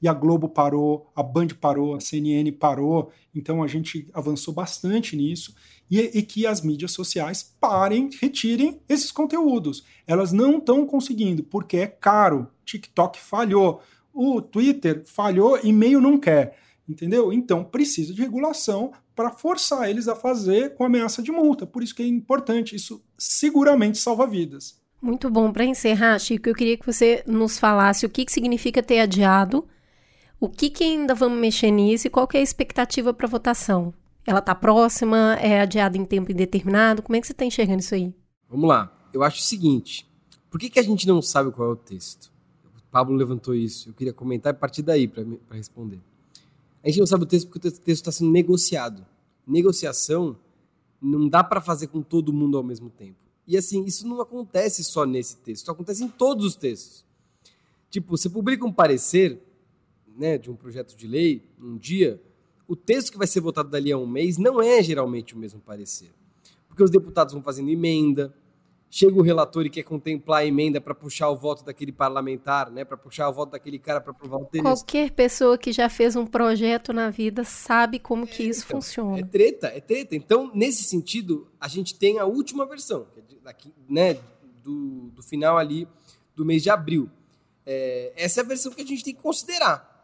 e 0.00 0.08
a 0.08 0.14
Globo 0.14 0.48
parou, 0.48 1.12
a 1.14 1.22
Band 1.22 1.48
parou, 1.60 1.94
a 1.94 2.00
CNN 2.00 2.50
parou, 2.52 3.12
então 3.34 3.62
a 3.62 3.66
gente 3.66 4.08
avançou 4.14 4.54
bastante 4.54 5.14
nisso, 5.14 5.54
e, 5.90 6.00
e 6.00 6.22
que 6.22 6.46
as 6.46 6.62
mídias 6.62 6.92
sociais 6.92 7.54
parem, 7.60 8.08
retirem 8.20 8.80
esses 8.88 9.12
conteúdos. 9.12 9.84
Elas 10.06 10.32
não 10.32 10.56
estão 10.56 10.86
conseguindo, 10.86 11.42
porque 11.42 11.76
é 11.76 11.86
caro. 11.86 12.48
TikTok 12.64 13.20
falhou, 13.20 13.82
o 14.12 14.40
Twitter 14.40 15.02
falhou, 15.06 15.58
e-mail 15.62 16.00
não 16.00 16.18
quer. 16.18 16.58
Entendeu? 16.88 17.32
Então 17.32 17.64
precisa 17.64 18.14
de 18.14 18.22
regulação 18.22 18.92
para 19.16 19.30
forçar 19.30 19.88
eles 19.88 20.06
a 20.06 20.14
fazer 20.14 20.74
com 20.74 20.84
ameaça 20.84 21.22
de 21.22 21.32
multa. 21.32 21.66
Por 21.66 21.82
isso 21.82 21.94
que 21.94 22.02
é 22.02 22.06
importante, 22.06 22.76
isso 22.76 23.02
seguramente 23.16 23.96
salva 23.96 24.26
vidas. 24.26 24.78
Muito 25.00 25.30
bom. 25.30 25.50
Para 25.50 25.64
encerrar, 25.64 26.18
Chico, 26.18 26.50
eu 26.50 26.54
queria 26.54 26.76
que 26.76 26.86
você 26.86 27.24
nos 27.26 27.58
falasse 27.58 28.04
o 28.04 28.10
que, 28.10 28.26
que 28.26 28.32
significa 28.32 28.82
ter 28.82 29.00
adiado, 29.00 29.66
o 30.38 30.50
que, 30.50 30.68
que 30.68 30.84
ainda 30.84 31.14
vamos 31.14 31.38
mexer 31.38 31.70
nisso 31.70 32.06
e 32.06 32.10
qual 32.10 32.28
que 32.28 32.36
é 32.36 32.40
a 32.40 32.42
expectativa 32.42 33.14
para 33.14 33.26
votação. 33.26 33.92
Ela 34.26 34.40
está 34.40 34.54
próxima? 34.54 35.38
É 35.40 35.60
adiada 35.60 35.96
em 35.96 36.04
tempo 36.04 36.30
indeterminado? 36.30 37.02
Como 37.02 37.16
é 37.16 37.20
que 37.20 37.26
você 37.26 37.32
está 37.32 37.44
enxergando 37.44 37.80
isso 37.80 37.94
aí? 37.94 38.14
Vamos 38.50 38.68
lá. 38.68 38.92
Eu 39.14 39.22
acho 39.22 39.38
o 39.38 39.44
seguinte: 39.44 40.06
por 40.50 40.60
que, 40.60 40.68
que 40.68 40.80
a 40.80 40.82
gente 40.82 41.06
não 41.06 41.22
sabe 41.22 41.50
qual 41.52 41.70
é 41.70 41.72
o 41.72 41.76
texto? 41.76 42.30
O 42.64 42.90
Pablo 42.90 43.14
levantou 43.14 43.54
isso. 43.54 43.88
Eu 43.88 43.94
queria 43.94 44.12
comentar 44.12 44.52
e 44.52 44.56
partir 44.56 44.82
daí 44.82 45.08
para 45.08 45.24
responder. 45.52 46.00
A 46.86 46.88
gente 46.88 47.00
não 47.00 47.06
sabe 47.06 47.24
o 47.24 47.26
texto 47.26 47.48
porque 47.48 47.66
o 47.66 47.72
texto 47.72 47.88
está 47.88 48.12
sendo 48.12 48.30
negociado. 48.30 49.04
Negociação 49.44 50.38
não 51.02 51.28
dá 51.28 51.42
para 51.42 51.60
fazer 51.60 51.88
com 51.88 52.00
todo 52.00 52.32
mundo 52.32 52.56
ao 52.56 52.62
mesmo 52.62 52.88
tempo. 52.88 53.18
E 53.44 53.56
assim, 53.56 53.84
isso 53.84 54.06
não 54.06 54.20
acontece 54.20 54.84
só 54.84 55.04
nesse 55.04 55.36
texto, 55.38 55.62
isso 55.62 55.70
acontece 55.72 56.04
em 56.04 56.08
todos 56.08 56.46
os 56.46 56.54
textos. 56.54 57.04
Tipo, 57.90 58.16
você 58.16 58.28
publica 58.28 58.64
um 58.64 58.72
parecer 58.72 59.42
né, 60.16 60.38
de 60.38 60.48
um 60.48 60.54
projeto 60.54 60.94
de 60.94 61.08
lei 61.08 61.42
um 61.60 61.76
dia, 61.76 62.22
o 62.68 62.76
texto 62.76 63.10
que 63.10 63.18
vai 63.18 63.26
ser 63.26 63.40
votado 63.40 63.68
dali 63.68 63.90
a 63.90 63.98
um 63.98 64.06
mês 64.06 64.38
não 64.38 64.62
é 64.62 64.80
geralmente 64.80 65.34
o 65.34 65.38
mesmo 65.38 65.58
parecer. 65.58 66.12
Porque 66.68 66.84
os 66.84 66.90
deputados 66.90 67.34
vão 67.34 67.42
fazendo 67.42 67.68
emenda, 67.68 68.32
chega 68.90 69.18
o 69.18 69.22
relator 69.22 69.66
e 69.66 69.70
quer 69.70 69.82
contemplar 69.82 70.40
a 70.40 70.46
emenda 70.46 70.80
para 70.80 70.94
puxar 70.94 71.28
o 71.28 71.36
voto 71.36 71.64
daquele 71.64 71.92
parlamentar, 71.92 72.70
né, 72.70 72.84
para 72.84 72.96
puxar 72.96 73.28
o 73.28 73.32
voto 73.32 73.52
daquele 73.52 73.78
cara 73.78 74.00
para 74.00 74.12
aprovar 74.12 74.38
o 74.38 74.44
texto. 74.44 74.62
Qualquer 74.62 75.10
pessoa 75.10 75.58
que 75.58 75.72
já 75.72 75.88
fez 75.88 76.16
um 76.16 76.26
projeto 76.26 76.92
na 76.92 77.10
vida 77.10 77.44
sabe 77.44 77.98
como 77.98 78.24
é, 78.24 78.26
que 78.26 78.42
isso 78.44 78.64
então, 78.66 78.80
funciona. 78.80 79.18
É 79.18 79.22
treta, 79.24 79.66
é 79.68 79.80
treta. 79.80 80.14
Então, 80.14 80.50
nesse 80.54 80.84
sentido, 80.84 81.48
a 81.60 81.68
gente 81.68 81.94
tem 81.98 82.18
a 82.18 82.24
última 82.24 82.64
versão, 82.66 83.06
é 83.16 83.20
daqui, 83.42 83.72
né, 83.88 84.18
do, 84.62 85.10
do 85.14 85.22
final 85.22 85.58
ali 85.58 85.86
do 86.34 86.44
mês 86.44 86.62
de 86.62 86.70
abril. 86.70 87.10
É, 87.64 88.12
essa 88.16 88.40
é 88.40 88.44
a 88.44 88.46
versão 88.46 88.72
que 88.72 88.82
a 88.82 88.86
gente 88.86 89.02
tem 89.02 89.14
que 89.14 89.22
considerar. 89.22 89.94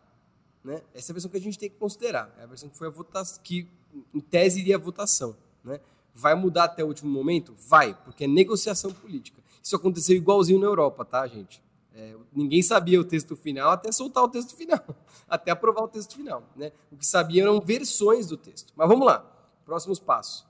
Né? 0.64 0.80
Essa 0.94 1.10
é 1.10 1.12
a 1.12 1.14
versão 1.14 1.30
que 1.30 1.36
a 1.36 1.40
gente 1.40 1.58
tem 1.58 1.68
que 1.68 1.76
considerar. 1.76 2.34
É 2.38 2.44
a 2.44 2.46
versão 2.46 2.68
que 2.68 2.76
foi 2.76 2.86
a 2.86 2.90
votação, 2.90 3.40
que 3.42 3.68
em 4.14 4.20
tese 4.20 4.60
iria 4.60 4.76
a 4.76 4.78
votação. 4.78 5.36
Né? 5.62 5.80
Vai 6.14 6.34
mudar 6.34 6.64
até 6.64 6.84
o 6.84 6.88
último 6.88 7.10
momento? 7.10 7.54
Vai, 7.68 7.94
porque 8.04 8.24
é 8.24 8.26
negociação 8.26 8.92
política. 8.92 9.42
Isso 9.62 9.76
aconteceu 9.76 10.16
igualzinho 10.16 10.60
na 10.60 10.66
Europa, 10.66 11.04
tá, 11.04 11.26
gente? 11.26 11.62
É, 11.94 12.14
ninguém 12.32 12.62
sabia 12.62 12.98
o 13.00 13.04
texto 13.04 13.36
final 13.36 13.70
até 13.70 13.92
soltar 13.92 14.24
o 14.24 14.28
texto 14.28 14.56
final, 14.56 14.80
até 15.28 15.50
aprovar 15.50 15.82
o 15.82 15.88
texto 15.88 16.16
final. 16.16 16.42
Né? 16.56 16.72
O 16.90 16.96
que 16.96 17.06
sabia 17.06 17.42
eram 17.42 17.60
versões 17.60 18.26
do 18.26 18.36
texto. 18.36 18.72
Mas 18.74 18.88
vamos 18.88 19.06
lá, 19.06 19.24
próximos 19.64 19.98
passos. 19.98 20.46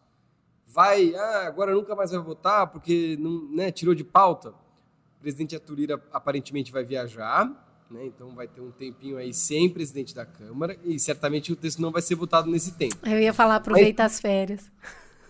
Vai, 0.67 1.15
ah, 1.15 1.47
agora 1.47 1.75
nunca 1.75 1.95
mais 1.95 2.13
vai 2.13 2.21
votar 2.21 2.69
porque 2.69 3.17
não, 3.21 3.47
né, 3.49 3.71
tirou 3.71 3.95
de 3.95 4.05
pauta. 4.05 4.51
O 4.51 5.21
presidente 5.21 5.55
Aturira 5.55 6.03
aparentemente 6.13 6.73
vai 6.73 6.83
viajar, 6.83 7.47
né, 7.91 8.07
então 8.07 8.31
vai 8.31 8.49
ter 8.49 8.61
um 8.61 8.71
tempinho 8.71 9.19
aí 9.19 9.35
sem 9.35 9.69
presidente 9.69 10.15
da 10.15 10.25
Câmara 10.25 10.79
e 10.83 10.99
certamente 10.99 11.53
o 11.53 11.57
texto 11.57 11.83
não 11.83 11.91
vai 11.91 12.01
ser 12.01 12.15
votado 12.15 12.51
nesse 12.51 12.73
tempo. 12.73 12.97
Eu 13.07 13.21
ia 13.21 13.35
falar, 13.35 13.57
aproveita 13.57 14.05
Mas, 14.05 14.15
as 14.15 14.21
férias. 14.21 14.71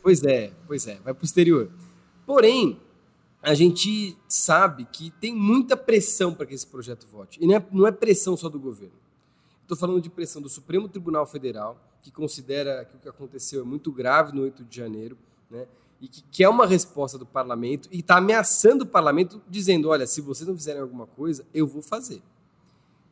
Pois 0.03 0.22
é, 0.24 0.53
pois 0.66 0.86
é, 0.86 0.96
vai 0.96 1.14
para 1.14 1.22
o 1.22 1.24
exterior. 1.24 1.70
Porém, 2.26 2.80
a 3.42 3.55
gente 3.55 4.16
sabe 4.28 4.84
que 4.84 5.11
tem 5.12 5.34
muita 5.34 5.76
pressão 5.76 6.34
para 6.34 6.46
que 6.46 6.55
esse 6.55 6.66
projeto 6.66 7.07
vote. 7.07 7.38
E 7.42 7.46
não 7.46 7.57
é, 7.57 7.66
não 7.72 7.86
é 7.86 7.92
pressão 7.92 8.36
só 8.36 8.48
do 8.48 8.59
governo. 8.59 8.94
Estou 9.62 9.76
falando 9.76 10.00
de 10.00 10.11
pressão 10.11 10.42
do 10.42 10.48
Supremo 10.48 10.88
Tribunal 10.88 11.26
Federal, 11.26 11.80
que 12.03 12.11
considera 12.11 12.84
que 12.84 12.96
o 12.96 12.98
que 12.98 13.09
aconteceu 13.09 13.62
é 13.62 13.64
muito 13.64 13.90
grave 13.92 14.34
no 14.34 14.42
8 14.42 14.64
de 14.64 14.76
janeiro, 14.76 15.16
né? 15.50 15.66
e 16.03 16.09
que 16.09 16.20
quer 16.32 16.48
uma 16.48 16.66
resposta 16.66 17.16
do 17.16 17.24
parlamento 17.24 17.88
e 17.92 18.00
está 18.00 18.16
ameaçando 18.16 18.82
o 18.82 18.86
parlamento, 18.86 19.40
dizendo: 19.48 19.88
olha, 19.88 20.05
se 20.05 20.20
vocês 20.20 20.46
não 20.48 20.57
fizerem 20.57 20.82
alguma 20.82 21.07
coisa, 21.07 21.46
eu 21.55 21.64
vou 21.64 21.80
fazer. 21.80 22.20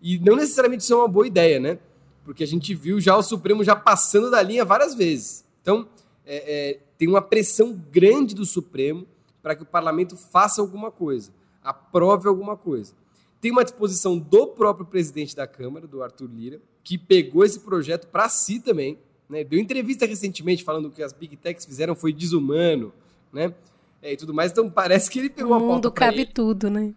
E 0.02 0.18
não 0.18 0.34
necessariamente 0.34 0.82
isso 0.82 0.92
é 0.92 0.96
uma 0.96 1.06
boa 1.06 1.26
ideia, 1.26 1.60
né? 1.60 1.78
Porque 2.24 2.42
a 2.42 2.46
gente 2.46 2.74
viu 2.74 3.00
já 3.00 3.16
o 3.16 3.22
Supremo 3.22 3.62
já 3.62 3.76
passando 3.76 4.28
da 4.28 4.42
linha 4.42 4.64
várias 4.64 4.94
vezes. 4.94 5.44
Então, 5.62 5.88
é, 6.32 6.70
é, 6.70 6.78
tem 6.96 7.08
uma 7.08 7.20
pressão 7.20 7.72
grande 7.90 8.36
do 8.36 8.46
Supremo 8.46 9.04
para 9.42 9.56
que 9.56 9.64
o 9.64 9.66
parlamento 9.66 10.16
faça 10.16 10.60
alguma 10.60 10.88
coisa, 10.88 11.32
aprove 11.60 12.28
alguma 12.28 12.56
coisa. 12.56 12.94
Tem 13.40 13.50
uma 13.50 13.64
disposição 13.64 14.16
do 14.16 14.46
próprio 14.46 14.86
presidente 14.86 15.34
da 15.34 15.44
Câmara, 15.44 15.88
do 15.88 16.04
Arthur 16.04 16.30
Lira, 16.32 16.60
que 16.84 16.96
pegou 16.96 17.44
esse 17.44 17.58
projeto 17.58 18.06
para 18.06 18.28
si 18.28 18.60
também, 18.60 18.96
né? 19.28 19.42
deu 19.42 19.58
entrevista 19.58 20.06
recentemente 20.06 20.62
falando 20.62 20.88
que 20.90 21.02
as 21.02 21.12
Big 21.12 21.36
Techs 21.36 21.66
fizeram 21.66 21.96
foi 21.96 22.12
desumano, 22.12 22.92
né? 23.32 23.52
É, 24.00 24.12
e 24.12 24.16
tudo 24.16 24.32
mais. 24.32 24.52
Então 24.52 24.70
parece 24.70 25.10
que 25.10 25.18
ele 25.18 25.30
pegou 25.30 25.50
o 25.50 25.54
uma 25.54 25.60
pauta 25.60 25.74
mundo 25.74 25.90
cabe 25.90 26.20
ele. 26.20 26.26
tudo, 26.26 26.70
né? 26.70 26.94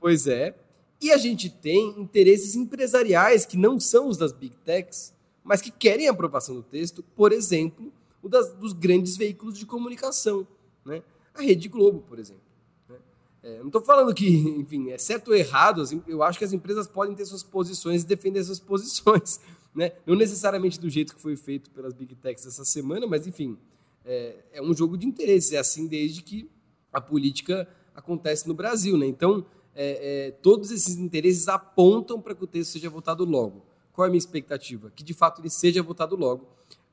Pois 0.00 0.26
é. 0.26 0.56
E 1.00 1.12
a 1.12 1.16
gente 1.16 1.48
tem 1.48 1.94
interesses 2.00 2.56
empresariais 2.56 3.46
que 3.46 3.56
não 3.56 3.78
são 3.78 4.08
os 4.08 4.16
das 4.16 4.32
Big 4.32 4.56
Techs, 4.64 5.14
mas 5.44 5.60
que 5.60 5.70
querem 5.70 6.08
a 6.08 6.10
aprovação 6.10 6.56
do 6.56 6.62
texto, 6.64 7.04
por 7.14 7.32
exemplo, 7.32 7.92
o 8.22 8.28
das, 8.28 8.52
dos 8.54 8.72
grandes 8.72 9.16
veículos 9.16 9.58
de 9.58 9.66
comunicação. 9.66 10.46
Né? 10.84 11.02
A 11.34 11.42
Rede 11.42 11.68
Globo, 11.68 12.00
por 12.02 12.18
exemplo. 12.18 12.42
Né? 12.88 12.96
É, 13.42 13.58
não 13.58 13.66
estou 13.66 13.82
falando 13.82 14.14
que, 14.14 14.28
enfim, 14.58 14.90
é 14.90 14.98
certo 14.98 15.28
ou 15.28 15.34
errado, 15.34 15.82
eu 16.06 16.22
acho 16.22 16.38
que 16.38 16.44
as 16.44 16.52
empresas 16.52 16.86
podem 16.86 17.14
ter 17.14 17.26
suas 17.26 17.42
posições 17.42 18.02
e 18.02 18.06
defender 18.06 18.42
suas 18.44 18.60
posições. 18.60 19.40
Né? 19.74 19.92
Não 20.06 20.14
necessariamente 20.14 20.78
do 20.78 20.88
jeito 20.88 21.14
que 21.14 21.20
foi 21.20 21.34
feito 21.34 21.70
pelas 21.70 21.92
Big 21.92 22.14
Techs 22.14 22.46
essa 22.46 22.64
semana, 22.64 23.06
mas, 23.06 23.26
enfim, 23.26 23.58
é, 24.04 24.36
é 24.52 24.62
um 24.62 24.74
jogo 24.74 24.96
de 24.96 25.06
interesses. 25.06 25.52
É 25.52 25.58
assim 25.58 25.88
desde 25.88 26.22
que 26.22 26.48
a 26.92 27.00
política 27.00 27.68
acontece 27.94 28.46
no 28.46 28.54
Brasil. 28.54 28.96
Né? 28.96 29.06
Então, 29.06 29.44
é, 29.74 30.26
é, 30.26 30.30
todos 30.30 30.70
esses 30.70 30.96
interesses 30.96 31.48
apontam 31.48 32.20
para 32.20 32.34
que 32.34 32.44
o 32.44 32.46
texto 32.46 32.72
seja 32.72 32.88
votado 32.88 33.24
logo. 33.24 33.64
Qual 33.92 34.04
é 34.04 34.08
a 34.08 34.10
minha 34.10 34.18
expectativa? 34.18 34.90
Que 34.94 35.02
de 35.02 35.12
fato 35.12 35.40
ele 35.40 35.50
seja 35.50 35.82
votado 35.82 36.16
logo 36.16 36.46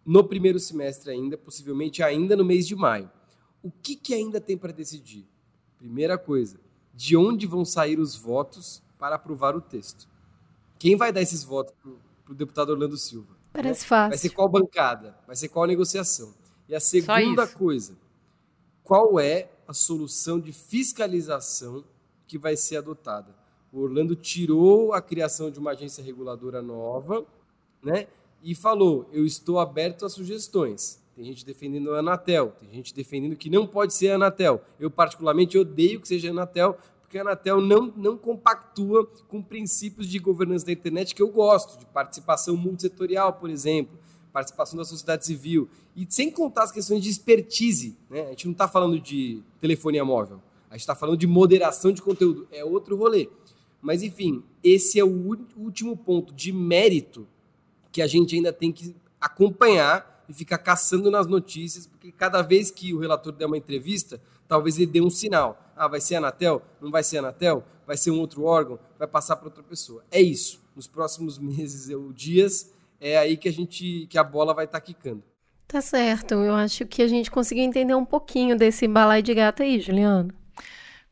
no 0.06 0.24
primeiro 0.24 0.60
semestre 0.60 1.12
ainda, 1.12 1.38
possivelmente 1.38 2.02
ainda 2.02 2.36
no 2.36 2.46
mês 2.46 2.68
de 2.68 2.76
maio. 2.76 3.10
O 3.62 3.72
que, 3.72 3.96
que 3.96 4.14
ainda 4.14 4.40
tem 4.40 4.58
para 4.58 4.72
decidir? 4.72 5.28
Primeira 5.78 6.18
coisa, 6.18 6.60
de 6.94 7.16
onde 7.16 7.46
vão 7.46 7.64
sair 7.64 8.00
os 8.00 8.16
votos 8.16 8.82
para 8.98 9.16
aprovar 9.16 9.56
o 9.56 9.62
texto? 9.62 10.08
Quem 10.78 10.96
vai 10.96 11.12
dar 11.12 11.22
esses 11.22 11.44
votos 11.44 11.74
para 12.24 12.32
o 12.32 12.36
deputado 12.36 12.70
Orlando 12.70 12.98
Silva? 12.98 13.36
Parece 13.52 13.82
né? 13.82 13.88
fácil. 13.88 14.10
Vai 14.10 14.18
ser 14.18 14.30
qual 14.30 14.50
bancada? 14.50 15.18
Vai 15.28 15.36
ser 15.36 15.50
qual 15.50 15.66
negociação? 15.66 16.34
E 16.68 16.76
a 16.76 16.80
segunda 16.80 17.48
coisa, 17.48 17.98
qual 18.84 19.20
é 19.20 19.50
a 19.68 19.74
solução 19.74 20.40
de 20.40 20.52
fiscalização 20.52 21.84
que 22.28 22.38
vai 22.38 22.56
ser 22.56 22.78
adotada? 22.78 23.36
O 23.72 23.82
Orlando 23.82 24.16
tirou 24.16 24.94
a 24.94 25.02
criação 25.02 25.52
de 25.52 25.60
uma 25.60 25.72
agência 25.72 26.04
reguladora 26.04 26.62
nova, 26.62 27.26
né? 27.84 28.08
E 28.44 28.56
falou: 28.56 29.10
eu 29.12 29.26
estou 29.26 29.60
aberto 29.60 30.06
a 30.06 30.10
sugestões. 30.10 31.00
Tem 31.16 31.26
gente 31.26 31.46
defendendo 31.46 31.94
a 31.94 32.00
Anatel, 32.00 32.56
tem 32.60 32.70
gente 32.70 32.94
defendendo 32.94 33.36
que 33.36 33.50
não 33.50 33.68
pode 33.68 33.94
ser 33.94 34.12
a 34.12 34.16
Anatel. 34.16 34.64
Eu, 34.80 34.90
particularmente, 34.90 35.58
odeio 35.58 36.00
que 36.00 36.08
seja 36.08 36.30
a 36.30 36.32
Anatel, 36.32 36.78
porque 37.02 37.18
a 37.18 37.22
Anatel 37.22 37.60
não, 37.60 37.94
não 37.98 38.18
compactua 38.18 39.06
com 39.28 39.42
princípios 39.42 40.08
de 40.08 40.18
governança 40.18 40.68
da 40.68 40.72
internet 40.72 41.14
que 41.14 41.22
eu 41.22 41.28
gosto, 41.28 41.78
de 41.78 41.86
participação 41.88 42.56
multissetorial, 42.56 43.34
por 43.34 43.50
exemplo, 43.50 44.00
participação 44.32 44.78
da 44.78 44.86
sociedade 44.86 45.26
civil. 45.26 45.68
E 45.94 46.06
sem 46.10 46.32
contar 46.32 46.64
as 46.64 46.72
questões 46.72 47.04
de 47.04 47.10
expertise. 47.10 47.98
Né? 48.10 48.28
A 48.28 48.30
gente 48.30 48.46
não 48.46 48.54
está 48.54 48.68
falando 48.68 48.98
de 48.98 49.44
telefonia 49.60 50.06
móvel, 50.06 50.42
a 50.70 50.76
gente 50.76 50.82
está 50.82 50.96
falando 50.96 51.18
de 51.18 51.28
moderação 51.28 51.92
de 51.92 52.02
conteúdo. 52.02 52.48
É 52.50 52.64
outro 52.64 52.96
rolê. 52.96 53.28
Mas, 53.82 54.04
enfim, 54.04 54.44
esse 54.64 55.00
é 55.00 55.04
o 55.04 55.38
último 55.58 55.98
ponto 55.98 56.34
de 56.34 56.54
mérito 56.54 57.28
que 57.92 58.02
a 58.02 58.08
gente 58.08 58.36
ainda 58.36 58.54
tem 58.54 58.72
que 58.72 58.96
acompanhar 59.20 60.24
e 60.30 60.34
ficar 60.34 60.60
caçando 60.60 61.10
nas 61.10 61.26
notícias, 61.26 61.88
porque 61.88 62.12
cada 62.12 62.42
vez 62.42 62.70
que 62.70 62.94
o 62.94 63.00
relator 63.00 63.34
der 63.34 63.48
uma 63.48 63.58
entrevista, 63.58 64.22
talvez 64.48 64.78
ele 64.78 64.86
dê 64.86 65.02
um 65.02 65.10
sinal. 65.10 65.60
Ah, 65.76 65.88
vai 65.88 66.00
ser 66.00 66.16
a 66.16 66.18
Anatel? 66.20 66.62
Não 66.80 66.92
vai 66.92 67.04
ser 67.04 67.18
a 67.18 67.20
Anatel? 67.22 67.64
Vai 67.88 67.98
ser 67.98 68.12
um 68.12 68.20
outro 68.20 68.44
órgão? 68.44 68.78
Vai 68.98 69.08
passar 69.08 69.36
para 69.38 69.48
outra 69.48 69.64
pessoa. 69.64 70.04
É 70.12 70.22
isso. 70.22 70.62
Nos 70.76 70.88
próximos 70.88 71.38
meses 71.40 71.90
ou 71.90 72.14
dias, 72.14 72.72
é 73.02 73.18
aí 73.18 73.36
que 73.36 73.50
a 73.50 73.52
gente 73.52 74.06
que 74.08 74.18
a 74.18 74.24
bola 74.24 74.54
vai 74.54 74.66
estar 74.66 74.80
tá 74.80 74.86
quicando. 74.86 75.24
Tá 75.68 75.82
certo. 75.82 76.34
Eu 76.36 76.54
acho 76.54 76.86
que 76.86 77.02
a 77.02 77.08
gente 77.08 77.32
conseguiu 77.32 77.64
entender 77.64 77.96
um 77.96 78.06
pouquinho 78.06 78.58
desse 78.58 78.88
balai 78.88 79.22
de 79.22 79.34
gata 79.34 79.64
aí, 79.64 79.80
Juliano. 79.80 80.34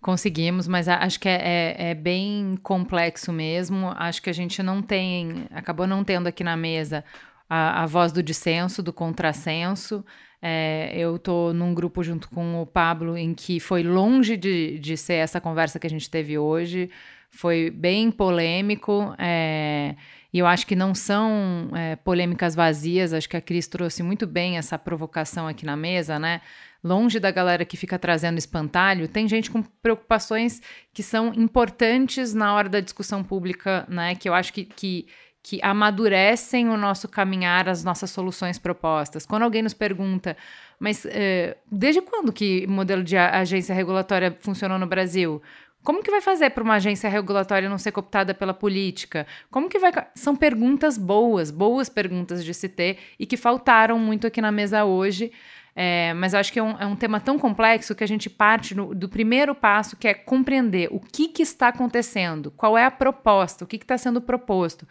Conseguimos, 0.08 0.70
mas 0.70 0.88
acho 0.88 1.20
que 1.20 1.28
é, 1.28 1.36
é, 1.36 1.90
é, 1.90 1.94
bem 1.94 2.58
complexo 2.64 3.34
mesmo. 3.34 3.92
Acho 3.98 4.22
que 4.22 4.30
a 4.30 4.34
gente 4.34 4.64
não 4.64 4.82
tem, 4.82 5.48
acabou 5.52 5.86
não 5.86 6.02
tendo 6.02 6.28
aqui 6.28 6.46
na 6.46 6.56
mesa 6.56 7.04
a, 7.50 7.84
a 7.84 7.86
voz 7.86 8.14
do 8.14 8.24
dissenso, 8.24 8.82
do 8.82 8.94
contrassenso. 8.94 10.06
É, 10.42 10.94
eu 10.96 11.18
estou 11.18 11.54
num 11.54 11.74
grupo 11.74 12.02
junto 12.02 12.30
com 12.30 12.62
o 12.62 12.66
Pablo 12.66 13.18
em 13.18 13.34
que 13.34 13.60
foi 13.60 13.84
longe 13.84 14.38
de, 14.38 14.80
de 14.80 14.96
ser 14.96 15.16
essa 15.16 15.42
conversa 15.42 15.78
que 15.78 15.88
a 15.88 15.90
gente 15.90 16.10
teve 16.10 16.38
hoje. 16.38 16.90
Foi 17.30 17.70
bem 17.70 18.10
polêmico. 18.10 19.14
É, 19.18 19.94
e 20.32 20.40
eu 20.40 20.48
acho 20.48 20.66
que 20.66 20.76
não 20.76 20.96
são 20.96 21.70
é, 21.76 21.98
polêmicas 21.98 22.56
vazias. 22.56 23.12
Acho 23.12 23.28
que 23.28 23.36
a 23.36 23.42
Cris 23.42 23.68
trouxe 23.68 24.02
muito 24.04 24.26
bem 24.26 24.58
essa 24.58 24.80
provocação 24.80 25.50
aqui 25.50 25.66
na 25.66 25.76
mesa, 25.76 26.18
né? 26.18 26.40
Longe 26.84 27.20
da 27.20 27.32
galera 27.32 27.66
que 27.66 27.78
fica 27.78 27.98
trazendo 27.98 28.38
espantalho, 28.38 29.08
tem 29.08 29.28
gente 29.28 29.50
com 29.50 29.62
preocupações 29.62 30.62
que 30.94 31.04
são 31.04 31.34
importantes 31.34 32.34
na 32.34 32.54
hora 32.54 32.70
da 32.70 32.80
discussão 32.80 33.24
pública, 33.24 33.86
né? 33.90 34.16
Que 34.16 34.30
eu 34.30 34.34
acho 34.34 34.54
que, 34.54 34.66
que, 34.66 35.08
que 35.44 35.60
amadurecem 35.62 36.70
o 36.70 36.78
nosso 36.78 37.08
caminhar, 37.08 37.70
as 37.70 37.84
nossas 37.84 38.12
soluções 38.12 38.58
propostas. 38.58 39.26
Quando 39.26 39.44
alguém 39.44 39.62
nos 39.62 39.74
pergunta, 39.74 40.36
mas 40.80 41.06
uh, 41.06 41.56
desde 41.72 42.02
quando 42.02 42.32
que 42.32 42.68
modelo 42.68 43.04
de 43.04 43.18
agência 43.18 43.74
regulatória 43.74 44.38
funcionou 44.40 44.78
no 44.78 44.88
Brasil? 44.88 45.42
Como 45.88 46.04
que 46.04 46.12
vai 46.12 46.20
fazer 46.20 46.50
para 46.50 46.64
uma 46.64 46.74
agência 46.74 47.10
regulatória 47.10 47.70
não 47.70 47.78
ser 47.78 47.94
cooptada 47.94 48.34
pela 48.34 48.54
política? 48.54 49.26
Como 49.50 49.70
que 49.70 49.80
vai. 49.80 49.92
São 50.16 50.36
perguntas 50.36 50.98
boas, 50.98 51.50
boas 51.50 51.88
perguntas 51.88 52.44
de 52.44 52.54
se 52.54 52.68
ter 52.68 52.98
e 53.18 53.26
que 53.26 53.38
faltaram 53.38 53.98
muito 53.98 54.28
aqui 54.28 54.42
na 54.42 54.52
mesa 54.52 54.84
hoje. 54.84 55.32
É, 55.80 56.12
mas 56.16 56.34
eu 56.34 56.40
acho 56.40 56.52
que 56.52 56.58
é 56.58 56.64
um, 56.64 56.72
é 56.80 56.88
um, 56.88 56.96
tema 56.96 57.20
tão 57.20 57.38
complexo 57.38 57.94
que 57.94 58.04
a 58.04 58.08
gente 58.08 58.32
parte 58.32 58.74
no, 58.74 58.96
do 58.96 59.08
primeiro 59.08 59.54
passo, 59.54 59.96
que 59.96 60.08
é 60.08 60.14
compreender 60.16 60.88
o 60.92 61.00
que, 61.00 61.28
que 61.28 61.44
está 61.44 61.68
acontecendo, 61.68 62.50
qual 62.50 62.76
é 62.76 62.84
a 62.84 62.90
proposta, 62.90 63.64
o 63.64 63.68
que 63.68 63.76
está 63.76 63.96
sendo 63.96 64.20
proposto. 64.20 64.88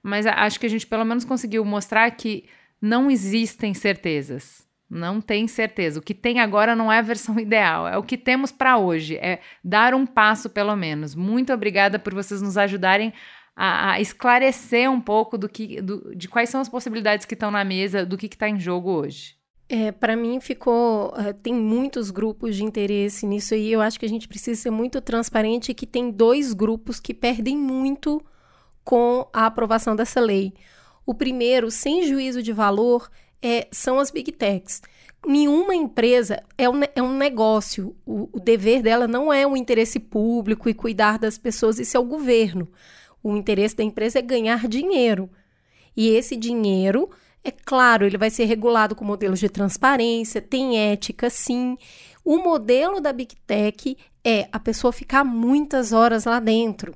Mas 0.00 0.26
acho 0.26 0.60
que 0.60 0.66
a 0.66 0.68
gente 0.68 0.86
pelo 0.86 1.04
menos 1.04 1.24
conseguiu 1.24 1.64
mostrar 1.64 2.08
que 2.12 2.44
não 2.80 3.10
existem 3.10 3.74
certezas. 3.74 4.64
Não 4.88 5.20
tem 5.20 5.48
certeza. 5.48 5.98
O 5.98 6.02
que 6.02 6.14
tem 6.14 6.38
agora 6.38 6.76
não 6.76 6.92
é 6.92 6.98
a 6.98 7.02
versão 7.02 7.36
ideal, 7.40 7.88
é 7.88 7.98
o 7.98 8.02
que 8.04 8.16
temos 8.16 8.52
para 8.52 8.78
hoje. 8.78 9.16
É 9.16 9.40
dar 9.64 9.92
um 9.92 10.06
passo, 10.06 10.48
pelo 10.48 10.76
menos. 10.76 11.16
Muito 11.16 11.52
obrigada 11.52 11.98
por 11.98 12.14
vocês 12.14 12.40
nos 12.40 12.56
ajudarem 12.56 13.12
a, 13.56 13.94
a 13.94 14.00
esclarecer 14.00 14.88
um 14.88 15.00
pouco 15.00 15.36
do 15.36 15.48
que, 15.48 15.82
do, 15.82 16.14
de 16.14 16.28
quais 16.28 16.48
são 16.48 16.60
as 16.60 16.68
possibilidades 16.68 17.26
que 17.26 17.34
estão 17.34 17.50
na 17.50 17.64
mesa, 17.64 18.06
do 18.06 18.16
que 18.16 18.26
está 18.26 18.48
em 18.48 18.60
jogo 18.60 18.92
hoje. 18.92 19.37
É, 19.68 19.92
para 19.92 20.16
mim 20.16 20.40
ficou. 20.40 21.08
Uh, 21.08 21.34
tem 21.42 21.52
muitos 21.52 22.10
grupos 22.10 22.56
de 22.56 22.64
interesse 22.64 23.26
nisso 23.26 23.52
aí. 23.52 23.70
Eu 23.70 23.82
acho 23.82 24.00
que 24.00 24.06
a 24.06 24.08
gente 24.08 24.26
precisa 24.26 24.62
ser 24.62 24.70
muito 24.70 25.00
transparente 25.00 25.74
que 25.74 25.86
tem 25.86 26.10
dois 26.10 26.54
grupos 26.54 26.98
que 26.98 27.12
perdem 27.12 27.56
muito 27.56 28.22
com 28.82 29.28
a 29.32 29.44
aprovação 29.44 29.94
dessa 29.94 30.20
lei. 30.20 30.54
O 31.04 31.12
primeiro, 31.12 31.70
sem 31.70 32.06
juízo 32.06 32.42
de 32.42 32.52
valor, 32.52 33.10
é, 33.42 33.68
são 33.70 33.98
as 33.98 34.10
big 34.10 34.32
techs. 34.32 34.80
Nenhuma 35.26 35.74
empresa 35.74 36.42
é 36.56 36.68
um, 36.70 36.80
é 36.94 37.02
um 37.02 37.14
negócio. 37.14 37.94
O, 38.06 38.30
o 38.32 38.40
dever 38.40 38.82
dela 38.82 39.06
não 39.06 39.30
é 39.30 39.46
o 39.46 39.56
interesse 39.56 40.00
público 40.00 40.68
e 40.68 40.74
cuidar 40.74 41.18
das 41.18 41.36
pessoas, 41.36 41.78
isso 41.78 41.96
é 41.96 42.00
o 42.00 42.04
governo. 42.04 42.68
O 43.22 43.36
interesse 43.36 43.76
da 43.76 43.84
empresa 43.84 44.20
é 44.20 44.22
ganhar 44.22 44.66
dinheiro. 44.66 45.28
E 45.94 46.08
esse 46.08 46.36
dinheiro 46.36 47.10
é 47.48 47.50
claro, 47.50 48.04
ele 48.04 48.18
vai 48.18 48.30
ser 48.30 48.44
regulado 48.44 48.94
com 48.94 49.04
modelos 49.04 49.40
de 49.40 49.48
transparência, 49.48 50.40
tem 50.40 50.78
ética, 50.78 51.30
sim. 51.30 51.76
O 52.24 52.38
modelo 52.38 53.00
da 53.00 53.12
Big 53.12 53.34
Tech 53.46 53.96
é 54.22 54.48
a 54.52 54.60
pessoa 54.60 54.92
ficar 54.92 55.24
muitas 55.24 55.92
horas 55.92 56.26
lá 56.26 56.38
dentro. 56.40 56.94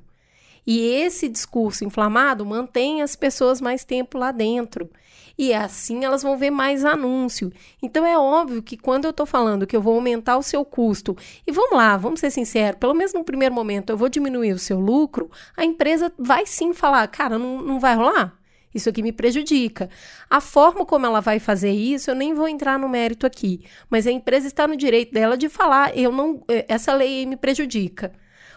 E 0.65 0.79
esse 0.79 1.27
discurso 1.27 1.83
inflamado 1.83 2.45
mantém 2.45 3.01
as 3.01 3.15
pessoas 3.15 3.59
mais 3.59 3.83
tempo 3.83 4.17
lá 4.17 4.31
dentro. 4.31 4.89
E 5.35 5.51
assim 5.53 6.05
elas 6.05 6.21
vão 6.21 6.37
ver 6.37 6.51
mais 6.51 6.85
anúncio. 6.85 7.51
Então 7.81 8.05
é 8.05 8.15
óbvio 8.15 8.61
que 8.61 8.77
quando 8.77 9.05
eu 9.05 9.11
estou 9.11 9.25
falando 9.25 9.65
que 9.65 9.75
eu 9.75 9.81
vou 9.81 9.95
aumentar 9.95 10.37
o 10.37 10.43
seu 10.43 10.63
custo, 10.63 11.17
e 11.47 11.51
vamos 11.51 11.75
lá, 11.75 11.97
vamos 11.97 12.19
ser 12.19 12.29
sinceros, 12.29 12.79
pelo 12.79 12.93
menos 12.93 13.13
no 13.13 13.23
primeiro 13.23 13.55
momento 13.55 13.89
eu 13.89 13.97
vou 13.97 14.07
diminuir 14.07 14.53
o 14.53 14.59
seu 14.59 14.79
lucro, 14.79 15.31
a 15.57 15.65
empresa 15.65 16.13
vai 16.17 16.45
sim 16.45 16.73
falar, 16.73 17.07
cara, 17.07 17.39
não, 17.39 17.59
não 17.61 17.79
vai 17.79 17.95
rolar? 17.95 18.42
Isso 18.73 18.89
aqui 18.89 19.03
me 19.03 19.11
prejudica. 19.11 19.89
A 20.29 20.41
forma 20.41 20.85
como 20.85 21.05
ela 21.05 21.19
vai 21.19 21.39
fazer 21.39 21.71
isso, 21.71 22.09
eu 22.09 22.15
nem 22.15 22.33
vou 22.33 22.47
entrar 22.47 22.79
no 22.79 22.89
mérito 22.89 23.25
aqui. 23.25 23.63
Mas 23.89 24.07
a 24.07 24.11
empresa 24.11 24.47
está 24.47 24.67
no 24.67 24.75
direito 24.75 25.13
dela 25.13 25.37
de 25.37 25.49
falar, 25.49 25.95
eu 25.97 26.11
não, 26.11 26.43
eh, 26.49 26.65
essa 26.67 26.93
lei 26.93 27.25
me 27.25 27.35
prejudica. 27.35 28.11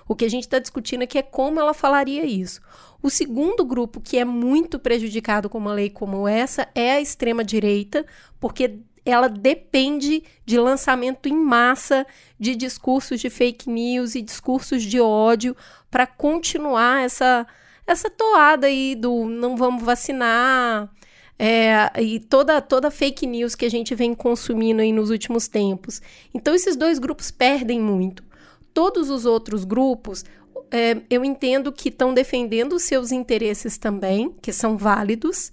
O 0.09 0.14
que 0.14 0.25
a 0.25 0.31
gente 0.31 0.45
está 0.45 0.59
discutindo 0.59 1.03
aqui 1.03 1.19
é 1.19 1.23
como 1.23 1.61
ela 1.61 1.75
falaria 1.75 2.25
isso. 2.25 2.61
O 3.03 3.11
segundo 3.11 3.64
grupo 3.64 4.01
que 4.01 4.19
é 4.19 4.25
muito 4.25 4.79
prejudicado 4.79 5.49
com 5.49 5.59
uma 5.59 5.73
lei 5.73 5.91
como 5.91 6.27
essa 6.29 6.69
é 6.75 6.93
a 6.93 7.01
extrema-direita, 7.01 8.07
porque 8.41 8.79
ela 9.05 9.29
depende 9.29 10.25
de 10.45 10.59
lançamento 10.59 11.29
em 11.29 11.37
massa 11.37 12.07
de 12.39 12.57
discursos 12.57 13.21
de 13.21 13.31
fake 13.31 13.71
news 13.71 14.14
e 14.14 14.23
discursos 14.23 14.83
de 14.83 15.01
ódio 15.01 15.57
para 15.91 16.07
continuar 16.07 17.05
essa 17.05 17.47
essa 17.87 18.11
toada 18.11 18.66
aí 18.66 18.95
do 18.95 19.26
não 19.26 19.57
vamos 19.57 19.82
vacinar, 19.82 20.91
é, 21.39 22.03
e 22.03 22.18
toda, 22.18 22.61
toda 22.62 22.91
fake 22.91 23.26
news 23.26 23.55
que 23.55 23.66
a 23.66 23.70
gente 23.70 23.95
vem 23.95 24.14
consumindo 24.14 24.80
aí 24.80 24.93
nos 24.93 25.11
últimos 25.11 25.49
tempos. 25.49 26.01
Então, 26.32 26.55
esses 26.55 26.76
dois 26.76 26.99
grupos 26.99 27.30
perdem 27.30 27.78
muito. 27.80 28.24
Todos 28.72 29.11
os 29.11 29.26
outros 29.26 29.64
grupos, 29.64 30.24
é, 30.70 30.97
eu 31.11 31.24
entendo 31.24 31.72
que 31.72 31.91
estão 31.91 32.14
defendendo 32.14 32.74
os 32.74 32.82
seus 32.84 33.12
interesses 33.12 33.76
também, 33.76 34.34
que 34.41 34.53
são 34.53 34.76
válidos, 34.76 35.53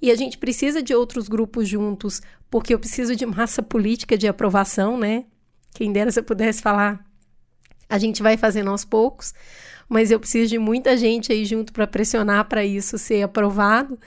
e 0.00 0.10
a 0.10 0.16
gente 0.16 0.36
precisa 0.38 0.82
de 0.82 0.92
outros 0.94 1.28
grupos 1.28 1.68
juntos, 1.68 2.20
porque 2.50 2.74
eu 2.74 2.78
preciso 2.78 3.14
de 3.14 3.24
massa 3.24 3.62
política 3.62 4.18
de 4.18 4.26
aprovação, 4.26 4.98
né? 4.98 5.24
Quem 5.72 5.92
dera 5.92 6.10
se 6.10 6.18
eu 6.18 6.24
pudesse 6.24 6.60
falar, 6.60 7.04
a 7.88 7.98
gente 7.98 8.22
vai 8.22 8.36
fazendo 8.36 8.70
aos 8.70 8.84
poucos 8.84 9.32
mas 9.92 10.10
eu 10.10 10.18
preciso 10.18 10.48
de 10.48 10.58
muita 10.58 10.96
gente 10.96 11.30
aí 11.30 11.44
junto 11.44 11.70
para 11.70 11.86
pressionar 11.86 12.46
para 12.46 12.64
isso 12.64 12.96
ser 12.96 13.22
aprovado. 13.22 13.98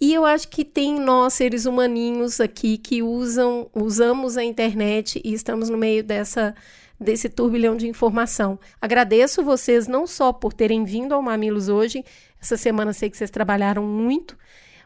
E 0.00 0.14
eu 0.14 0.24
acho 0.24 0.48
que 0.48 0.64
tem 0.64 0.98
nós, 0.98 1.34
seres 1.34 1.66
humaninhos 1.66 2.40
aqui, 2.40 2.78
que 2.78 3.02
usam, 3.02 3.68
usamos 3.74 4.38
a 4.38 4.42
internet 4.42 5.20
e 5.22 5.34
estamos 5.34 5.68
no 5.68 5.76
meio 5.76 6.02
dessa 6.02 6.54
desse 6.98 7.28
turbilhão 7.28 7.76
de 7.76 7.86
informação. 7.86 8.58
Agradeço 8.80 9.44
vocês 9.44 9.86
não 9.86 10.06
só 10.06 10.32
por 10.32 10.54
terem 10.54 10.84
vindo 10.84 11.14
ao 11.14 11.20
Mamilos 11.20 11.68
hoje, 11.68 12.02
essa 12.40 12.56
semana 12.56 12.94
sei 12.94 13.10
que 13.10 13.16
vocês 13.16 13.30
trabalharam 13.30 13.82
muito, 13.82 14.38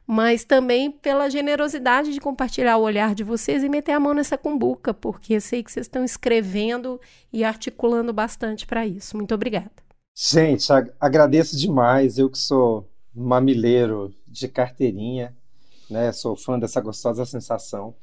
mas 0.04 0.44
também 0.44 0.90
pela 0.90 1.28
generosidade 1.28 2.12
de 2.12 2.20
compartilhar 2.20 2.76
o 2.76 2.82
olhar 2.82 3.14
de 3.14 3.22
vocês 3.22 3.62
e 3.62 3.68
meter 3.68 3.92
a 3.92 4.00
mão 4.00 4.14
nessa 4.14 4.36
cumbuca, 4.36 4.92
porque 4.92 5.40
sei 5.40 5.62
que 5.62 5.70
vocês 5.70 5.86
estão 5.86 6.04
escrevendo 6.04 7.00
e 7.32 7.44
articulando 7.44 8.12
bastante 8.12 8.66
para 8.66 8.84
isso. 8.84 9.16
Muito 9.16 9.34
obrigada. 9.34 9.83
Gente, 10.16 10.68
agradeço 11.00 11.56
demais. 11.56 12.18
Eu 12.18 12.30
que 12.30 12.38
sou 12.38 12.88
mamileiro 13.12 14.14
de 14.26 14.46
carteirinha, 14.46 15.36
né? 15.90 16.12
Sou 16.12 16.36
fã 16.36 16.56
dessa 16.56 16.80
gostosa 16.80 17.26
sensação. 17.26 17.94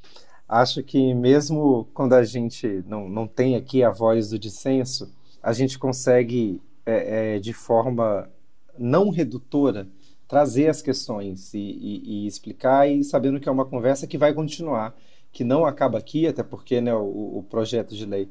Acho 0.46 0.82
que 0.82 1.14
mesmo 1.14 1.88
quando 1.94 2.12
a 2.12 2.22
gente 2.22 2.84
não, 2.86 3.08
não 3.08 3.26
tem 3.26 3.56
aqui 3.56 3.82
a 3.82 3.90
voz 3.90 4.28
do 4.28 4.38
dissenso, 4.38 5.10
a 5.42 5.54
gente 5.54 5.78
consegue, 5.78 6.60
é, 6.84 7.36
é, 7.36 7.38
de 7.38 7.54
forma 7.54 8.30
não 8.78 9.08
redutora, 9.08 9.88
trazer 10.28 10.68
as 10.68 10.82
questões 10.82 11.54
e, 11.54 11.58
e, 11.58 12.24
e, 12.24 12.26
explicar, 12.26 12.88
e 12.90 13.02
sabendo 13.04 13.40
que 13.40 13.48
é 13.48 13.52
uma 13.52 13.64
conversa 13.64 14.06
que 14.06 14.18
vai 14.18 14.34
continuar, 14.34 14.94
que 15.32 15.44
não 15.44 15.64
acaba 15.64 15.98
aqui, 15.98 16.26
até 16.26 16.42
porque 16.42 16.80
né, 16.80 16.94
o, 16.94 17.38
o 17.38 17.46
projeto 17.48 17.94
de 17.96 18.04
lei 18.04 18.28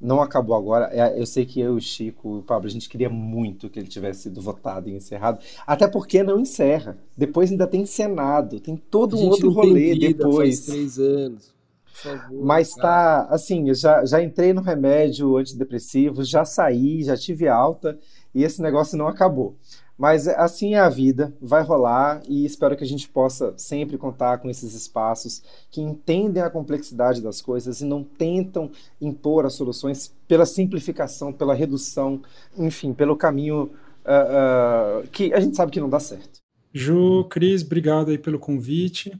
não 0.00 0.22
acabou 0.22 0.56
agora. 0.56 0.88
É, 0.92 1.20
eu 1.20 1.26
sei 1.26 1.44
que 1.44 1.60
eu, 1.60 1.74
o 1.74 1.80
Chico, 1.80 2.38
o 2.38 2.42
Pablo, 2.42 2.66
a 2.66 2.70
gente 2.70 2.88
queria 2.88 3.10
muito 3.10 3.68
que 3.68 3.78
ele 3.78 3.88
tivesse 3.88 4.22
sido 4.22 4.40
votado 4.40 4.88
e 4.88 4.94
encerrado. 4.94 5.40
Até 5.66 5.86
porque 5.86 6.22
não 6.22 6.40
encerra. 6.40 6.96
Depois 7.16 7.50
ainda 7.50 7.66
tem 7.66 7.84
Senado, 7.84 8.58
tem 8.60 8.76
todo 8.76 9.16
um 9.18 9.28
outro 9.28 9.50
rolê 9.50 9.94
vida, 9.94 10.08
depois. 10.08 10.60
Faz 10.60 10.66
três 10.66 10.98
anos. 10.98 11.60
Favor, 11.92 12.44
Mas 12.46 12.70
tá, 12.70 13.26
assim, 13.28 13.68
eu 13.68 13.74
já, 13.74 14.04
já 14.06 14.22
entrei 14.22 14.54
no 14.54 14.62
remédio 14.62 15.36
antidepressivo, 15.36 16.24
já 16.24 16.46
saí, 16.46 17.02
já 17.02 17.14
tive 17.14 17.46
alta 17.46 17.98
e 18.34 18.42
esse 18.42 18.62
negócio 18.62 18.96
não 18.96 19.06
acabou. 19.06 19.54
Mas 20.00 20.26
assim 20.26 20.72
é 20.76 20.78
a 20.78 20.88
vida, 20.88 21.30
vai 21.42 21.62
rolar 21.62 22.22
e 22.26 22.46
espero 22.46 22.74
que 22.74 22.82
a 22.82 22.86
gente 22.86 23.06
possa 23.06 23.52
sempre 23.58 23.98
contar 23.98 24.38
com 24.38 24.48
esses 24.48 24.72
espaços 24.72 25.42
que 25.70 25.82
entendem 25.82 26.42
a 26.42 26.48
complexidade 26.48 27.20
das 27.20 27.42
coisas 27.42 27.82
e 27.82 27.84
não 27.84 28.02
tentam 28.02 28.70
impor 28.98 29.44
as 29.44 29.52
soluções 29.52 30.10
pela 30.26 30.46
simplificação, 30.46 31.34
pela 31.34 31.52
redução, 31.52 32.22
enfim, 32.56 32.94
pelo 32.94 33.14
caminho 33.14 33.64
uh, 34.06 35.04
uh, 35.04 35.08
que 35.08 35.34
a 35.34 35.40
gente 35.40 35.54
sabe 35.54 35.70
que 35.70 35.80
não 35.80 35.90
dá 35.90 36.00
certo. 36.00 36.40
Ju, 36.72 37.26
Cris, 37.28 37.62
obrigado 37.62 38.10
aí 38.10 38.16
pelo 38.16 38.38
convite. 38.38 39.12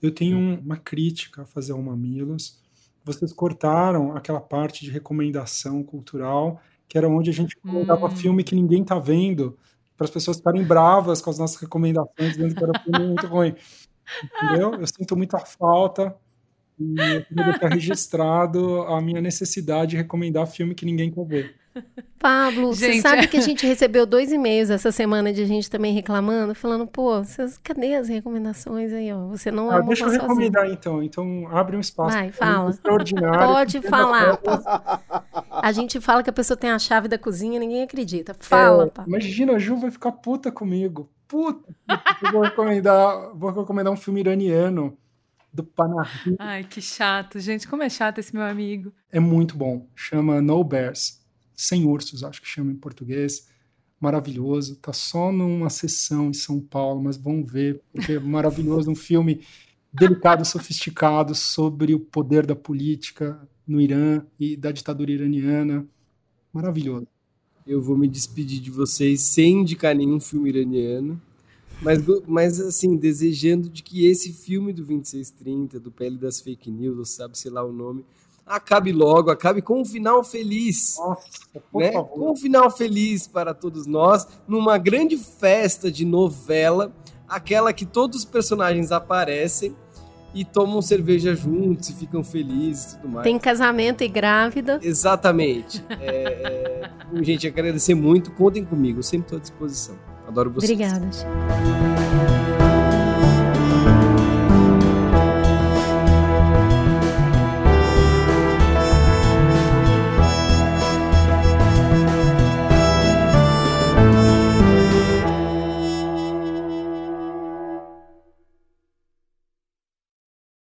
Eu 0.00 0.10
tenho 0.10 0.58
uma 0.60 0.78
crítica 0.78 1.42
a 1.42 1.44
fazer 1.44 1.72
ao 1.72 1.82
Mamilos. 1.82 2.58
Vocês 3.04 3.34
cortaram 3.34 4.16
aquela 4.16 4.40
parte 4.40 4.82
de 4.82 4.90
recomendação 4.90 5.82
cultural, 5.82 6.58
que 6.88 6.96
era 6.96 7.06
onde 7.06 7.28
a 7.28 7.34
gente 7.34 7.54
colocava 7.56 8.06
hum. 8.06 8.16
filme 8.16 8.42
que 8.42 8.54
ninguém 8.54 8.82
tá 8.82 8.98
vendo 8.98 9.58
para 10.02 10.08
as 10.08 10.10
pessoas 10.10 10.38
ficarem 10.38 10.64
bravas 10.64 11.20
com 11.20 11.30
as 11.30 11.38
nossas 11.38 11.60
recomendações, 11.60 12.32
dizendo 12.32 12.54
que 12.54 12.64
era 12.64 12.78
filme 12.80 13.06
muito 13.06 13.26
ruim. 13.26 13.54
Entendeu? 14.24 14.74
Eu 14.74 14.86
sinto 14.86 15.16
muita 15.16 15.38
falta 15.38 16.14
e 16.78 16.98
eu 16.98 17.24
queria 17.24 17.44
deixar 17.44 17.68
registrado 17.68 18.82
a 18.82 19.00
minha 19.00 19.20
necessidade 19.20 19.92
de 19.92 19.96
recomendar 19.96 20.46
filme 20.46 20.74
que 20.74 20.84
ninguém 20.84 21.10
quer 21.10 21.24
ver. 21.24 21.54
Pablo, 22.18 22.72
gente... 22.72 22.94
você 22.94 23.00
sabe 23.00 23.26
que 23.26 23.36
a 23.36 23.40
gente 23.40 23.66
recebeu 23.66 24.06
dois 24.06 24.30
e-mails 24.30 24.70
essa 24.70 24.92
semana 24.92 25.32
de 25.32 25.44
gente 25.44 25.68
também 25.68 25.92
reclamando, 25.92 26.54
falando, 26.54 26.86
pô, 26.86 27.22
vocês, 27.22 27.58
cadê 27.58 27.94
as 27.94 28.08
recomendações 28.08 28.92
aí, 28.92 29.12
ó? 29.12 29.26
Você 29.26 29.50
não 29.50 29.70
ah, 29.70 29.80
Deixa 29.80 30.04
eu 30.04 30.10
recomendar 30.10 30.62
sozinho. 30.62 30.78
então. 30.78 31.02
Então 31.02 31.48
abre 31.50 31.76
um 31.76 31.80
espaço. 31.80 32.16
Vai, 32.16 32.30
fala. 32.30 32.70
Extraordinário. 32.70 33.38
Pode 33.38 33.80
falar. 33.82 34.38
A 35.50 35.72
gente 35.72 36.00
fala 36.00 36.22
que 36.22 36.30
a 36.30 36.32
pessoa 36.32 36.56
tem 36.56 36.70
a 36.70 36.78
chave 36.78 37.08
da 37.08 37.18
cozinha, 37.18 37.58
ninguém 37.58 37.82
acredita. 37.82 38.34
Fala, 38.38 38.84
é, 38.84 38.90
Pablo. 38.90 39.10
Imagina, 39.10 39.54
a 39.54 39.58
Ju 39.58 39.76
vai 39.76 39.90
ficar 39.90 40.12
puta 40.12 40.52
comigo. 40.52 41.10
Puta. 41.26 41.74
Eu 42.22 42.32
vou 42.32 42.42
recomendar, 42.42 43.34
vou 43.34 43.50
recomendar 43.50 43.92
um 43.92 43.96
filme 43.96 44.20
iraniano 44.20 44.96
do 45.52 45.64
Panahi. 45.64 46.36
Ai, 46.38 46.64
que 46.64 46.80
chato. 46.80 47.38
Gente, 47.38 47.68
como 47.68 47.82
é 47.82 47.88
chato 47.88 48.18
esse 48.18 48.34
meu 48.34 48.44
amigo. 48.44 48.92
É 49.10 49.20
muito 49.20 49.56
bom. 49.56 49.86
Chama 49.94 50.40
No 50.40 50.62
Bears. 50.64 51.21
Sem 51.62 51.84
Ursos, 51.84 52.24
acho 52.24 52.42
que 52.42 52.48
chama 52.48 52.72
em 52.72 52.76
português. 52.76 53.46
Maravilhoso. 54.00 54.74
Tá 54.74 54.92
só 54.92 55.30
numa 55.30 55.70
sessão 55.70 56.30
em 56.30 56.32
São 56.32 56.60
Paulo, 56.60 57.00
mas 57.00 57.16
vão 57.16 57.44
ver, 57.44 57.80
porque 57.92 58.14
é 58.14 58.18
maravilhoso. 58.18 58.90
Um 58.90 58.96
filme 58.96 59.42
delicado, 59.92 60.44
sofisticado 60.44 61.36
sobre 61.36 61.94
o 61.94 62.00
poder 62.00 62.44
da 62.44 62.56
política 62.56 63.40
no 63.64 63.80
Irã 63.80 64.26
e 64.40 64.56
da 64.56 64.72
ditadura 64.72 65.12
iraniana. 65.12 65.86
Maravilhoso. 66.52 67.06
Eu 67.64 67.80
vou 67.80 67.96
me 67.96 68.08
despedir 68.08 68.60
de 68.60 68.68
vocês 68.68 69.20
sem 69.20 69.60
indicar 69.60 69.94
nenhum 69.94 70.18
filme 70.18 70.48
iraniano. 70.48 71.22
Mas, 71.80 72.02
mas, 72.26 72.60
assim, 72.60 72.96
desejando 72.96 73.68
de 73.68 73.84
que 73.84 74.04
esse 74.04 74.32
filme 74.32 74.72
do 74.72 74.84
2630, 74.84 75.78
do 75.78 75.92
Pele 75.92 76.18
das 76.18 76.40
Fake 76.40 76.72
News, 76.72 77.10
sabe, 77.10 77.38
sei 77.38 77.52
lá 77.52 77.64
o 77.64 77.72
nome, 77.72 78.04
acabe 78.46 78.92
logo, 78.92 79.30
acabe 79.30 79.62
com 79.62 79.80
um 79.80 79.84
final 79.84 80.22
feliz. 80.24 80.96
Nossa, 80.98 81.60
por 81.70 81.80
né? 81.82 81.92
favor. 81.92 82.08
Com 82.08 82.32
um 82.32 82.36
final 82.36 82.70
feliz 82.70 83.26
para 83.26 83.54
todos 83.54 83.86
nós, 83.86 84.26
numa 84.46 84.78
grande 84.78 85.16
festa 85.16 85.90
de 85.90 86.04
novela, 86.04 86.92
aquela 87.28 87.72
que 87.72 87.86
todos 87.86 88.20
os 88.20 88.24
personagens 88.24 88.92
aparecem 88.92 89.74
e 90.34 90.44
tomam 90.44 90.80
cerveja 90.80 91.34
juntos 91.34 91.90
e 91.90 91.94
ficam 91.94 92.24
felizes 92.24 92.92
e 92.92 92.96
tudo 92.96 93.08
mais. 93.12 93.24
Tem 93.24 93.38
casamento 93.38 94.02
e 94.02 94.08
grávida. 94.08 94.78
Exatamente. 94.82 95.82
É, 96.00 96.90
é... 97.14 97.22
Gente, 97.22 97.46
agradecer 97.46 97.94
muito. 97.94 98.30
Contem 98.32 98.64
comigo, 98.64 99.00
eu 99.00 99.02
sempre 99.02 99.26
estou 99.26 99.38
à 99.38 99.40
disposição. 99.40 99.94
Adoro 100.26 100.50
vocês. 100.50 100.70
Obrigada. 100.72 101.08